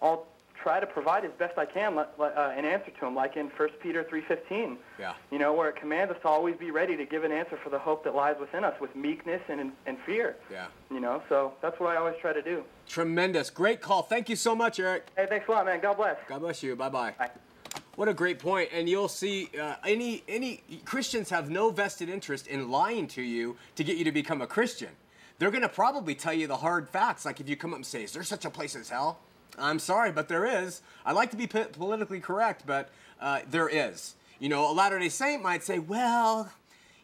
I'll 0.07 0.25
try 0.63 0.79
to 0.79 0.87
provide 0.87 1.23
as 1.23 1.31
best 1.37 1.57
I 1.57 1.65
can 1.65 1.95
li- 1.95 2.03
li- 2.17 2.29
uh, 2.35 2.49
an 2.49 2.65
answer 2.65 2.89
to 2.89 2.99
them, 3.01 3.13
like 3.15 3.37
in 3.37 3.47
1 3.47 3.69
Peter 3.81 4.03
3:15. 4.03 4.77
Yeah. 4.99 5.13
You 5.31 5.37
know, 5.39 5.53
where 5.53 5.69
it 5.69 5.75
commands 5.75 6.11
us 6.13 6.19
to 6.23 6.27
always 6.27 6.55
be 6.55 6.71
ready 6.71 6.97
to 6.97 7.05
give 7.05 7.23
an 7.23 7.31
answer 7.31 7.57
for 7.63 7.69
the 7.69 7.77
hope 7.79 8.03
that 8.05 8.15
lies 8.15 8.37
within 8.39 8.63
us 8.63 8.73
with 8.81 8.95
meekness 8.95 9.41
and, 9.49 9.71
and 9.85 9.97
fear. 10.05 10.35
Yeah. 10.51 10.67
You 10.89 10.99
know, 10.99 11.21
so 11.29 11.53
that's 11.61 11.79
what 11.79 11.95
I 11.95 11.97
always 11.97 12.15
try 12.21 12.33
to 12.33 12.41
do. 12.41 12.63
Tremendous. 12.87 13.49
Great 13.49 13.81
call. 13.81 14.01
Thank 14.01 14.29
you 14.29 14.35
so 14.35 14.55
much, 14.55 14.79
Eric. 14.79 15.07
Hey, 15.15 15.27
thanks 15.29 15.47
a 15.47 15.51
lot, 15.51 15.65
man. 15.65 15.79
God 15.79 15.97
bless. 15.97 16.17
God 16.27 16.39
bless 16.39 16.63
you. 16.63 16.75
Bye-bye. 16.75 17.13
bye. 17.19 17.29
What 17.97 18.07
a 18.07 18.13
great 18.13 18.37
point. 18.37 18.69
And 18.71 18.87
you'll 18.87 19.07
see 19.07 19.49
uh, 19.59 19.73
any 19.83 20.23
any 20.27 20.61
Christians 20.85 21.31
have 21.31 21.49
no 21.49 21.71
vested 21.71 22.09
interest 22.09 22.45
in 22.45 22.69
lying 22.69 23.07
to 23.07 23.23
you 23.23 23.57
to 23.75 23.83
get 23.83 23.97
you 23.97 24.03
to 24.03 24.11
become 24.11 24.39
a 24.39 24.45
Christian. 24.45 24.89
They're 25.39 25.49
going 25.49 25.63
to 25.63 25.69
probably 25.69 26.13
tell 26.13 26.31
you 26.31 26.45
the 26.45 26.57
hard 26.57 26.87
facts. 26.89 27.25
Like 27.25 27.39
if 27.39 27.49
you 27.49 27.55
come 27.55 27.71
up 27.71 27.77
and 27.77 27.85
say, 27.85 28.03
"Is 28.03 28.13
there 28.13 28.21
such 28.21 28.45
a 28.45 28.51
place 28.51 28.75
as 28.75 28.89
hell?" 28.89 29.17
I'm 29.57 29.79
sorry, 29.79 30.11
but 30.11 30.27
there 30.27 30.45
is. 30.45 30.83
I 31.07 31.11
like 31.13 31.31
to 31.31 31.37
be 31.37 31.47
po- 31.47 31.65
politically 31.65 32.19
correct, 32.19 32.67
but 32.67 32.89
uh, 33.19 33.39
there 33.49 33.67
is. 33.67 34.13
You 34.37 34.49
know, 34.49 34.71
a 34.71 34.73
Latter 34.73 34.99
Day 34.99 35.09
Saint 35.09 35.41
might 35.41 35.63
say, 35.63 35.79
"Well." 35.79 36.51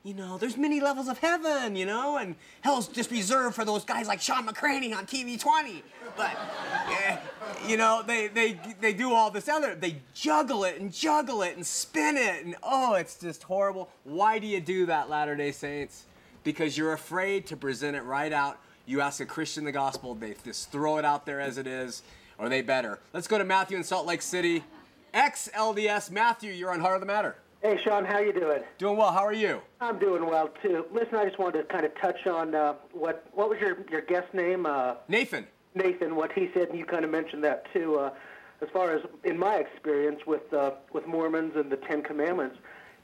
You 0.03 0.13
know, 0.13 0.37
there's 0.37 0.57
many 0.57 0.81
levels 0.81 1.07
of 1.07 1.19
heaven, 1.19 1.77
you 1.77 1.85
know, 1.85 2.17
and 2.17 2.35
hell's 2.59 2.89
just 2.89 3.09
reserved 3.09 3.55
for 3.55 3.63
those 3.63 3.85
guys 3.85 4.05
like 4.05 4.19
Shawn 4.19 4.45
McCraney 4.45 4.93
on 4.93 5.05
TV 5.05 5.39
20. 5.39 5.81
But, 6.17 6.37
eh, 6.89 7.17
you 7.65 7.77
know, 7.77 8.03
they, 8.05 8.27
they, 8.27 8.59
they 8.81 8.91
do 8.91 9.13
all 9.13 9.31
this 9.31 9.47
other, 9.47 9.75
they 9.75 10.01
juggle 10.13 10.65
it 10.65 10.77
and 10.77 10.91
juggle 10.91 11.41
it 11.41 11.55
and 11.55 11.65
spin 11.65 12.17
it, 12.17 12.43
and 12.43 12.53
oh, 12.61 12.95
it's 12.95 13.17
just 13.17 13.43
horrible. 13.43 13.89
Why 14.03 14.39
do 14.39 14.47
you 14.47 14.59
do 14.59 14.85
that, 14.87 15.09
Latter 15.09 15.37
day 15.37 15.53
Saints? 15.53 16.03
Because 16.43 16.77
you're 16.77 16.91
afraid 16.91 17.47
to 17.47 17.55
present 17.55 17.95
it 17.95 18.01
right 18.01 18.33
out. 18.33 18.59
You 18.85 18.99
ask 18.99 19.21
a 19.21 19.25
Christian 19.25 19.63
the 19.63 19.71
gospel, 19.71 20.15
they 20.15 20.35
just 20.43 20.69
throw 20.69 20.97
it 20.97 21.05
out 21.05 21.25
there 21.25 21.39
as 21.39 21.57
it 21.57 21.65
is, 21.65 22.03
or 22.37 22.49
they 22.49 22.61
better. 22.61 22.99
Let's 23.13 23.29
go 23.29 23.37
to 23.37 23.45
Matthew 23.45 23.77
in 23.77 23.85
Salt 23.85 24.05
Lake 24.05 24.21
City. 24.21 24.65
Ex 25.13 25.49
LDS, 25.55 26.11
Matthew, 26.11 26.51
you're 26.51 26.73
on 26.73 26.81
Heart 26.81 26.95
of 26.95 26.99
the 26.99 27.07
Matter. 27.07 27.37
Hey, 27.63 27.79
Shawn, 27.81 28.03
how 28.03 28.19
you 28.19 28.33
doing? 28.33 28.61
Doing 28.77 28.97
well, 28.97 29.13
how 29.13 29.25
are 29.25 29.31
you? 29.31 29.61
I'm 29.79 29.97
doing 29.97 30.25
well 30.25 30.49
too. 30.61 30.85
Listen, 30.91 31.15
I 31.15 31.23
just 31.23 31.39
wanted 31.39 31.59
to 31.59 31.63
kind 31.63 31.85
of 31.85 31.95
touch 31.95 32.27
on 32.27 32.53
uh, 32.53 32.73
what 32.91 33.25
what 33.31 33.49
was 33.49 33.57
your 33.61 33.77
your 33.89 34.01
guest 34.01 34.33
name, 34.33 34.65
uh, 34.65 34.95
Nathan. 35.07 35.47
Nathan? 35.73 36.17
What 36.17 36.33
he 36.33 36.49
said, 36.53 36.67
and 36.67 36.77
you 36.77 36.83
kind 36.83 37.05
of 37.05 37.11
mentioned 37.11 37.41
that 37.45 37.71
too. 37.71 37.97
Uh, 37.99 38.11
as 38.61 38.67
far 38.73 38.91
as 38.91 39.03
in 39.23 39.39
my 39.39 39.55
experience 39.55 40.19
with 40.27 40.53
uh, 40.53 40.71
with 40.91 41.07
Mormons 41.07 41.53
and 41.55 41.71
the 41.71 41.77
Ten 41.77 42.03
Commandments, 42.03 42.57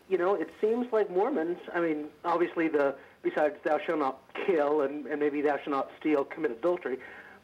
you 0.10 0.18
know, 0.18 0.36
it 0.36 0.50
seems 0.60 0.92
like 0.92 1.10
Mormons. 1.10 1.60
I 1.74 1.80
mean, 1.80 2.08
obviously 2.26 2.68
the 2.68 2.96
besides 3.24 3.56
thou 3.64 3.80
shalt 3.80 4.00
not 4.00 4.20
kill 4.46 4.82
and, 4.82 5.06
and 5.06 5.22
maybe 5.22 5.42
thou 5.42 5.56
shalt 5.56 5.70
not 5.70 5.90
steal, 6.02 6.26
commit 6.26 6.52
adultery, 6.52 7.00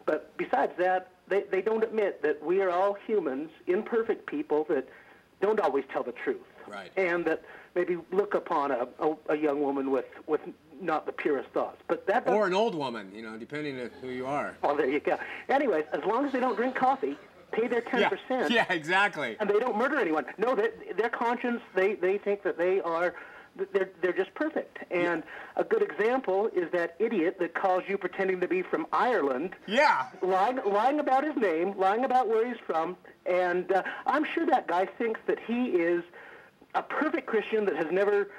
but 0.05 0.35
besides 0.35 0.73
that, 0.79 1.11
they 1.29 1.43
they 1.49 1.61
don't 1.61 1.81
admit 1.81 2.21
that 2.23 2.43
we 2.43 2.59
are 2.59 2.71
all 2.71 2.97
humans, 3.07 3.51
imperfect 3.67 4.27
people 4.27 4.65
that 4.67 4.89
don't 5.39 5.61
always 5.61 5.85
tell 5.93 6.03
the 6.03 6.11
truth. 6.11 6.41
Right. 6.67 6.91
And 6.97 7.25
that 7.25 7.43
maybe 7.75 7.97
look 8.11 8.33
upon 8.33 8.71
a, 8.71 8.87
a, 8.99 9.15
a 9.29 9.35
young 9.37 9.61
woman 9.61 9.91
with, 9.91 10.05
with 10.27 10.41
not 10.81 11.05
the 11.05 11.11
purest 11.11 11.49
thoughts. 11.49 11.81
But 11.87 12.05
that 12.07 12.27
Or 12.27 12.47
an 12.47 12.53
old 12.53 12.75
woman, 12.75 13.11
you 13.13 13.21
know, 13.21 13.37
depending 13.37 13.79
on 13.79 13.89
who 14.01 14.09
you 14.09 14.25
are. 14.25 14.55
well, 14.61 14.75
there 14.75 14.89
you 14.89 14.99
go. 14.99 15.17
Anyways, 15.49 15.85
as 15.93 16.03
long 16.05 16.25
as 16.25 16.33
they 16.33 16.39
don't 16.39 16.55
drink 16.55 16.75
coffee, 16.75 17.17
pay 17.51 17.67
their 17.67 17.81
ten 17.81 18.09
percent. 18.09 18.51
yeah, 18.51 18.65
exactly. 18.69 19.37
and 19.39 19.49
they 19.49 19.59
don't 19.59 19.77
murder 19.77 19.97
anyone. 19.97 20.25
No, 20.37 20.55
their 20.55 20.71
their 20.97 21.09
conscience, 21.09 21.61
they 21.75 21.95
they 21.95 22.17
think 22.17 22.43
that 22.43 22.57
they 22.57 22.81
are. 22.81 23.15
They're, 23.71 23.89
they're 24.01 24.11
just 24.11 24.33
perfect. 24.33 24.79
And 24.91 25.23
a 25.55 25.63
good 25.63 25.81
example 25.81 26.49
is 26.53 26.69
that 26.73 26.97
idiot 26.99 27.37
that 27.39 27.53
calls 27.53 27.83
you 27.87 27.97
pretending 27.97 28.41
to 28.41 28.49
be 28.49 28.61
from 28.63 28.85
Ireland, 28.91 29.55
Yeah. 29.65 30.07
lying, 30.21 30.59
lying 30.65 30.99
about 30.99 31.23
his 31.23 31.37
name, 31.37 31.73
lying 31.77 32.03
about 32.03 32.27
where 32.27 32.45
he's 32.45 32.57
from. 32.67 32.97
And 33.25 33.71
uh, 33.71 33.83
I'm 34.05 34.25
sure 34.25 34.45
that 34.47 34.67
guy 34.67 34.87
thinks 34.97 35.21
that 35.27 35.39
he 35.39 35.67
is 35.67 36.03
a 36.75 36.83
perfect 36.83 37.25
Christian 37.25 37.65
that 37.65 37.75
has 37.75 37.87
never, 37.91 38.29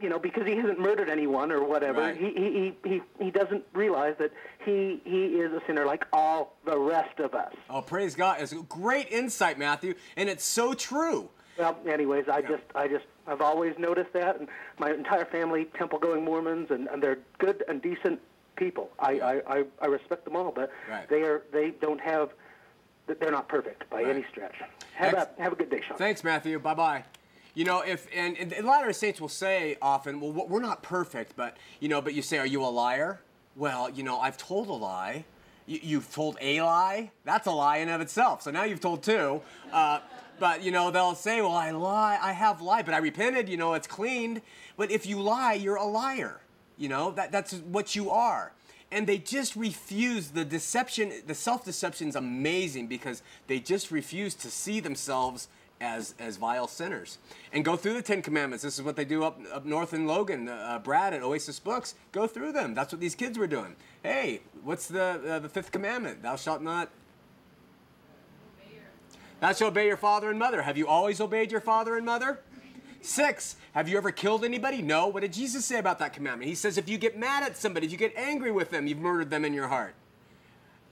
you 0.00 0.08
know, 0.08 0.18
because 0.18 0.46
he 0.46 0.56
hasn't 0.56 0.78
murdered 0.80 1.10
anyone 1.10 1.52
or 1.52 1.62
whatever. 1.64 2.00
Right. 2.00 2.16
He, 2.16 2.30
he, 2.32 2.74
he, 2.88 3.02
he, 3.22 3.30
doesn't 3.30 3.64
realize 3.74 4.14
that 4.18 4.32
he, 4.64 5.00
he 5.04 5.26
is 5.40 5.52
a 5.52 5.60
sinner 5.66 5.84
like 5.84 6.04
all 6.12 6.56
the 6.64 6.78
rest 6.78 7.18
of 7.18 7.34
us. 7.34 7.52
Oh, 7.68 7.82
praise 7.82 8.14
God. 8.14 8.40
It's 8.40 8.52
a 8.52 8.56
great 8.56 9.10
insight, 9.10 9.58
Matthew, 9.58 9.94
and 10.16 10.28
it's 10.28 10.44
so 10.44 10.72
true. 10.72 11.28
Well, 11.58 11.76
anyways, 11.86 12.28
I 12.28 12.40
just, 12.40 12.62
I 12.74 12.88
just, 12.88 13.04
I've 13.26 13.42
always 13.42 13.78
noticed 13.78 14.12
that, 14.14 14.38
and 14.38 14.48
my 14.78 14.92
entire 14.92 15.26
family, 15.26 15.66
temple-going 15.76 16.24
Mormons, 16.24 16.70
and, 16.70 16.88
and 16.88 17.02
they're 17.02 17.18
good 17.38 17.62
and 17.68 17.82
decent 17.82 18.20
people. 18.56 18.90
I, 18.98 19.20
I, 19.20 19.58
I, 19.58 19.64
I 19.82 19.86
respect 19.86 20.24
them 20.24 20.36
all, 20.36 20.52
but 20.52 20.70
Right. 20.88 21.06
they 21.08 21.22
are, 21.22 21.42
they 21.52 21.70
don't 21.70 22.00
have, 22.00 22.30
they're 23.06 23.30
not 23.30 23.48
perfect 23.48 23.88
by 23.90 24.02
Right. 24.02 24.16
any 24.16 24.24
stretch. 24.30 24.54
Have 24.94 25.14
a, 25.14 25.28
have 25.38 25.52
a 25.52 25.56
good 25.56 25.70
day, 25.70 25.82
Shawn. 25.86 25.98
Thanks, 25.98 26.24
Matthew. 26.24 26.58
Bye 26.58 26.74
bye. 26.74 27.04
You 27.54 27.64
know, 27.64 27.80
if 27.80 28.06
and, 28.14 28.36
and 28.38 28.50
the 28.50 28.62
Latter-day 28.62 28.92
Saints 28.92 29.20
will 29.20 29.28
say 29.28 29.76
often, 29.82 30.20
well, 30.20 30.32
we're 30.32 30.60
not 30.60 30.82
perfect, 30.82 31.36
but 31.36 31.56
you 31.80 31.88
know, 31.88 32.00
but 32.00 32.14
you 32.14 32.22
say, 32.22 32.38
are 32.38 32.46
you 32.46 32.62
a 32.62 32.66
liar? 32.66 33.20
Well, 33.56 33.90
you 33.90 34.02
know, 34.02 34.20
I've 34.20 34.36
told 34.36 34.68
a 34.68 34.72
lie. 34.72 35.24
You, 35.66 35.80
you've 35.82 36.12
told 36.12 36.36
a 36.40 36.60
lie. 36.62 37.10
That's 37.24 37.46
a 37.46 37.52
lie 37.52 37.78
in 37.78 37.88
and 37.88 37.96
of 37.96 38.00
itself. 38.00 38.42
So 38.42 38.50
now 38.50 38.64
you've 38.64 38.80
told 38.80 39.02
two. 39.02 39.42
Uh, 39.72 40.00
but 40.38 40.62
you 40.62 40.70
know, 40.70 40.90
they'll 40.90 41.14
say, 41.14 41.40
well, 41.40 41.52
I 41.52 41.70
lie. 41.72 42.18
I 42.22 42.32
have 42.32 42.62
lied, 42.62 42.86
but 42.86 42.94
I 42.94 42.98
repented. 42.98 43.48
You 43.48 43.56
know, 43.56 43.74
it's 43.74 43.86
cleaned. 43.86 44.42
But 44.76 44.90
if 44.90 45.04
you 45.04 45.20
lie, 45.20 45.54
you're 45.54 45.76
a 45.76 45.84
liar. 45.84 46.40
You 46.78 46.88
know, 46.88 47.10
that 47.12 47.32
that's 47.32 47.54
what 47.54 47.94
you 47.96 48.10
are. 48.10 48.52
And 48.92 49.06
they 49.06 49.18
just 49.18 49.54
refuse 49.54 50.30
the 50.30 50.44
deception. 50.44 51.12
The 51.26 51.34
self-deception 51.34 52.08
is 52.08 52.16
amazing 52.16 52.86
because 52.86 53.22
they 53.46 53.60
just 53.60 53.90
refuse 53.90 54.34
to 54.36 54.50
see 54.50 54.80
themselves 54.80 55.48
as 55.80 56.14
as 56.18 56.36
vile 56.36 56.68
sinners 56.68 57.18
and 57.52 57.64
go 57.64 57.76
through 57.76 57.94
the 57.94 58.02
Ten 58.02 58.22
Commandments. 58.22 58.62
This 58.62 58.78
is 58.78 58.84
what 58.84 58.96
they 58.96 59.04
do 59.04 59.24
up 59.24 59.40
up 59.52 59.64
north 59.64 59.94
in 59.94 60.06
Logan. 60.06 60.48
Uh, 60.48 60.80
Brad 60.82 61.14
at 61.14 61.22
Oasis 61.22 61.58
Books 61.58 61.94
go 62.12 62.26
through 62.26 62.52
them. 62.52 62.74
That's 62.74 62.92
what 62.92 63.00
these 63.00 63.14
kids 63.14 63.38
were 63.38 63.46
doing. 63.46 63.76
Hey, 64.02 64.42
what's 64.62 64.86
the 64.86 65.02
uh, 65.02 65.38
the 65.38 65.48
fifth 65.48 65.72
commandment? 65.72 66.22
Thou 66.22 66.36
shalt 66.36 66.62
not. 66.62 66.90
Thou 69.40 69.52
shalt 69.52 69.70
obey 69.70 69.86
your 69.86 69.96
father 69.96 70.28
and 70.28 70.38
mother. 70.38 70.62
Have 70.62 70.76
you 70.76 70.86
always 70.86 71.20
obeyed 71.20 71.50
your 71.50 71.62
father 71.62 71.96
and 71.96 72.04
mother? 72.04 72.40
Six, 73.02 73.56
have 73.72 73.88
you 73.88 73.96
ever 73.96 74.10
killed 74.12 74.44
anybody? 74.44 74.82
No. 74.82 75.06
What 75.06 75.20
did 75.20 75.32
Jesus 75.32 75.64
say 75.64 75.78
about 75.78 75.98
that 76.00 76.12
commandment? 76.12 76.50
He 76.50 76.54
says 76.54 76.76
if 76.76 76.86
you 76.86 76.98
get 76.98 77.18
mad 77.18 77.42
at 77.42 77.56
somebody, 77.56 77.86
if 77.86 77.92
you 77.92 77.98
get 77.98 78.14
angry 78.14 78.52
with 78.52 78.70
them, 78.70 78.86
you've 78.86 78.98
murdered 78.98 79.30
them 79.30 79.46
in 79.46 79.54
your 79.54 79.68
heart. 79.68 79.94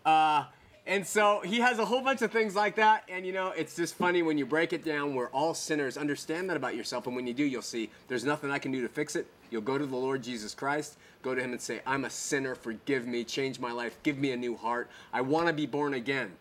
Uh, 0.07 0.45
and 0.89 1.07
so 1.07 1.41
he 1.45 1.61
has 1.61 1.79
a 1.79 1.85
whole 1.85 2.01
bunch 2.01 2.23
of 2.23 2.33
things 2.33 2.57
like 2.57 2.75
that. 2.77 3.05
And 3.11 3.27
you 3.27 3.33
know, 3.33 3.49
it's 3.51 3.77
just 3.77 3.95
funny 3.95 4.23
when 4.23 4.39
you 4.39 4.47
break 4.47 4.73
it 4.73 4.83
down. 4.83 5.15
We're 5.15 5.29
all 5.29 5.53
sinners. 5.53 5.99
Understand 5.99 6.49
that 6.49 6.57
about 6.57 6.75
yourself. 6.75 7.07
And 7.07 7.15
when 7.15 7.27
you 7.27 7.35
do, 7.35 7.45
you'll 7.45 7.61
see 7.61 7.91
there's 8.09 8.25
nothing 8.25 8.51
I 8.51 8.59
can 8.59 8.73
do 8.73 8.81
to 8.81 8.89
fix 8.89 9.15
it. 9.15 9.27
You'll 9.51 9.61
go 9.61 9.77
to 9.77 9.85
the 9.85 9.97
Lord 9.97 10.23
Jesus 10.23 10.55
Christ, 10.55 10.97
go 11.23 11.35
to 11.35 11.43
him 11.43 11.53
and 11.53 11.61
say, 11.61 11.83
I'm 11.87 12.07
a 12.07 12.11
sinner. 12.11 12.55
Forgive 12.55 13.07
me. 13.07 13.23
Change 13.23 13.61
my 13.61 13.71
life. 13.71 13.99
Give 14.03 14.17
me 14.17 14.33
a 14.33 14.37
new 14.37 14.57
heart. 14.57 14.89
I 15.13 15.21
want 15.21 15.47
to 15.47 15.53
be 15.53 15.67
born 15.67 15.93
again. 15.93 16.33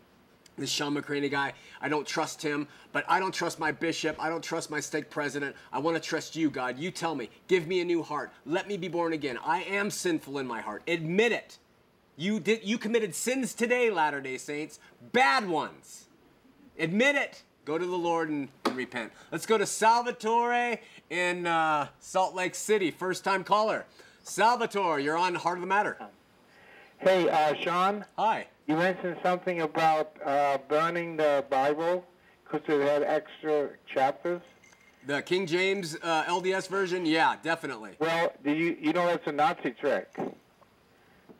This 0.56 0.70
Shawn 0.70 0.96
McCraney 0.96 1.30
guy, 1.30 1.52
I 1.80 1.88
don't 1.88 2.06
trust 2.06 2.42
him, 2.42 2.66
but 2.92 3.04
I 3.06 3.20
don't 3.20 3.32
trust 3.32 3.60
my 3.60 3.70
bishop. 3.70 4.16
I 4.18 4.30
don't 4.30 4.42
trust 4.42 4.70
my 4.70 4.80
stake 4.80 5.10
president. 5.10 5.54
I 5.72 5.78
want 5.78 5.96
to 5.96 6.02
trust 6.02 6.34
you, 6.34 6.50
God. 6.50 6.78
You 6.78 6.90
tell 6.90 7.14
me. 7.14 7.28
Give 7.48 7.66
me 7.68 7.80
a 7.80 7.84
new 7.84 8.02
heart. 8.02 8.32
Let 8.46 8.66
me 8.66 8.78
be 8.78 8.88
born 8.88 9.12
again. 9.12 9.38
I 9.44 9.62
am 9.64 9.90
sinful 9.90 10.38
in 10.38 10.46
my 10.46 10.60
heart. 10.60 10.82
Admit 10.88 11.32
it. 11.32 11.58
You 12.18 12.40
did 12.40 12.64
you 12.64 12.78
committed 12.78 13.14
sins 13.14 13.54
today, 13.54 13.90
Latter-day 13.90 14.38
Saints. 14.38 14.80
Bad 15.12 15.48
ones. 15.48 16.06
Admit 16.76 17.14
it. 17.14 17.42
Go 17.64 17.78
to 17.78 17.86
the 17.86 17.96
Lord 17.96 18.28
and, 18.28 18.48
and 18.64 18.76
repent. 18.76 19.12
Let's 19.30 19.46
go 19.46 19.56
to 19.56 19.64
Salvatore 19.64 20.80
in 21.10 21.46
uh, 21.46 21.86
Salt 22.00 22.34
Lake 22.34 22.56
City. 22.56 22.90
First 22.90 23.22
time 23.22 23.44
caller. 23.44 23.86
Salvatore, 24.24 24.98
you're 24.98 25.16
on 25.16 25.36
Heart 25.36 25.58
of 25.58 25.60
the 25.60 25.68
Matter. 25.68 25.96
Hey, 26.98 27.28
uh, 27.28 27.54
Shawn, 27.62 28.04
Hi. 28.16 28.48
you 28.66 28.74
mentioned 28.76 29.16
something 29.22 29.60
about 29.60 30.16
uh, 30.24 30.58
burning 30.68 31.16
the 31.16 31.44
Bible 31.48 32.04
because 32.42 32.62
it 32.68 32.80
had 32.80 33.04
extra 33.04 33.70
chapters. 33.94 34.42
The 35.06 35.22
King 35.22 35.46
James 35.46 35.96
uh, 36.02 36.24
LDS 36.24 36.68
version? 36.68 37.06
Yeah, 37.06 37.36
definitely. 37.44 37.92
Well, 38.00 38.32
do 38.42 38.50
you 38.50 38.76
you 38.80 38.92
know 38.92 39.06
that's 39.06 39.26
a 39.28 39.32
Nazi 39.32 39.70
trick? 39.70 40.08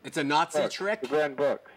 It's 0.04 0.16
a 0.16 0.24
Nazi 0.24 0.68
trick? 0.68 1.02
To 1.02 1.08
burn 1.08 1.34
books. 1.34 1.70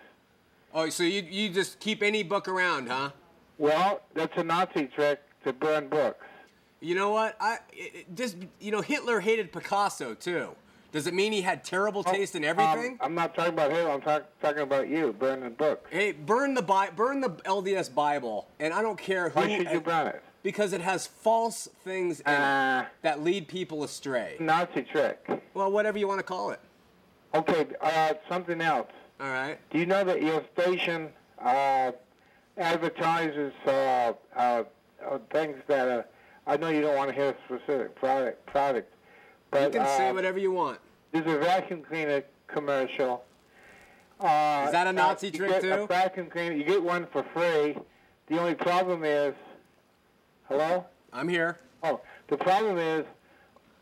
Oh, 0.73 0.89
so 0.89 1.03
you, 1.03 1.23
you 1.29 1.49
just 1.49 1.79
keep 1.79 2.01
any 2.01 2.23
book 2.23 2.47
around, 2.47 2.87
huh? 2.87 3.09
Well, 3.57 4.01
that's 4.13 4.35
a 4.37 4.43
Nazi 4.43 4.85
trick 4.87 5.21
to 5.43 5.53
burn 5.53 5.87
books. 5.89 6.25
You 6.79 6.95
know 6.95 7.11
what? 7.11 7.35
I 7.39 7.57
it, 7.73 8.15
just 8.15 8.37
you 8.59 8.71
know 8.71 8.81
Hitler 8.81 9.19
hated 9.19 9.51
Picasso 9.51 10.15
too. 10.15 10.55
Does 10.91 11.07
it 11.07 11.13
mean 11.13 11.31
he 11.31 11.41
had 11.41 11.63
terrible 11.63 12.03
taste 12.03 12.35
in 12.35 12.43
everything? 12.43 12.93
Um, 12.93 12.97
I'm 13.01 13.15
not 13.15 13.33
talking 13.35 13.53
about 13.53 13.71
him. 13.71 13.87
I'm 13.89 14.01
talk, 14.01 14.23
talking 14.41 14.63
about 14.63 14.89
you 14.89 15.13
burning 15.13 15.53
books. 15.53 15.89
hey, 15.91 16.11
burn 16.11 16.53
the 16.53 16.61
Bi- 16.61 16.89
burn 16.89 17.21
the 17.21 17.29
LDS 17.29 17.93
Bible, 17.93 18.47
and 18.59 18.73
I 18.73 18.81
don't 18.81 18.97
care 18.97 19.29
who. 19.29 19.39
Why 19.39 19.57
should 19.57 19.71
you 19.71 19.79
burn 19.79 20.07
it? 20.07 20.23
Because 20.43 20.73
it 20.73 20.81
has 20.81 21.05
false 21.05 21.69
things 21.83 22.19
in 22.21 22.25
Uh, 22.33 22.85
it 22.87 23.03
that 23.03 23.23
lead 23.23 23.47
people 23.47 23.83
astray. 23.83 24.37
Nazi 24.39 24.81
trick. 24.81 25.23
Well, 25.53 25.71
whatever 25.71 25.99
you 25.99 26.07
want 26.07 26.19
to 26.19 26.23
call 26.23 26.49
it. 26.49 26.59
Okay, 27.33 27.67
uh, 27.81 28.13
something 28.29 28.61
else. 28.61 28.89
All 29.19 29.29
right. 29.29 29.57
Do 29.69 29.77
you 29.79 29.85
know 29.85 30.03
that 30.03 30.21
your 30.21 30.43
station 30.53 31.09
uh, 31.43 31.91
advertises 32.57 33.53
uh, 33.65 33.69
uh, 33.71 34.13
uh, 34.35 34.63
things 35.31 35.57
that 35.67 35.87
uh, 35.87 36.03
I 36.47 36.57
know 36.57 36.69
you 36.69 36.81
don't 36.81 36.95
want 36.97 37.09
to 37.09 37.15
hear 37.15 37.29
a 37.29 37.35
specific 37.45 37.95
product, 37.95 38.45
product 38.47 38.93
but 39.51 39.73
You 39.73 39.79
can 39.79 39.87
say 39.97 40.09
uh, 40.09 40.13
whatever 40.13 40.39
you 40.39 40.51
want. 40.51 40.79
there's 41.11 41.25
a 41.27 41.37
vacuum 41.39 41.83
cleaner 41.83 42.23
commercial. 42.47 43.23
Uh, 44.19 44.63
Is 44.65 44.71
that 44.71 44.87
a 44.87 44.93
Nazi 44.93 45.31
trick, 45.31 45.61
too? 45.61 45.71
A 45.71 45.87
vacuum 45.87 46.27
cleaner. 46.27 46.55
You 46.55 46.63
get 46.63 46.81
one 46.83 47.07
for 47.11 47.23
free. 47.33 47.75
The 48.27 48.39
only 48.39 48.55
problem 48.55 49.03
is, 49.03 49.33
hello. 50.47 50.85
I'm 51.11 51.27
here. 51.27 51.59
Oh, 51.83 52.01
the 52.27 52.37
problem 52.37 52.77
is, 52.77 53.05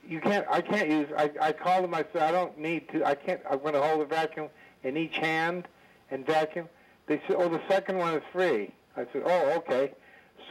you 0.10 0.20
can't. 0.20 0.46
I 0.50 0.62
can't 0.62 0.90
use. 0.90 1.08
I 1.16 1.32
I 1.40 1.52
called 1.52 1.84
them. 1.84 1.94
I 1.94 2.04
said 2.12 2.24
I 2.24 2.32
don't 2.32 2.58
need 2.58 2.90
to. 2.90 3.06
I 3.06 3.16
can't. 3.16 3.42
I'm 3.50 3.60
going 3.60 3.74
to 3.74 3.82
hold 3.82 4.02
a 4.02 4.06
vacuum 4.06 4.50
in 4.84 4.98
each 4.98 5.18
hand 5.18 5.68
and 6.12 6.26
vacuum. 6.26 6.68
They 7.08 7.22
said, 7.28 7.38
oh, 7.40 7.50
the 7.50 7.62
second 7.68 7.98
one 7.98 8.14
is 8.16 8.24
free. 8.32 8.74
I 8.96 9.06
said, 9.12 9.24
oh, 9.26 9.54
okay. 9.58 9.94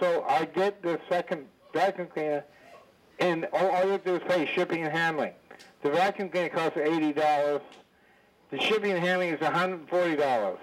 So 0.01 0.25
I 0.29 0.45
get 0.45 0.83
the 0.83 1.01
second 1.09 1.47
vacuum 1.73 2.09
cleaner, 2.13 2.45
and 3.19 3.47
all, 3.53 3.69
all 3.71 3.85
you 3.85 3.91
have 3.91 4.05
to 4.05 4.19
do 4.19 4.25
is 4.25 4.33
pay 4.33 4.47
shipping 4.55 4.85
and 4.85 4.93
handling. 4.93 5.33
The 5.83 5.91
vacuum 5.91 6.29
cleaner 6.29 6.49
costs 6.51 6.79
eighty 6.79 7.13
dollars. 7.13 7.63
The 8.51 8.61
shipping 8.61 8.93
and 8.93 9.05
handling 9.05 9.35
is 9.35 9.41
one 9.41 9.53
hundred 9.53 9.81
and 9.81 9.89
forty 9.89 10.17
dollars. 10.17 10.59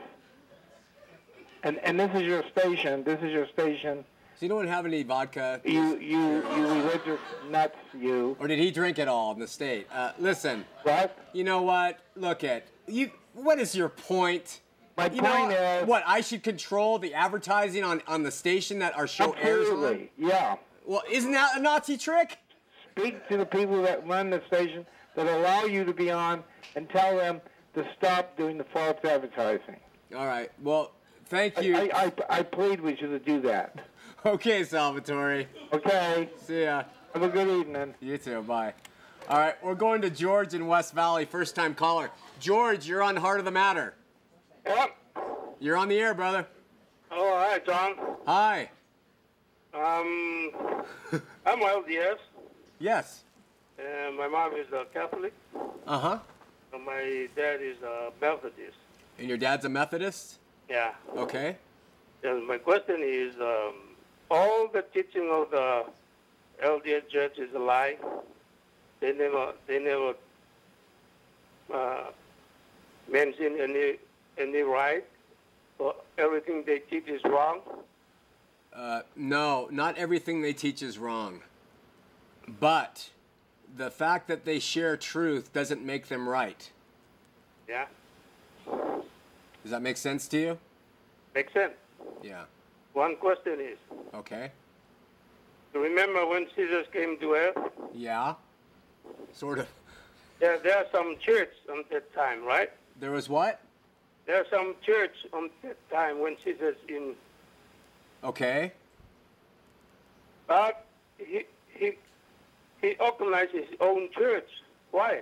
And 1.63 1.77
and 1.79 1.99
this 1.99 2.11
is 2.15 2.23
your 2.23 2.43
station. 2.51 3.03
This 3.03 3.19
is 3.21 3.31
your 3.31 3.47
station. 3.49 4.05
So 4.37 4.45
you 4.45 4.49
don't 4.49 4.67
have 4.67 4.85
any 4.85 5.03
vodka? 5.03 5.61
You 5.63 5.97
you 5.97 6.45
you 6.55 6.67
religious 6.67 7.19
nuts. 7.49 7.77
You. 7.97 8.35
Or 8.39 8.47
did 8.47 8.59
he 8.59 8.69
drink 8.69 8.99
it 8.99 9.07
all 9.07 9.31
in 9.31 9.39
the 9.39 9.47
state? 9.47 9.87
Uh, 9.93 10.11
listen. 10.19 10.65
What? 10.83 11.17
You 11.31 11.45
know 11.45 11.61
what? 11.61 11.99
Look 12.17 12.43
at 12.43 12.67
you. 12.87 13.11
What 13.33 13.59
is 13.59 13.75
your 13.75 13.89
point? 13.89 14.59
My 14.97 15.05
you 15.09 15.21
point 15.21 15.49
know, 15.49 15.79
is- 15.81 15.87
what? 15.87 16.03
I 16.05 16.21
should 16.21 16.43
control 16.43 16.99
the 16.99 17.13
advertising 17.13 17.83
on, 17.83 18.01
on 18.07 18.23
the 18.23 18.31
station 18.31 18.79
that 18.79 18.97
our 18.97 19.07
show 19.07 19.31
airs 19.33 19.67
on. 19.69 19.73
Absolutely. 19.75 20.11
Yeah. 20.17 20.55
Well, 20.85 21.03
isn't 21.09 21.31
that 21.31 21.57
a 21.57 21.61
Nazi 21.61 21.97
trick? 21.97 22.37
Speak 22.91 23.27
to 23.29 23.37
the 23.37 23.45
people 23.45 23.81
that 23.83 24.05
run 24.07 24.29
the 24.29 24.41
station 24.47 24.85
that 25.15 25.27
allow 25.27 25.63
you 25.63 25.83
to 25.83 25.93
be 25.93 26.11
on 26.11 26.43
and 26.75 26.89
tell 26.89 27.17
them 27.17 27.41
to 27.73 27.85
stop 27.97 28.37
doing 28.37 28.57
the 28.57 28.63
false 28.65 28.97
advertising. 29.03 29.77
All 30.15 30.27
right. 30.27 30.49
Well, 30.61 30.91
thank 31.25 31.61
you. 31.61 31.75
I, 31.75 31.89
I, 31.93 32.13
I 32.29 32.43
plead 32.43 32.79
with 32.79 33.01
you 33.01 33.07
to 33.07 33.19
do 33.19 33.41
that. 33.41 33.79
okay, 34.35 34.63
Salvatore. 34.63 35.45
Okay. 35.71 36.29
See 36.37 36.63
ya. 36.63 36.83
Have 37.13 37.21
a 37.21 37.29
good 37.29 37.47
evening. 37.47 37.93
You 37.99 38.17
too. 38.17 38.41
Bye. 38.41 38.73
All 39.29 39.37
right, 39.37 39.55
we're 39.63 39.75
going 39.75 40.01
to 40.01 40.09
George 40.09 40.55
in 40.55 40.65
West 40.65 40.93
Valley, 40.93 41.25
first 41.25 41.55
time 41.55 41.75
caller. 41.75 42.09
George, 42.39 42.87
you're 42.87 43.03
on 43.03 43.15
Heart 43.15 43.39
of 43.39 43.45
the 43.45 43.51
Matter. 43.51 43.93
Yep. 44.65 44.95
You're 45.59 45.77
on 45.77 45.89
the 45.89 45.97
air, 45.99 46.15
brother. 46.15 46.47
Oh, 47.11 47.37
hi, 47.37 47.59
John. 47.59 47.95
Hi. 48.25 48.69
Um, 49.73 50.51
I'm 51.45 51.59
LDS. 51.59 52.17
Yes. 52.79 53.23
And 53.77 54.17
my 54.17 54.27
mom 54.27 54.53
is 54.53 54.67
a 54.73 54.85
Catholic. 54.91 55.33
Uh 55.85 55.99
huh. 55.99 56.19
And 56.73 56.83
my 56.83 57.27
dad 57.35 57.61
is 57.61 57.77
a 57.83 58.11
Methodist. 58.19 58.77
And 59.19 59.27
your 59.27 59.37
dad's 59.37 59.65
a 59.65 59.69
Methodist? 59.69 60.39
Yeah. 60.67 60.93
Okay. 61.15 61.57
And 62.23 62.47
my 62.47 62.57
question 62.57 63.01
is, 63.01 63.35
um, 63.39 63.94
all 64.29 64.67
the 64.67 64.83
teaching 64.93 65.29
of 65.31 65.51
the 65.51 65.85
LDS 66.63 67.09
Church 67.09 67.37
is 67.37 67.53
a 67.53 67.59
lie. 67.59 67.97
They 68.99 69.13
never, 69.13 69.53
they 69.67 69.79
never 69.79 70.13
uh, 71.73 72.11
mention 73.11 73.57
any 73.59 73.97
any 74.37 74.61
right. 74.61 75.05
Everything 76.17 76.63
they 76.65 76.79
teach 76.79 77.07
is 77.07 77.21
wrong. 77.25 77.61
Uh, 78.73 79.01
no, 79.15 79.67
not 79.71 79.97
everything 79.97 80.41
they 80.41 80.53
teach 80.53 80.81
is 80.81 80.97
wrong. 80.97 81.41
But 82.47 83.09
the 83.75 83.89
fact 83.89 84.27
that 84.27 84.45
they 84.45 84.59
share 84.59 84.97
truth 84.97 85.51
doesn't 85.53 85.83
make 85.83 86.07
them 86.07 86.27
right. 86.27 86.69
Yeah. 87.67 87.85
Does 88.65 89.71
that 89.71 89.81
make 89.81 89.97
sense 89.97 90.27
to 90.29 90.39
you? 90.39 90.57
Makes 91.33 91.53
sense. 91.53 91.73
Yeah. 92.23 92.43
One 92.95 93.17
question 93.17 93.59
is, 93.59 93.77
Okay. 94.13 94.51
remember 95.73 96.25
when 96.25 96.47
Jesus 96.55 96.87
came 96.93 97.19
to 97.19 97.33
earth? 97.33 97.57
Yeah. 97.93 98.35
Sort 99.33 99.59
of. 99.59 99.67
Yeah, 100.41 100.55
there 100.63 100.77
are 100.77 100.85
some 100.93 101.17
church 101.19 101.51
on 101.69 101.83
that 101.91 102.13
time, 102.15 102.45
right? 102.45 102.69
There 102.97 103.11
was 103.11 103.27
what? 103.27 103.59
There 104.25 104.37
are 104.41 104.45
some 104.49 104.75
church 104.85 105.13
on 105.33 105.49
that 105.63 105.75
time 105.91 106.19
when 106.21 106.37
Jesus 106.45 106.75
in, 106.87 107.15
Okay. 108.23 108.71
but 110.47 110.85
he 111.17 111.43
he 111.77 111.97
he 112.81 112.95
organized 112.95 113.51
his 113.51 113.67
own 113.81 114.09
church. 114.17 114.47
Why? 114.91 115.21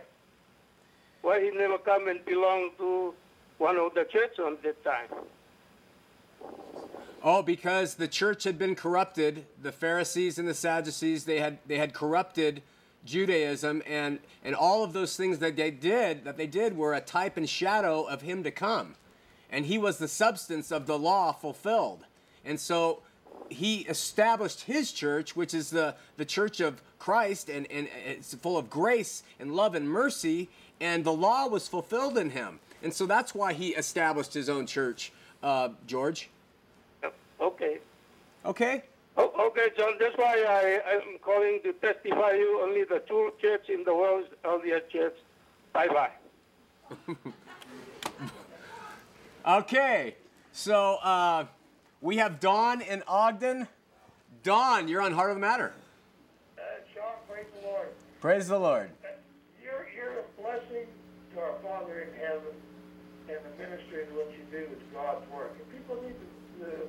Why 1.24 1.42
he 1.44 1.50
never 1.50 1.80
come 1.80 2.08
and 2.08 2.24
belong 2.24 2.70
to 2.78 3.16
one 3.58 3.78
of 3.78 3.96
the 3.96 4.06
church 4.06 4.38
on 4.40 4.58
that 4.64 4.84
time? 4.84 5.10
Oh, 7.26 7.42
because 7.42 7.96
the 7.96 8.08
church 8.10 8.44
had 8.44 8.60
been 8.60 8.76
corrupted. 8.76 9.46
The 9.62 9.72
Pharisees 9.72 10.38
and 10.38 10.46
the 10.48 10.54
Sadducees 10.54 11.24
they 11.24 11.40
had 11.40 11.60
they 11.66 11.78
had 11.78 11.94
corrupted 11.94 12.62
Judaism, 13.06 13.82
and 13.88 14.20
and 14.44 14.54
all 14.54 14.84
of 14.84 14.92
those 14.92 15.16
things 15.16 15.40
that 15.40 15.56
they 15.56 15.72
did 15.72 16.26
that 16.26 16.36
they 16.36 16.48
did 16.48 16.76
were 16.76 16.94
a 16.94 17.00
type 17.00 17.38
and 17.38 17.50
shadow 17.50 18.04
of 18.04 18.22
him 18.22 18.44
to 18.44 18.52
come, 18.52 18.96
and 19.50 19.66
he 19.66 19.78
was 19.78 20.00
the 20.00 20.08
substance 20.10 20.70
of 20.70 20.86
the 20.86 21.00
law 21.00 21.32
fulfilled, 21.32 22.06
and 22.44 22.60
so 22.60 23.02
he 23.50 23.80
established 23.82 24.62
his 24.64 24.92
church, 24.92 25.34
which 25.34 25.54
is 25.54 25.70
the 25.70 25.96
the 26.18 26.26
church 26.26 26.60
of 26.60 26.82
Christ, 27.00 27.50
and 27.50 27.72
and 27.72 27.88
it's 28.06 28.34
full 28.34 28.58
of 28.58 28.70
grace 28.70 29.24
and 29.40 29.56
love 29.56 29.76
and 29.76 29.88
mercy, 29.88 30.50
and 30.82 31.06
the 31.06 31.14
law 31.14 31.48
was 31.48 31.70
fulfilled 31.70 32.18
in 32.18 32.32
him, 32.32 32.60
and 32.82 32.94
so 32.94 33.06
that's 33.06 33.34
why 33.34 33.54
he 33.54 33.70
established 33.70 34.34
his 34.34 34.50
own 34.50 34.66
church, 34.66 35.14
uh, 35.42 35.70
George. 35.88 36.30
Okay. 38.46 38.66
Okay. 38.66 38.84
Oh, 39.16 39.48
okay, 39.48 39.68
John. 39.78 39.94
That's 40.00 40.18
why 40.18 40.44
I 40.48 40.96
am 40.96 41.18
calling 41.22 41.60
to 41.64 41.74
testify 41.74 42.32
you. 42.32 42.62
Only 42.64 42.84
the 42.84 43.00
true 43.08 43.32
church 43.39 43.70
in 43.70 43.84
the 43.84 43.94
world 43.94 44.26
is 44.26 44.38
LDS 44.44 44.89
Church. 44.91 45.16
Bye 45.72 45.88
bye. 45.88 46.12
Okay. 49.46 50.16
So 50.52 50.96
uh, 51.04 51.46
we 52.02 52.18
have 52.18 52.39
Dawn 52.39 52.82
in 52.82 53.04
Ogden. 53.08 53.68
Dawn, 54.41 54.88
you're 54.88 55.02
on 55.02 55.14
Heart 55.14 55.32
of 55.32 55.36
the 55.38 55.41
Matter. 55.41 55.74
Uh, 56.58 56.62
Shawn, 56.94 57.14
praise 57.30 57.46
the 57.60 57.68
Lord. 57.68 57.88
Praise 58.22 58.48
the 58.48 58.60
Lord. 58.60 58.89
You're, 59.62 59.88
you're 59.96 60.20
a 60.20 60.41
blessing 60.41 60.88
to 61.34 61.39
our 61.39 61.56
Father 61.62 62.08
in 62.08 62.20
heaven, 62.20 62.56
and 63.28 63.38
the 63.38 63.64
ministry 63.64 64.04
and 64.06 64.16
what 64.16 64.32
you 64.32 64.46
do 64.52 64.64
is 64.64 64.82
God's 64.94 65.30
work. 65.32 65.56
And 65.60 65.72
people 65.72 66.02
need 66.02 66.16
to 66.62 66.66
uh, 66.66 66.86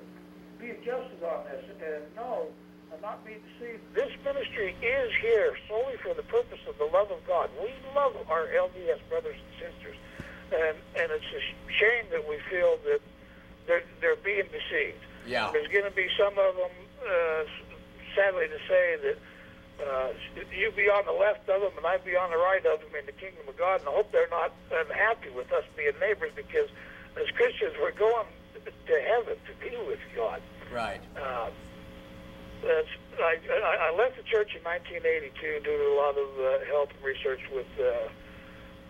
be 0.64 0.70
adjusted 0.72 1.20
on 1.20 1.44
this 1.44 1.64
and 1.84 2.02
know 2.16 2.48
and 2.92 3.00
not 3.02 3.20
be 3.24 3.36
deceived. 3.36 3.84
This 3.92 4.08
ministry 4.24 4.72
is 4.80 5.10
here 5.20 5.52
solely 5.68 5.96
for 6.00 6.14
the 6.14 6.24
purpose 6.24 6.60
of 6.68 6.78
the 6.78 6.88
love 6.88 7.10
of 7.10 7.20
God. 7.26 7.50
We 7.60 7.68
love 7.94 8.16
our 8.30 8.48
LDS 8.48 9.00
brothers 9.08 9.36
and 9.36 9.52
sisters, 9.60 9.96
and 10.52 10.76
and 10.96 11.12
it's 11.12 11.28
a 11.36 11.42
shame 11.68 12.08
that 12.12 12.24
we 12.24 12.40
feel 12.48 12.78
that 12.88 13.00
they're 13.66 13.84
they're 14.00 14.22
being 14.24 14.48
deceived. 14.48 15.04
Yeah. 15.26 15.52
There's 15.52 15.68
going 15.68 15.84
to 15.88 15.96
be 15.96 16.08
some 16.20 16.36
of 16.36 16.56
them, 16.56 16.74
uh, 17.00 17.44
sadly 18.14 18.48
to 18.48 18.60
say, 18.68 18.96
that 19.00 19.18
uh, 19.80 20.12
you 20.52 20.70
be 20.76 20.88
on 20.92 21.04
the 21.04 21.16
left 21.16 21.48
of 21.48 21.64
them 21.64 21.72
and 21.76 21.86
I 21.86 21.96
be 21.96 22.12
on 22.12 22.28
the 22.28 22.36
right 22.36 22.60
of 22.60 22.80
them 22.84 22.92
in 22.92 23.06
the 23.06 23.16
kingdom 23.16 23.48
of 23.48 23.56
God. 23.56 23.80
And 23.80 23.88
I 23.88 23.92
hope 23.92 24.12
they're 24.12 24.28
not 24.28 24.52
unhappy 24.68 25.32
with 25.32 25.50
us 25.50 25.64
being 25.76 25.96
neighbors 25.98 26.32
because 26.36 26.68
as 27.16 27.24
Christians, 27.32 27.72
we're 27.80 27.96
going 27.96 28.28
to 28.64 28.96
heaven 29.00 29.36
to 29.48 29.52
be 29.64 29.76
with 29.88 29.98
God. 30.14 30.42
Right. 30.74 31.00
Uh, 31.14 31.50
that's, 32.62 32.88
I, 33.22 33.38
I 33.46 33.92
I 33.92 33.96
left 33.96 34.16
the 34.16 34.26
church 34.26 34.56
in 34.58 34.62
1982 34.66 35.62
due 35.62 35.78
to 35.78 35.86
a 35.86 35.96
lot 35.96 36.18
of 36.18 36.28
uh, 36.34 36.64
help 36.66 36.90
and 36.90 37.04
research 37.06 37.40
with 37.54 37.70
uh, 37.78 38.10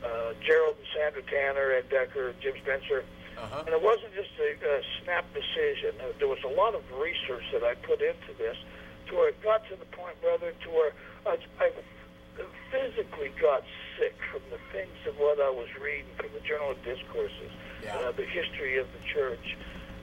uh, 0.07 0.33
Gerald 0.41 0.77
and 0.81 0.89
Sandra 0.97 1.21
Tanner, 1.29 1.73
Ed 1.77 1.91
Decker, 1.91 2.33
Jim 2.41 2.55
Spencer. 2.63 3.05
Uh-huh. 3.37 3.65
And 3.67 3.75
it 3.75 3.83
wasn't 3.83 4.15
just 4.15 4.31
a, 4.41 4.55
a 4.57 4.81
snap 5.03 5.27
decision. 5.35 5.93
Uh, 6.01 6.15
There 6.19 6.29
was 6.29 6.41
a 6.47 6.55
lot 6.57 6.75
of 6.75 6.81
research 6.97 7.45
that 7.53 7.65
I 7.65 7.75
put 7.75 8.01
into 8.01 8.33
this 8.39 8.57
to 9.11 9.15
where 9.17 9.29
it 9.29 9.43
got 9.43 9.67
to 9.69 9.77
the 9.77 9.85
point, 9.93 10.17
brother, 10.23 10.55
to 10.65 10.69
where 10.71 10.93
I, 11.27 11.37
I 11.61 11.69
physically 12.71 13.31
got 13.43 13.63
sick 13.99 14.15
from 14.33 14.41
the 14.51 14.59
things 14.73 14.95
of 15.07 15.19
what 15.19 15.39
I 15.41 15.51
was 15.51 15.69
reading 15.83 16.09
from 16.17 16.31
the 16.33 16.41
Journal 16.41 16.71
of 16.71 16.79
Discourses, 16.85 17.53
Yeah. 17.83 17.97
uh, 17.99 18.13
the 18.13 18.25
history 18.25 18.79
of 18.79 18.87
the 18.95 19.03
church. 19.07 19.57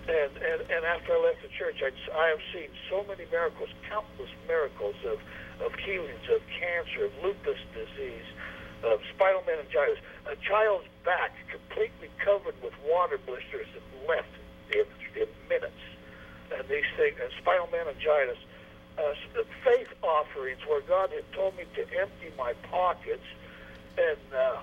And, 0.08 0.32
and, 0.38 0.62
and 0.72 0.86
after 0.86 1.14
I 1.14 1.20
left 1.22 1.42
the 1.44 1.50
church, 1.58 1.82
I, 1.84 1.92
I 2.18 2.28
have 2.30 2.42
seen 2.54 2.70
so 2.90 3.06
many 3.08 3.26
miracles, 3.32 3.70
countless 3.90 4.32
miracles 4.48 4.96
of, 5.06 5.20
of 5.66 5.74
healings 5.76 6.26
of 6.34 6.42
cancer, 6.60 7.06
of 7.06 7.14
lupus 7.24 7.60
disease, 7.74 8.26
of 8.84 9.00
spinal 9.14 9.44
meningitis. 9.48 10.00
A 10.28 10.36
child's 10.48 10.88
back 11.06 11.34
completely 11.52 12.10
covered 12.24 12.56
with 12.64 12.74
water 12.88 13.20
blisters 13.26 13.68
and 13.76 14.08
left 14.10 14.34
in, 14.74 14.86
in 15.22 15.28
minutes. 15.50 15.82
and 16.54 16.68
these 16.70 16.88
things, 16.98 17.18
and 17.22 17.32
spinal 17.42 17.70
meningitis. 17.72 18.38
Uh, 18.98 19.14
faith 19.64 19.88
offerings 20.04 20.60
where 20.68 20.82
God 20.82 21.10
had 21.12 21.24
told 21.34 21.56
me 21.58 21.64
to 21.76 21.82
empty 22.00 22.30
my 22.38 22.54
pockets 22.70 23.26
and 23.98 24.20
uh, 24.36 24.60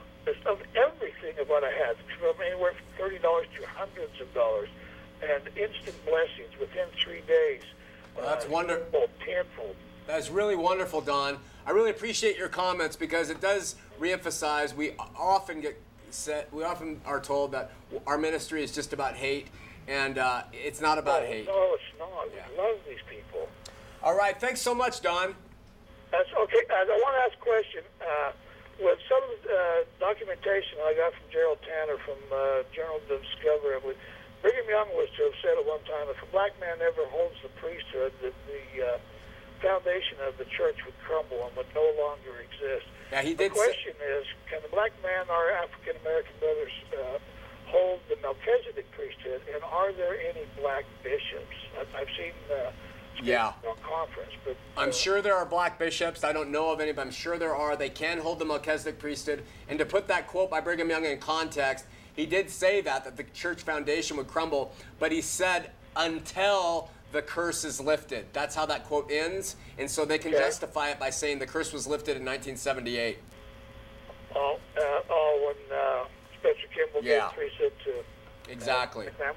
of 0.47 0.61
everything 0.77 1.39
of 1.41 1.49
what 1.49 1.65
I 1.65 1.73
had, 1.73 1.97
from 2.21 2.35
anywhere 2.45 2.73
from 2.75 2.87
thirty 2.99 3.19
dollars 3.19 3.47
to 3.59 3.67
hundreds 3.67 4.21
of 4.21 4.33
dollars, 4.35 4.69
and 5.23 5.43
instant 5.57 5.97
blessings 6.05 6.59
within 6.61 6.87
three 7.03 7.23
days. 7.27 7.63
Well, 8.17 8.27
that's 8.27 8.47
uh, 8.47 8.51
wonderful. 8.51 9.09
Tenfold. 9.25 9.77
That's 10.07 10.31
really 10.31 10.57
wonderful, 10.57 11.01
Don. 11.01 11.39
I 11.67 11.71
really 11.71 11.91
appreciate 11.91 12.39
your 12.39 12.49
comments 12.49 12.97
because 12.97 13.31
it 13.31 13.41
does 13.41 13.77
reemphasize. 14.01 14.75
We 14.75 14.93
often 15.17 15.61
get 15.61 15.81
set. 16.11 16.53
We 16.53 16.65
often 16.65 17.01
are 17.05 17.21
told 17.21 17.53
that 17.53 17.73
our 18.07 18.17
ministry 18.17 18.63
is 18.63 18.73
just 18.73 18.93
about 18.93 19.15
hate, 19.15 19.49
and 19.87 20.19
uh, 20.19 20.45
it's 20.53 20.81
not 20.81 20.99
about 20.99 21.23
no, 21.23 21.29
hate. 21.29 21.47
No, 21.47 21.75
it's 21.75 21.99
not. 21.99 22.29
We 22.31 22.57
love 22.57 22.79
these 22.89 23.03
people. 23.09 23.49
All 24.03 24.17
right. 24.17 24.41
Thanks 24.41 24.63
so 24.63 24.75
much, 24.75 25.03
Don. 25.03 25.35
That's 26.11 26.29
okay. 26.33 26.63
I 26.71 26.85
want 26.87 27.17
to 27.17 27.21
ask 27.21 27.35
a 27.35 27.45
question. 27.45 27.83
Uh, 28.01 28.33
with 28.81 28.99
some 29.11 29.23
uh, 29.43 29.83
documentation 29.99 30.79
I 30.87 30.95
got 30.95 31.13
from 31.13 31.27
Gerald 31.33 31.59
Tanner 31.67 31.99
from 31.99 32.19
uh, 32.31 32.63
Journal 32.73 33.01
Discovery, 33.09 33.77
I 33.77 33.81
believe, 33.81 33.99
Brigham 34.43 34.69
Young 34.69 34.89
was 34.95 35.09
to 35.17 35.23
have 35.25 35.37
said 35.43 35.55
at 35.59 35.67
one 35.67 35.83
time, 35.85 36.07
if 36.11 36.21
a 36.23 36.31
black 36.31 36.55
man 36.61 36.79
ever 36.81 37.05
holds 37.11 37.35
the 37.43 37.49
priesthood, 37.59 38.13
that 38.23 38.35
the 38.47 38.65
uh, 38.83 38.99
foundation 39.61 40.19
of 40.27 40.39
the 40.39 40.45
church 40.47 40.79
would 40.87 40.95
crumble 41.03 41.47
and 41.47 41.57
would 41.57 41.67
no 41.75 41.87
longer 41.99 42.39
exist. 42.39 42.87
Now 43.11 43.21
he 43.23 43.35
the 43.35 43.49
did 43.51 43.53
say- 43.53 43.59
question 43.59 43.95
is, 43.99 44.25
can 44.51 44.63
the 44.63 44.69
black 44.71 44.93
man, 45.03 45.27
our 45.31 45.51
African 45.51 45.97
American 46.03 46.35
brothers, 46.39 46.73
uh, 46.95 47.19
hold 47.67 48.01
the 48.09 48.17
Melchizedek 48.23 48.87
priesthood, 48.93 49.43
and 49.53 49.63
are 49.65 49.93
there 49.93 50.17
any 50.21 50.47
black 50.61 50.85
bishops? 51.03 51.57
I've, 51.79 51.89
I've 51.95 52.09
seen 52.17 52.33
uh, 52.51 52.71
Yeah. 53.23 53.53
conference, 53.83 54.33
but 54.45 54.57
I'm 54.77 54.93
sure 54.93 55.21
there 55.21 55.37
are 55.37 55.45
black 55.45 55.79
bishops. 55.79 56.23
I 56.25 56.33
don't 56.33 56.51
know 56.51 56.71
of 56.73 56.81
any, 56.81 56.93
but 56.93 57.03
I'm 57.03 57.11
sure 57.13 57.37
there 57.39 57.55
are. 57.57 57.77
They 57.77 57.91
can 57.91 58.19
hold 58.19 58.39
the 58.39 58.45
Melchizedek 58.45 58.99
priesthood. 59.01 59.43
And 59.69 59.79
to 59.81 59.85
put 59.85 60.07
that 60.09 60.29
quote 60.29 60.49
by 60.51 60.61
Brigham 60.61 60.89
Young 60.89 61.05
in 61.05 61.19
context, 61.19 61.85
he 62.19 62.27
did 62.27 62.51
say 62.51 62.81
that 62.81 63.05
that 63.05 63.17
the 63.17 63.23
church 63.33 63.63
foundation 63.63 64.17
would 64.17 64.27
crumble, 64.27 64.73
but 64.99 65.13
he 65.13 65.23
said 65.23 65.71
until 65.95 66.91
the 67.13 67.23
curse 67.23 67.65
is 67.65 67.81
lifted. 67.81 68.27
That's 68.33 68.57
how 68.57 68.67
that 68.67 68.85
quote 68.85 69.09
ends, 69.09 69.55
and 69.79 69.89
so 69.89 70.05
they 70.05 70.19
can 70.19 70.35
Okay. 70.35 70.43
justify 70.43 70.91
it 70.91 70.99
by 70.99 71.11
saying 71.11 71.39
the 71.39 71.47
curse 71.47 71.73
was 71.73 71.87
lifted 71.87 72.17
in 72.17 72.25
1978. 72.25 73.19
Oh, 74.35 74.59
uh, 74.77 74.81
oh, 75.09 75.55
when 75.71 75.79
uh, 75.79 76.05
Spencer 76.41 76.67
Kimball 76.75 77.05
Yeah. 77.05 77.29
gave 77.29 77.37
priesthood 77.37 77.73
to. 77.85 78.51
Exactly. 78.53 79.07
Uh, 79.09 79.33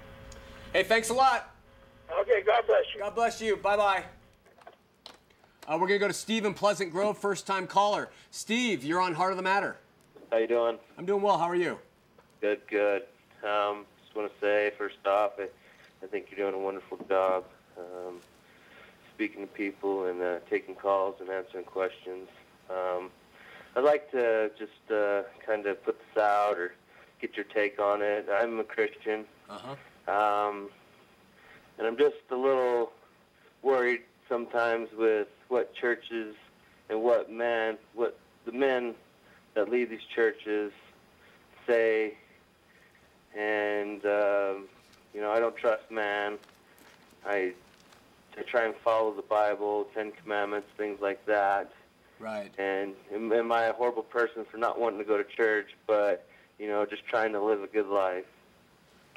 Hey, 0.73 0.83
thanks 0.83 1.09
a 1.09 1.13
lot. 1.13 1.53
okay, 2.11 2.41
God 2.41 2.65
bless 2.65 2.85
you. 2.95 2.99
God 3.01 3.13
bless 3.13 3.41
you. 3.41 3.57
Bye 3.57 3.77
bye. 3.77 4.03
Uh, 5.67 5.77
we're 5.79 5.85
gonna 5.87 5.99
go 5.99 6.07
to 6.07 6.13
Steve 6.13 6.45
in 6.45 6.55
Pleasant 6.55 6.91
Grove, 6.91 7.15
first 7.19 7.45
time 7.45 7.67
caller. 7.67 8.09
Steve, 8.31 8.83
you're 8.83 9.01
on 9.01 9.13
Heart 9.13 9.31
of 9.33 9.37
the 9.37 9.43
Matter. 9.43 9.77
How 10.31 10.37
you 10.37 10.47
doing? 10.47 10.79
I'm 10.97 11.05
doing 11.05 11.21
well. 11.21 11.37
How 11.37 11.45
are 11.47 11.55
you? 11.55 11.77
Good, 12.41 12.61
good. 12.69 13.03
Um, 13.43 13.85
just 14.03 14.15
want 14.15 14.31
to 14.31 14.39
say 14.41 14.71
first 14.77 14.97
off, 15.05 15.33
I, 15.39 15.47
I 16.03 16.07
think 16.07 16.27
you're 16.31 16.49
doing 16.49 16.59
a 16.59 16.63
wonderful 16.63 16.97
job 17.07 17.45
um, 17.77 18.17
speaking 19.13 19.41
to 19.41 19.47
people 19.47 20.05
and 20.07 20.21
uh, 20.21 20.39
taking 20.49 20.75
calls 20.75 21.15
and 21.19 21.29
answering 21.29 21.65
questions. 21.65 22.27
Um, 22.69 23.11
I'd 23.75 23.83
like 23.83 24.11
to 24.11 24.51
just 24.57 24.91
uh, 24.91 25.23
kind 25.45 25.65
of 25.67 25.83
put 25.85 25.97
this 25.99 26.21
out 26.21 26.57
or 26.57 26.73
get 27.21 27.35
your 27.35 27.45
take 27.45 27.79
on 27.79 28.01
it. 28.01 28.27
I'm 28.31 28.59
a 28.59 28.63
Christian, 28.63 29.25
Uh 29.49 29.59
huh. 30.07 30.11
um, 30.47 30.69
and 31.77 31.87
I'm 31.87 31.97
just 31.97 32.15
a 32.31 32.35
little 32.35 32.91
worried 33.61 34.01
sometimes 34.27 34.89
with 34.97 35.27
what 35.49 35.73
churches 35.75 36.35
and 36.89 37.01
what 37.03 37.31
men, 37.31 37.77
what 37.93 38.17
the 38.45 38.51
men 38.51 38.95
that 39.53 39.69
lead 39.69 39.89
these 39.91 39.99
churches 40.15 40.71
say. 41.67 42.15
And 43.37 44.03
um, 44.05 44.67
you 45.13 45.21
know, 45.21 45.31
I 45.31 45.39
don't 45.51 45.59
trust 45.59 45.91
man. 45.91 46.37
I 47.25 47.53
I 48.37 48.41
try 48.43 48.65
and 48.65 48.75
follow 48.75 49.13
the 49.13 49.21
Bible, 49.21 49.87
Ten 49.93 50.11
Commandments, 50.11 50.67
things 50.77 51.01
like 51.01 51.25
that. 51.25 51.71
Right. 52.19 52.51
And 52.57 52.93
am, 53.13 53.31
am 53.33 53.51
I 53.51 53.65
a 53.65 53.73
horrible 53.73 54.03
person 54.03 54.45
for 54.49 54.57
not 54.57 54.79
wanting 54.79 54.99
to 54.99 55.05
go 55.05 55.17
to 55.17 55.23
church, 55.23 55.75
but 55.85 56.27
you 56.57 56.67
know, 56.67 56.85
just 56.85 57.05
trying 57.05 57.33
to 57.33 57.41
live 57.41 57.61
a 57.63 57.67
good 57.67 57.87
life? 57.87 58.25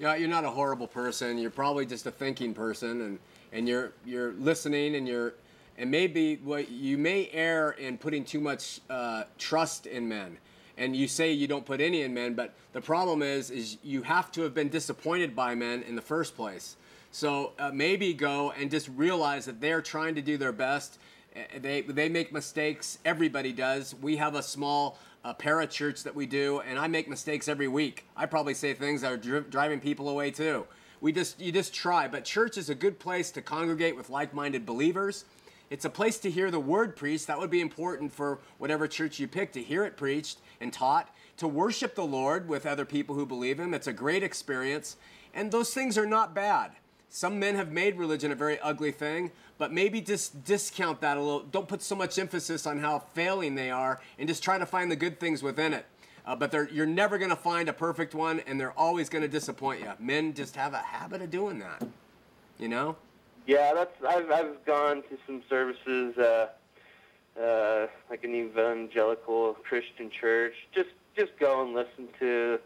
Yeah, 0.01 0.17
you're 0.17 0.29
not 0.29 0.45
a 0.45 0.51
horrible 0.51 0.89
person. 0.89 1.39
You're 1.39 1.51
probably 1.51 1.87
just 1.87 2.07
a 2.07 2.11
thinking 2.11 2.55
person, 2.55 3.01
and 3.03 3.19
and 3.53 3.69
you're 3.69 3.93
you're 4.05 4.33
listening, 4.33 4.97
and 4.97 5.07
you're 5.07 5.35
and 5.79 5.91
maybe 5.91 6.37
what 6.37 6.71
you 6.71 6.99
may 6.99 7.31
err 7.33 7.73
in 7.73 7.99
putting 7.99 8.25
too 8.25 8.41
much 8.41 8.81
uh, 8.91 9.25
trust 9.39 9.87
in 9.87 10.09
men. 10.09 10.39
And 10.77 10.97
you 10.97 11.07
say 11.07 11.33
you 11.33 11.47
don't 11.47 11.65
put 11.65 11.81
any 11.81 12.03
in 12.03 12.15
men, 12.15 12.35
but 12.35 12.55
the 12.73 12.81
problem 12.81 13.23
is 13.23 13.51
is 13.51 13.79
you 13.83 14.03
have 14.03 14.33
to 14.33 14.43
have 14.43 14.55
been 14.55 14.69
disappointed 14.69 15.37
by 15.37 15.55
men 15.55 15.83
in 15.83 15.95
the 15.95 16.03
first 16.03 16.35
place. 16.35 16.77
So 17.13 17.53
uh, 17.61 17.71
maybe 17.73 18.13
go 18.13 18.51
and 18.51 18.71
just 18.71 18.89
realize 18.89 19.45
that 19.45 19.61
they're 19.61 19.83
trying 19.83 20.17
to 20.17 20.23
do 20.23 20.37
their 20.37 20.53
best. 20.53 20.99
Uh, 21.37 21.41
They 21.61 21.83
they 21.83 22.09
make 22.09 22.33
mistakes. 22.33 22.99
Everybody 23.05 23.53
does. 23.53 23.95
We 24.01 24.17
have 24.17 24.35
a 24.35 24.43
small 24.43 24.99
uh, 25.25 25.33
para 25.35 25.67
church 25.67 26.03
that 26.03 26.15
we 26.15 26.27
do, 26.27 26.61
and 26.61 26.77
I 26.79 26.89
make 26.89 27.09
mistakes 27.09 27.49
every 27.49 27.69
week. 27.69 28.05
I 28.17 28.27
probably 28.27 28.55
say 28.55 28.75
things 28.75 29.03
that 29.03 29.13
are 29.13 29.17
dri- 29.17 29.49
driving 29.49 29.81
people 29.81 30.09
away 30.09 30.33
too. 30.33 30.67
We 31.01 31.13
just 31.13 31.41
you 31.41 31.53
just 31.53 31.73
try. 31.73 32.09
But 32.09 32.25
church 32.25 32.59
is 32.59 32.69
a 32.69 32.75
good 32.75 32.99
place 32.99 33.31
to 33.33 33.43
congregate 33.43 33.97
with 33.97 34.11
like-minded 34.11 34.67
believers. 34.67 35.25
It's 35.71 35.85
a 35.85 35.91
place 35.91 36.19
to 36.19 36.31
hear 36.31 36.51
the 36.51 36.61
word 36.61 36.95
preached. 36.95 37.27
That 37.27 37.39
would 37.39 37.51
be 37.51 37.61
important 37.61 38.13
for 38.13 38.39
whatever 38.59 38.87
church 38.87 39.19
you 39.19 39.27
pick 39.27 39.53
to 39.53 39.63
hear 39.63 39.85
it 39.85 39.97
preached 39.97 40.39
and 40.65 40.73
taught. 40.73 41.15
To 41.37 41.47
worship 41.47 41.95
the 41.95 42.05
Lord 42.05 42.49
with 42.49 42.67
other 42.67 42.85
people 42.85 43.15
who 43.15 43.27
believe 43.27 43.61
Him. 43.61 43.75
It's 43.75 43.87
a 43.87 43.93
great 43.93 44.25
experience, 44.25 44.97
and 45.33 45.53
those 45.53 45.73
things 45.73 45.97
are 45.97 46.07
not 46.07 46.35
bad. 46.35 46.73
Some 47.09 47.39
men 47.39 47.55
have 47.55 47.71
made 47.71 47.97
religion 47.97 48.33
a 48.33 48.35
very 48.35 48.59
ugly 48.59 48.91
thing, 48.91 49.31
but 49.59 49.73
maybe 49.73 50.01
just 50.01 50.45
discount 50.45 51.01
that 51.01 51.17
a 51.17 51.21
little. 51.21 51.41
Don't 51.41 51.69
put 51.69 51.83
so 51.83 51.95
much 51.95 52.19
emphasis 52.19 52.67
on 52.67 52.79
how 52.79 52.99
failing 52.99 53.55
they 53.55 53.71
are, 53.71 54.01
and 54.19 54.29
just 54.29 54.43
try 54.43 54.59
to 54.59 54.67
find 54.67 54.91
the 54.91 54.97
good 54.97 55.21
things 55.21 55.43
within 55.43 55.73
it. 55.73 55.87
Uh, 56.27 56.35
but 56.35 56.73
you're 56.73 56.87
never 56.87 57.19
going 57.19 57.31
to 57.31 57.37
find 57.37 57.69
a 57.69 57.73
perfect 57.73 58.15
one, 58.15 58.41
and 58.41 58.59
they're 58.59 58.79
always 58.79 59.09
going 59.09 59.23
to 59.23 59.29
disappoint 59.29 59.81
you. 59.81 59.93
Men 59.99 60.33
just 60.33 60.57
have 60.57 60.73
a 60.73 60.79
habit 60.79 61.21
of 61.21 61.31
doing 61.31 61.59
that. 61.59 61.87
You 62.59 62.69
know? 62.69 62.97
Yeah, 63.47 63.75
that's 63.75 63.95
I've 64.09 64.31
I've 64.31 64.65
gone 64.65 65.03
to 65.03 65.19
some 65.27 65.43
services, 65.51 66.17
uh, 66.17 66.49
uh, 67.41 67.87
like 68.11 68.25
an 68.25 68.35
evangelical 68.35 69.55
Christian 69.55 70.11
church. 70.11 70.55
Just 70.75 70.91
just 71.17 71.33
go 71.39 71.63
and 71.65 71.75
listen 71.75 72.09
to 72.19 72.59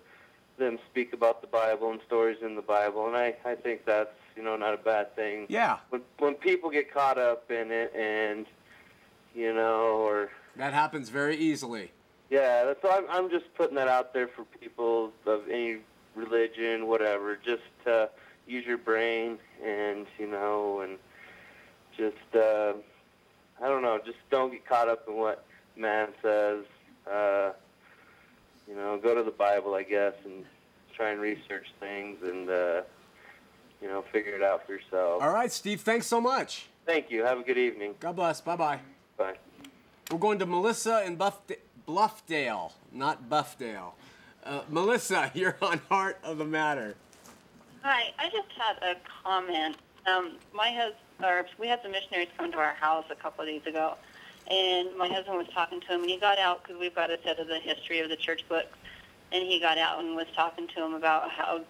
them 0.58 0.78
speak 0.90 1.12
about 1.12 1.40
the 1.40 1.46
Bible 1.46 1.90
and 1.92 2.00
stories 2.06 2.38
in 2.42 2.56
the 2.56 2.62
Bible, 2.62 3.06
and 3.06 3.16
I 3.16 3.34
I 3.44 3.54
think 3.54 3.84
that's 3.84 4.10
you 4.36 4.42
know 4.42 4.56
not 4.56 4.74
a 4.74 4.78
bad 4.78 5.14
thing. 5.16 5.46
Yeah. 5.48 5.78
When 5.90 6.02
when 6.18 6.34
people 6.34 6.70
get 6.70 6.92
caught 6.92 7.18
up 7.18 7.50
in 7.50 7.70
it 7.70 7.94
and 7.94 8.46
you 9.34 9.52
know 9.54 9.98
or 9.98 10.30
That 10.56 10.72
happens 10.72 11.08
very 11.08 11.36
easily. 11.36 11.92
yeah, 12.30 12.64
that's 12.64 12.84
I'm 12.84 13.04
I'm 13.08 13.30
just 13.30 13.52
putting 13.54 13.76
that 13.76 13.88
out 13.88 14.12
there 14.12 14.28
for 14.28 14.44
people 14.44 15.12
of 15.26 15.48
any 15.48 15.78
religion, 16.14 16.86
whatever. 16.88 17.36
Just 17.36 17.62
uh, 17.86 18.06
use 18.46 18.66
your 18.66 18.78
brain 18.78 19.38
and 19.64 20.06
you 20.18 20.26
know 20.26 20.80
and 20.80 20.98
just 21.96 22.36
uh, 22.36 22.72
know, 23.98 24.04
just 24.04 24.18
don't 24.30 24.50
get 24.50 24.66
caught 24.66 24.88
up 24.88 25.04
in 25.08 25.16
what 25.16 25.44
man 25.76 26.08
says. 26.22 26.64
Uh, 27.10 27.52
you 28.68 28.74
know, 28.74 28.98
go 28.98 29.14
to 29.14 29.22
the 29.22 29.30
Bible, 29.30 29.74
I 29.74 29.82
guess, 29.82 30.14
and 30.24 30.44
try 30.94 31.10
and 31.10 31.20
research 31.20 31.66
things 31.80 32.18
and 32.22 32.50
uh, 32.50 32.82
you 33.80 33.88
know 33.88 34.02
figure 34.12 34.34
it 34.34 34.42
out 34.42 34.66
for 34.66 34.72
yourself. 34.72 35.22
All 35.22 35.32
right, 35.32 35.50
Steve, 35.50 35.80
thanks 35.80 36.06
so 36.06 36.20
much. 36.20 36.68
Thank 36.86 37.10
you. 37.10 37.24
Have 37.24 37.38
a 37.38 37.42
good 37.42 37.58
evening. 37.58 37.94
God 38.00 38.16
bless. 38.16 38.40
Bye 38.40 38.56
bye. 38.56 38.80
Bye. 39.16 39.34
We're 40.10 40.18
going 40.18 40.38
to 40.38 40.46
Melissa 40.46 41.04
in 41.04 41.16
Buff- 41.16 41.42
Bluffdale, 41.86 42.72
not 42.92 43.28
Buffdale. 43.28 43.94
Uh, 44.44 44.62
Melissa, 44.70 45.30
you're 45.34 45.56
on 45.60 45.80
Heart 45.88 46.18
of 46.22 46.38
the 46.38 46.44
Matter. 46.44 46.94
Hi, 47.82 48.12
I 48.18 48.28
just 48.30 48.48
had 48.56 48.82
a 48.82 48.96
comment. 49.22 49.76
Um, 50.08 50.32
my 50.54 50.70
husband, 50.70 51.48
we 51.58 51.66
had 51.66 51.82
some 51.82 51.92
missionaries 51.92 52.28
come 52.36 52.50
to 52.52 52.58
our 52.58 52.74
house 52.74 53.04
a 53.10 53.14
couple 53.14 53.42
of 53.42 53.48
days 53.48 53.66
ago, 53.66 53.96
and 54.50 54.96
my 54.96 55.08
husband 55.08 55.36
was 55.36 55.48
talking 55.48 55.80
to 55.80 55.86
him, 55.88 56.00
and 56.02 56.10
he 56.10 56.18
got 56.18 56.38
out 56.38 56.62
because 56.62 56.80
we've 56.80 56.94
got 56.94 57.10
a 57.10 57.18
set 57.22 57.38
of 57.38 57.48
the 57.48 57.58
history 57.58 58.00
of 58.00 58.08
the 58.08 58.16
church 58.16 58.48
books, 58.48 58.76
and 59.32 59.44
he 59.44 59.60
got 59.60 59.76
out 59.76 59.98
and 60.00 60.16
was 60.16 60.26
talking 60.34 60.66
to 60.68 60.84
him 60.84 60.94
about 60.94 61.30
how 61.30 61.60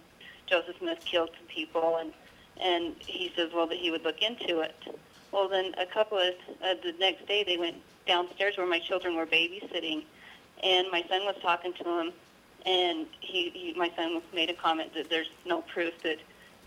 Joseph 0.47 0.77
Smith 0.79 0.99
killed 1.03 1.31
some 1.37 1.47
people, 1.47 1.97
and 1.97 2.13
and 2.61 2.95
he 2.99 3.31
says, 3.35 3.51
well, 3.53 3.67
that 3.67 3.77
he 3.77 3.89
would 3.89 4.03
look 4.03 4.21
into 4.21 4.59
it. 4.59 4.75
Well, 5.31 5.47
then 5.47 5.73
a 5.77 5.85
couple 5.85 6.17
of 6.17 6.33
uh, 6.61 6.75
the 6.83 6.93
next 6.99 7.25
day 7.27 7.43
they 7.43 7.57
went 7.57 7.77
downstairs 8.05 8.57
where 8.57 8.67
my 8.67 8.79
children 8.79 9.15
were 9.15 9.25
babysitting, 9.25 10.03
and 10.63 10.87
my 10.91 11.03
son 11.09 11.25
was 11.25 11.35
talking 11.41 11.73
to 11.73 11.83
him, 11.83 12.13
and 12.65 13.07
he, 13.21 13.49
he 13.49 13.73
my 13.73 13.91
son 13.95 14.21
made 14.33 14.49
a 14.49 14.53
comment 14.53 14.93
that 14.93 15.09
there's 15.09 15.29
no 15.45 15.61
proof 15.61 15.93
that 16.03 16.19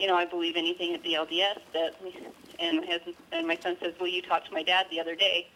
you 0.03 0.09
know, 0.09 0.17
I 0.17 0.25
believe 0.25 0.57
anything 0.57 0.95
at 0.95 1.03
the 1.05 1.13
LDS 1.13 1.61
that, 1.75 1.95
and 2.59 2.81
my 2.81 3.01
and 3.31 3.47
my 3.47 3.57
son 3.63 3.77
says, 3.81 3.95
well, 4.01 4.09
you 4.09 4.21
talked 4.21 4.49
to 4.49 4.53
my 4.53 4.65
dad 4.65 4.87
the 4.91 4.99
other 4.99 5.15
day, 5.15 5.47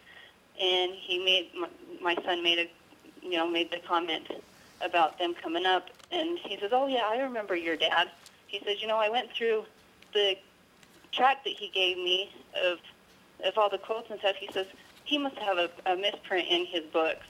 and 0.57 0.93
he 0.93 1.19
made 1.19 1.49
my, 1.53 1.67
my 2.01 2.23
son 2.23 2.41
made 2.41 2.57
a, 2.57 2.69
you 3.21 3.35
know, 3.35 3.45
made 3.45 3.69
the 3.71 3.79
comment 3.79 4.25
about 4.79 5.19
them 5.19 5.33
coming 5.33 5.65
up, 5.65 5.89
and 6.13 6.39
he 6.39 6.57
says, 6.57 6.69
oh 6.71 6.87
yeah, 6.87 7.01
I 7.09 7.19
remember 7.19 7.57
your 7.57 7.75
dad. 7.75 8.09
He 8.47 8.61
says, 8.63 8.81
you 8.81 8.87
know, 8.87 8.95
I 8.95 9.09
went 9.09 9.29
through 9.33 9.65
the 10.13 10.37
track 11.11 11.43
that 11.43 11.53
he 11.53 11.67
gave 11.67 11.97
me 11.97 12.31
of 12.63 12.79
of 13.43 13.57
all 13.57 13.69
the 13.69 13.77
quotes 13.77 14.09
and 14.09 14.17
stuff. 14.21 14.37
He 14.37 14.49
says 14.53 14.65
he 15.03 15.17
must 15.17 15.35
have 15.39 15.57
a, 15.57 15.69
a 15.85 15.97
misprint 15.97 16.47
in 16.47 16.65
his 16.65 16.83
books. 16.93 17.25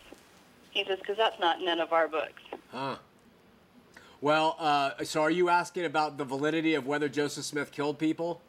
He 0.69 0.85
says 0.85 0.99
because 0.99 1.17
that's 1.17 1.39
not 1.39 1.61
none 1.61 1.79
of 1.79 1.93
our 1.93 2.07
books. 2.07 2.43
Huh. 2.71 2.97
Well, 4.21 4.55
uh, 4.59 5.03
so 5.03 5.21
are 5.21 5.31
you 5.31 5.49
asking 5.49 5.85
about 5.85 6.17
the 6.17 6.25
validity 6.25 6.73
of 6.73 6.87
whether 6.87 7.07
Joseph 7.07 7.45
Smith 7.45 7.71
killed 7.71 7.99
people? 7.99 8.41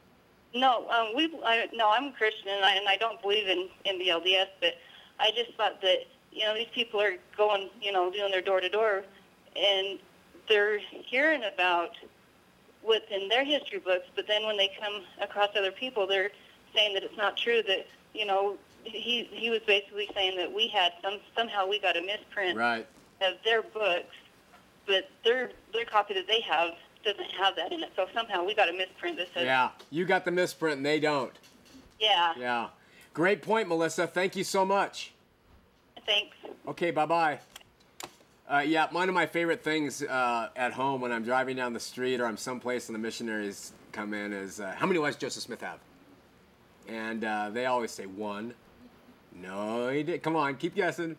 No, 0.55 0.89
um, 0.89 1.09
we 1.15 1.27
I, 1.45 1.69
no, 1.75 1.91
I'm 1.91 2.05
a 2.07 2.13
Christian 2.13 2.49
and 2.49 2.65
I, 2.65 2.75
and 2.77 2.89
I 2.89 2.97
don't 2.97 3.21
believe 3.21 3.47
in 3.49 3.69
in 3.85 3.99
the 3.99 4.09
LDS, 4.09 4.47
but 4.61 4.75
I 5.21 5.31
just 5.37 5.55
thought 5.57 5.81
that 5.83 6.07
you 6.33 6.45
know 6.45 6.55
these 6.55 6.69
people 6.75 7.01
are 7.03 7.17
going, 7.37 7.69
you 7.83 7.93
know, 7.93 8.11
doing 8.11 8.31
their 8.31 8.41
door 8.41 8.61
to 8.61 8.69
door, 8.71 9.05
and 9.57 9.99
they're 10.49 10.79
hearing 10.79 11.43
about 11.53 11.91
what's 12.83 13.11
in 13.11 13.29
their 13.29 13.45
history 13.45 13.79
books, 13.81 14.07
but 14.17 14.27
then 14.27 14.47
when 14.47 14.57
they 14.57 14.71
come 14.81 15.03
across 15.21 15.51
other 15.55 15.73
people, 15.73 16.07
they're 16.07 16.31
saying 16.75 16.95
that 16.95 17.03
it's 17.03 17.17
not 17.19 17.37
true. 17.37 17.63
That 17.67 17.87
you 18.15 18.25
know, 18.25 18.57
he 18.85 19.29
he 19.31 19.51
was 19.51 19.61
basically 19.67 20.09
saying 20.15 20.39
that 20.39 20.51
we 20.51 20.69
had 20.69 20.93
some 21.03 21.19
somehow 21.37 21.67
we 21.69 21.79
got 21.79 21.95
a 21.95 22.01
misprint 22.01 22.57
Right. 22.57 22.87
of 23.21 23.35
their 23.45 23.61
books, 23.61 24.15
but 24.89 25.09
their 25.25 25.51
their 25.73 25.85
copy 25.85 26.15
that 26.15 26.27
they 26.27 26.41
have 26.41 26.71
doesn't 27.05 27.31
have 27.41 27.55
that 27.55 27.71
in 27.73 27.83
it. 27.85 27.91
So 27.95 28.07
somehow 28.13 28.45
we 28.45 28.55
got 28.57 28.69
a 28.69 28.73
misprint 28.73 29.17
that 29.19 29.29
says 29.33 29.45
Yeah. 29.45 29.71
You 29.91 30.05
got 30.05 30.25
the 30.25 30.33
misprint 30.33 30.79
and 30.79 30.85
they 30.87 30.99
don't. 30.99 31.33
yeah. 32.01 32.33
Yeah. 32.37 32.69
Great 33.15 33.43
point, 33.43 33.69
Melissa. 33.69 34.07
Thank 34.07 34.35
you 34.37 34.43
so 34.45 34.65
much. 34.65 35.13
Thanks. 36.07 36.37
Okay, 36.67 36.91
bye 36.91 37.07
bye. 37.07 37.39
Uh, 38.51 38.61
yeah, 38.61 38.87
one 38.91 39.09
of 39.11 39.15
my 39.15 39.27
favorite 39.27 39.63
things 39.63 40.03
uh, 40.03 40.49
at 40.57 40.73
home 40.73 41.01
when 41.03 41.13
I'm 41.13 41.23
driving 41.23 41.55
down 41.57 41.75
the 41.75 41.81
street 41.81 42.19
or 42.21 42.25
I'm 42.27 42.37
someplace 42.39 42.89
and 42.89 42.95
the 42.95 42.99
missionaries 42.99 43.73
come 43.93 44.15
in 44.15 44.33
is 44.33 44.59
uh, 44.59 44.73
how 44.77 44.87
many 44.87 44.99
wives 44.99 45.17
Joseph 45.17 45.43
Smith 45.43 45.61
have? 45.61 45.79
And 46.89 47.25
uh, 47.25 47.51
they 47.51 47.67
always 47.67 47.91
say 47.91 48.07
one. 48.07 48.55
No, 49.35 49.89
he 49.91 50.03
did. 50.03 50.23
Come 50.23 50.35
on, 50.37 50.57
keep 50.57 50.75
guessing. 50.75 51.17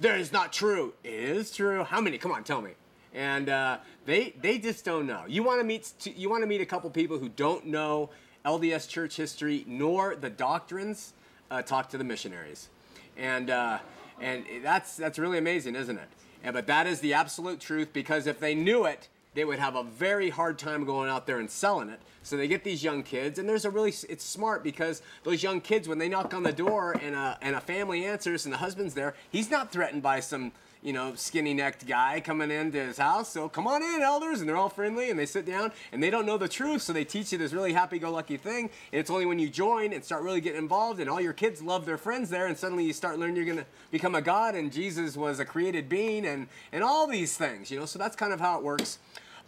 That 0.00 0.18
is 0.18 0.32
not 0.32 0.52
true. 0.52 0.94
It 1.04 1.12
is 1.12 1.50
true. 1.52 1.84
How 1.84 2.00
many? 2.00 2.18
Come 2.18 2.32
on, 2.32 2.42
tell 2.42 2.60
me. 2.60 2.72
And 3.14 3.48
uh, 3.48 3.78
they 4.06 4.34
they 4.40 4.58
just 4.58 4.84
don't 4.84 5.06
know. 5.06 5.24
You 5.26 5.42
want 5.42 5.60
to 5.60 5.64
meet 5.64 5.92
you 6.16 6.28
want 6.28 6.42
to 6.42 6.46
meet 6.46 6.60
a 6.60 6.66
couple 6.66 6.90
people 6.90 7.18
who 7.18 7.28
don't 7.28 7.66
know 7.66 8.10
LDS 8.44 8.88
church 8.88 9.16
history 9.16 9.64
nor 9.66 10.14
the 10.14 10.30
doctrines. 10.30 11.14
Uh, 11.50 11.62
talk 11.62 11.88
to 11.88 11.96
the 11.96 12.04
missionaries, 12.04 12.68
and 13.16 13.48
uh, 13.48 13.78
and 14.20 14.44
that's 14.62 14.96
that's 14.96 15.18
really 15.18 15.38
amazing, 15.38 15.74
isn't 15.74 15.96
it? 15.96 16.52
But 16.52 16.66
that 16.66 16.86
is 16.86 17.00
the 17.00 17.14
absolute 17.14 17.58
truth 17.60 17.92
because 17.92 18.26
if 18.26 18.38
they 18.38 18.54
knew 18.54 18.84
it, 18.84 19.08
they 19.34 19.44
would 19.44 19.58
have 19.58 19.74
a 19.76 19.82
very 19.82 20.30
hard 20.30 20.58
time 20.58 20.84
going 20.84 21.08
out 21.08 21.26
there 21.26 21.38
and 21.38 21.50
selling 21.50 21.88
it. 21.88 22.00
So 22.22 22.36
they 22.36 22.48
get 22.48 22.64
these 22.64 22.82
young 22.82 23.02
kids, 23.02 23.38
and 23.38 23.48
there's 23.48 23.64
a 23.64 23.70
really 23.70 23.94
it's 24.08 24.24
smart 24.24 24.62
because 24.62 25.00
those 25.22 25.42
young 25.42 25.60
kids 25.60 25.88
when 25.88 25.98
they 25.98 26.08
knock 26.08 26.34
on 26.34 26.42
the 26.42 26.52
door 26.52 26.92
and 27.00 27.14
a 27.14 27.38
and 27.40 27.54
a 27.56 27.60
family 27.60 28.04
answers 28.04 28.44
and 28.44 28.52
the 28.52 28.58
husband's 28.58 28.94
there, 28.94 29.14
he's 29.30 29.50
not 29.50 29.72
threatened 29.72 30.02
by 30.02 30.20
some 30.20 30.52
you 30.82 30.92
know 30.92 31.14
skinny 31.14 31.54
necked 31.54 31.86
guy 31.86 32.20
coming 32.20 32.50
into 32.50 32.78
his 32.78 32.98
house. 32.98 33.30
So 33.30 33.48
come 33.48 33.66
on 33.66 33.82
in, 33.82 34.02
elders, 34.02 34.40
and 34.40 34.48
they're 34.48 34.56
all 34.56 34.68
friendly 34.68 35.10
and 35.10 35.18
they 35.18 35.26
sit 35.26 35.46
down 35.46 35.72
and 35.92 36.02
they 36.02 36.10
don't 36.10 36.26
know 36.26 36.38
the 36.38 36.48
truth, 36.48 36.82
so 36.82 36.92
they 36.92 37.04
teach 37.04 37.32
you 37.32 37.38
this 37.38 37.52
really 37.52 37.72
happy 37.72 37.98
go 37.98 38.10
lucky 38.10 38.36
thing. 38.36 38.70
And 38.92 39.00
it's 39.00 39.10
only 39.10 39.26
when 39.26 39.38
you 39.38 39.48
join 39.48 39.92
and 39.92 40.04
start 40.04 40.22
really 40.22 40.40
getting 40.40 40.58
involved, 40.58 41.00
and 41.00 41.08
all 41.08 41.20
your 41.20 41.32
kids 41.32 41.62
love 41.62 41.86
their 41.86 41.98
friends 41.98 42.30
there, 42.30 42.46
and 42.46 42.56
suddenly 42.56 42.84
you 42.84 42.92
start 42.92 43.18
learning 43.18 43.36
you're 43.36 43.44
gonna 43.44 43.66
become 43.90 44.14
a 44.14 44.22
god, 44.22 44.54
and 44.54 44.72
Jesus 44.72 45.16
was 45.16 45.40
a 45.40 45.44
created 45.44 45.88
being, 45.88 46.26
and 46.26 46.48
and 46.72 46.82
all 46.82 47.06
these 47.06 47.36
things, 47.36 47.70
you 47.70 47.78
know. 47.78 47.86
So 47.86 47.98
that's 47.98 48.16
kind 48.16 48.32
of 48.32 48.40
how 48.40 48.58
it 48.58 48.64
works. 48.64 48.98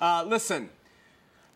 Uh, 0.01 0.25
listen, 0.27 0.71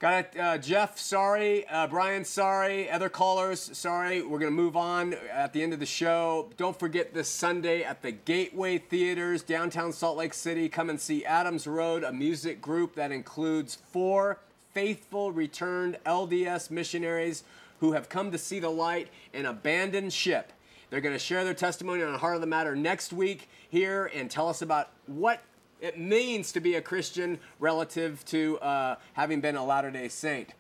got 0.05 0.35
it. 0.35 0.39
Uh, 0.39 0.59
Jeff, 0.59 0.99
sorry. 0.99 1.67
Uh, 1.67 1.87
Brian, 1.87 2.27
sorry. 2.27 2.91
Other 2.91 3.09
callers, 3.09 3.71
sorry. 3.73 4.21
We're 4.21 4.39
going 4.39 4.53
to 4.53 4.63
move 4.63 4.77
on 4.77 5.15
at 5.33 5.55
the 5.55 5.63
end 5.63 5.73
of 5.73 5.81
the 5.81 5.87
show. 5.87 6.51
Don't 6.59 6.79
forget 6.79 7.15
this 7.15 7.27
Sunday 7.27 7.83
at 7.83 8.03
the 8.03 8.13
Gateway 8.13 8.77
Theaters, 8.77 9.43
downtown 9.43 9.95
Salt 9.95 10.19
Lake 10.19 10.35
City. 10.35 10.69
Come 10.69 10.91
and 10.91 11.01
see 11.01 11.25
Adams 11.25 11.67
Road, 11.67 12.05
a 12.05 12.13
music 12.13 12.61
group 12.61 12.97
that 12.97 13.13
includes 13.13 13.77
four 13.77 14.41
faithful 14.75 15.33
returned 15.33 15.97
LDS 16.05 16.71
missionaries 16.71 17.43
who 17.81 17.93
have 17.93 18.11
come 18.11 18.31
to 18.31 18.37
see 18.37 18.61
the 18.61 18.69
light 18.69 19.09
and 19.33 19.47
abandoned 19.47 20.13
ship. 20.13 20.53
They're 20.91 21.01
going 21.01 21.15
to 21.15 21.19
share 21.19 21.45
their 21.45 21.55
testimony 21.55 22.03
on 22.03 22.19
Heart 22.19 22.35
of 22.35 22.41
the 22.43 22.47
Matter 22.47 22.77
next 22.77 23.15
week 23.15 23.49
here 23.71 24.11
and 24.15 24.31
tell 24.31 24.51
us 24.51 24.61
about 24.61 24.91
what 25.07 25.41
it 25.81 25.99
means 25.99 26.53
to 26.53 26.61
be 26.61 26.75
a 26.75 26.81
Christian 26.81 27.39
relative 27.59 28.25
to 28.27 28.59
uh, 28.59 28.97
having 29.15 29.41
been 29.41 29.57
a 29.57 29.65
Latter 29.65 29.91
day 29.91 30.09
Saint. 30.09 30.55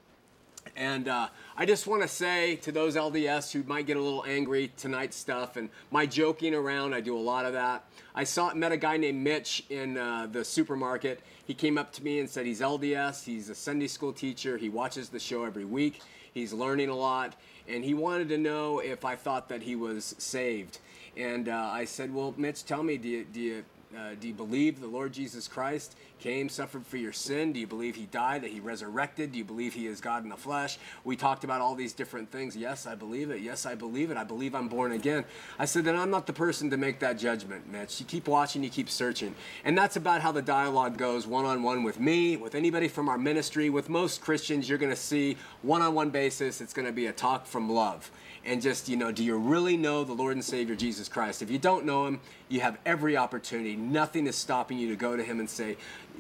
And 0.77 1.09
uh, 1.09 1.29
I 1.57 1.67
just 1.67 1.87
want 1.87 2.03
to 2.03 2.09
say 2.09 2.57
to 2.57 2.73
those 2.73 2.97
LDS 2.97 3.53
who 3.53 3.63
might 3.65 3.87
get 3.87 3.97
a 3.97 4.01
little 4.01 4.25
angry 4.27 4.73
tonight's 4.77 5.17
stuff 5.17 5.57
and 5.57 5.69
my 5.91 6.07
joking 6.07 6.55
around, 6.55 6.95
I 6.95 7.01
do 7.01 7.17
a 7.17 7.21
lot 7.21 7.45
of 7.45 7.53
that. 7.53 7.85
I 8.15 8.25
saw 8.25 8.53
met 8.55 8.73
a 8.73 8.77
guy 8.77 8.97
named 8.97 9.23
Mitch 9.23 9.65
in 9.71 9.97
uh, 9.97 10.27
the 10.31 10.45
supermarket. 10.45 11.21
He 11.47 11.55
came 11.55 11.79
up 11.79 11.93
to 11.93 12.05
me 12.05 12.21
and 12.21 12.29
said 12.29 12.47
he's 12.47 12.61
LDS. 12.61 13.25
He's 13.25 13.51
a 13.51 13.55
Sunday 13.55 13.87
school 13.87 14.13
teacher. 14.13 14.57
He 14.57 14.69
watches 14.69 15.09
the 15.09 15.21
show 15.21 15.45
every 15.45 15.65
week. 15.65 16.01
He's 16.33 16.53
learning 16.53 16.89
a 16.89 16.97
lot, 16.97 17.37
and 17.69 17.85
he 17.85 17.95
wanted 17.95 18.29
to 18.31 18.39
know 18.39 18.81
if 18.81 19.05
I 19.05 19.15
thought 19.15 19.49
that 19.51 19.63
he 19.63 19.77
was 19.77 20.17
saved. 20.19 20.79
And 21.17 21.49
uh, 21.49 21.71
I 21.73 21.85
said, 21.85 22.13
"Well, 22.13 22.35
Mitch, 22.37 22.65
tell 22.65 22.83
me, 22.83 22.97
do 22.97 23.09
you, 23.09 23.25
do 23.33 23.41
you 23.41 23.65
uh, 23.97 24.15
do 24.21 24.29
you 24.29 24.35
believe 24.35 24.81
the 24.81 24.87
Lord 24.87 25.13
Jesus 25.13 25.49
Christ 25.49 25.97
came, 26.21 26.49
suffered 26.49 26.87
for 26.87 26.97
your 26.97 27.13
sin? 27.13 27.53
Do 27.53 27.61
you 27.61 27.67
believe 27.67 27.97
he 27.97 28.07
died, 28.07 28.43
that 28.43 28.51
he 28.51 28.61
resurrected? 28.61 29.33
Do 29.33 29.39
you 29.39 29.45
believe 29.45 29.75
he 29.75 29.87
is 29.87 30.01
God 30.01 30.23
in 30.23 30.31
the 30.31 30.37
flesh? 30.37 30.79
We 31.05 31.17
talked 31.17 31.45
about 31.45 31.61
all 31.61 31.75
these 31.75 31.93
different 31.93 32.31
things. 32.31 32.57
Yes, 32.57 32.87
I 32.87 32.95
believe 32.95 33.31
it. 33.31 33.41
Yes, 33.41 33.67
I 33.67 33.75
believe 33.75 34.11
it. 34.11 34.17
I 34.17 34.25
believe 34.25 34.55
I'm 34.55 34.69
born 34.69 34.93
again. 34.93 35.25
I 35.59 35.65
said, 35.65 35.85
then 35.85 35.97
I'm 35.97 36.11
not 36.11 36.27
the 36.27 36.33
person 36.33 36.71
to 36.71 36.77
make 36.77 36.99
that 37.01 37.19
judgment, 37.19 37.71
Mitch. 37.71 38.01
You 38.01 38.07
keep 38.07 38.27
watching, 38.27 38.65
you 38.65 38.71
keep 38.71 38.89
searching. 38.89 39.35
And 39.65 39.77
that's 39.77 39.97
about 39.97 40.21
how 40.21 40.33
the 40.33 40.43
dialogue 40.43 40.97
goes 40.97 41.27
one 41.27 41.45
on 41.45 41.63
one 41.63 41.83
with 41.83 42.01
me, 42.01 42.37
with 42.37 42.55
anybody 42.55 42.89
from 42.89 43.09
our 43.09 43.19
ministry. 43.19 43.71
With 43.71 43.89
most 43.89 44.21
Christians, 44.21 44.69
you're 44.69 44.79
going 44.79 44.93
to 44.93 44.97
see 44.97 45.37
one 45.63 45.83
on 45.83 45.95
one 45.95 46.11
basis, 46.11 46.61
it's 46.61 46.73
going 46.73 46.87
to 46.87 46.93
be 46.93 47.07
a 47.07 47.13
talk 47.13 47.47
from 47.47 47.71
love 47.71 48.11
and 48.45 48.61
just, 48.61 48.89
you 48.89 48.97
know, 48.97 49.11
do 49.11 49.25
you 49.25 49.37
really 49.37 49.77
know 49.77 50.05
the 50.05 50.13
Lord 50.13 50.35
and 50.35 50.45
Savior 50.45 50.75
Jesus 50.75 51.09
Christ? 51.09 51.43
If 51.43 51.51
you 51.51 51.59
don't 51.59 51.85
know 51.85 52.07
him, 52.07 52.21
you 52.49 52.61
have 52.61 52.79
every 52.85 53.17
opportunity. 53.17 53.77
Nothing 53.77 54.27
is 54.27 54.37
stopping 54.37 54.79
you 54.79 54.89
to 54.91 54.97
go 54.97 55.17
to 55.17 55.23
him 55.23 55.41
and 55.41 55.49
say, 55.49 55.77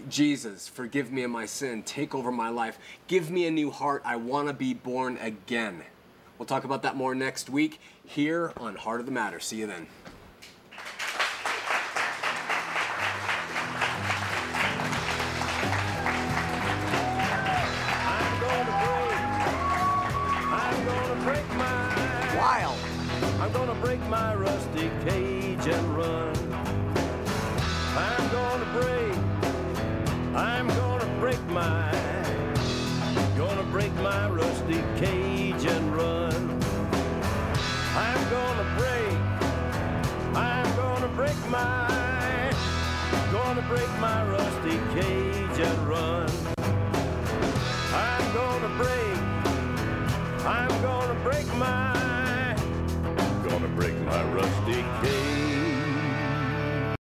Jesus, 0.09 0.66
forgive 0.68 1.12
me 1.12 1.22
of 1.22 1.31
my 1.31 1.47
sin. 1.47 1.83
Take 1.83 2.14
over 2.14 2.33
my 2.33 2.49
life. 2.49 2.79
Give 3.07 3.31
me 3.31 3.47
a 3.47 3.51
new 3.51 3.70
heart. 3.70 4.03
I 4.05 4.16
want 4.16 4.49
to 4.49 4.55
be 4.55 4.75
born 4.75 5.18
again. 5.18 5.83
We'll 6.39 6.47
talk 6.47 6.64
about 6.64 6.83
that 6.83 6.97
more 6.97 7.14
next 7.14 7.49
week 7.49 7.81
here 8.05 8.53
on 8.57 8.75
Heart 8.77 9.01
of 9.01 9.07
the 9.07 9.12
Matter. 9.12 9.39
See 9.39 9.59
you 9.59 9.66
then. 9.66 9.87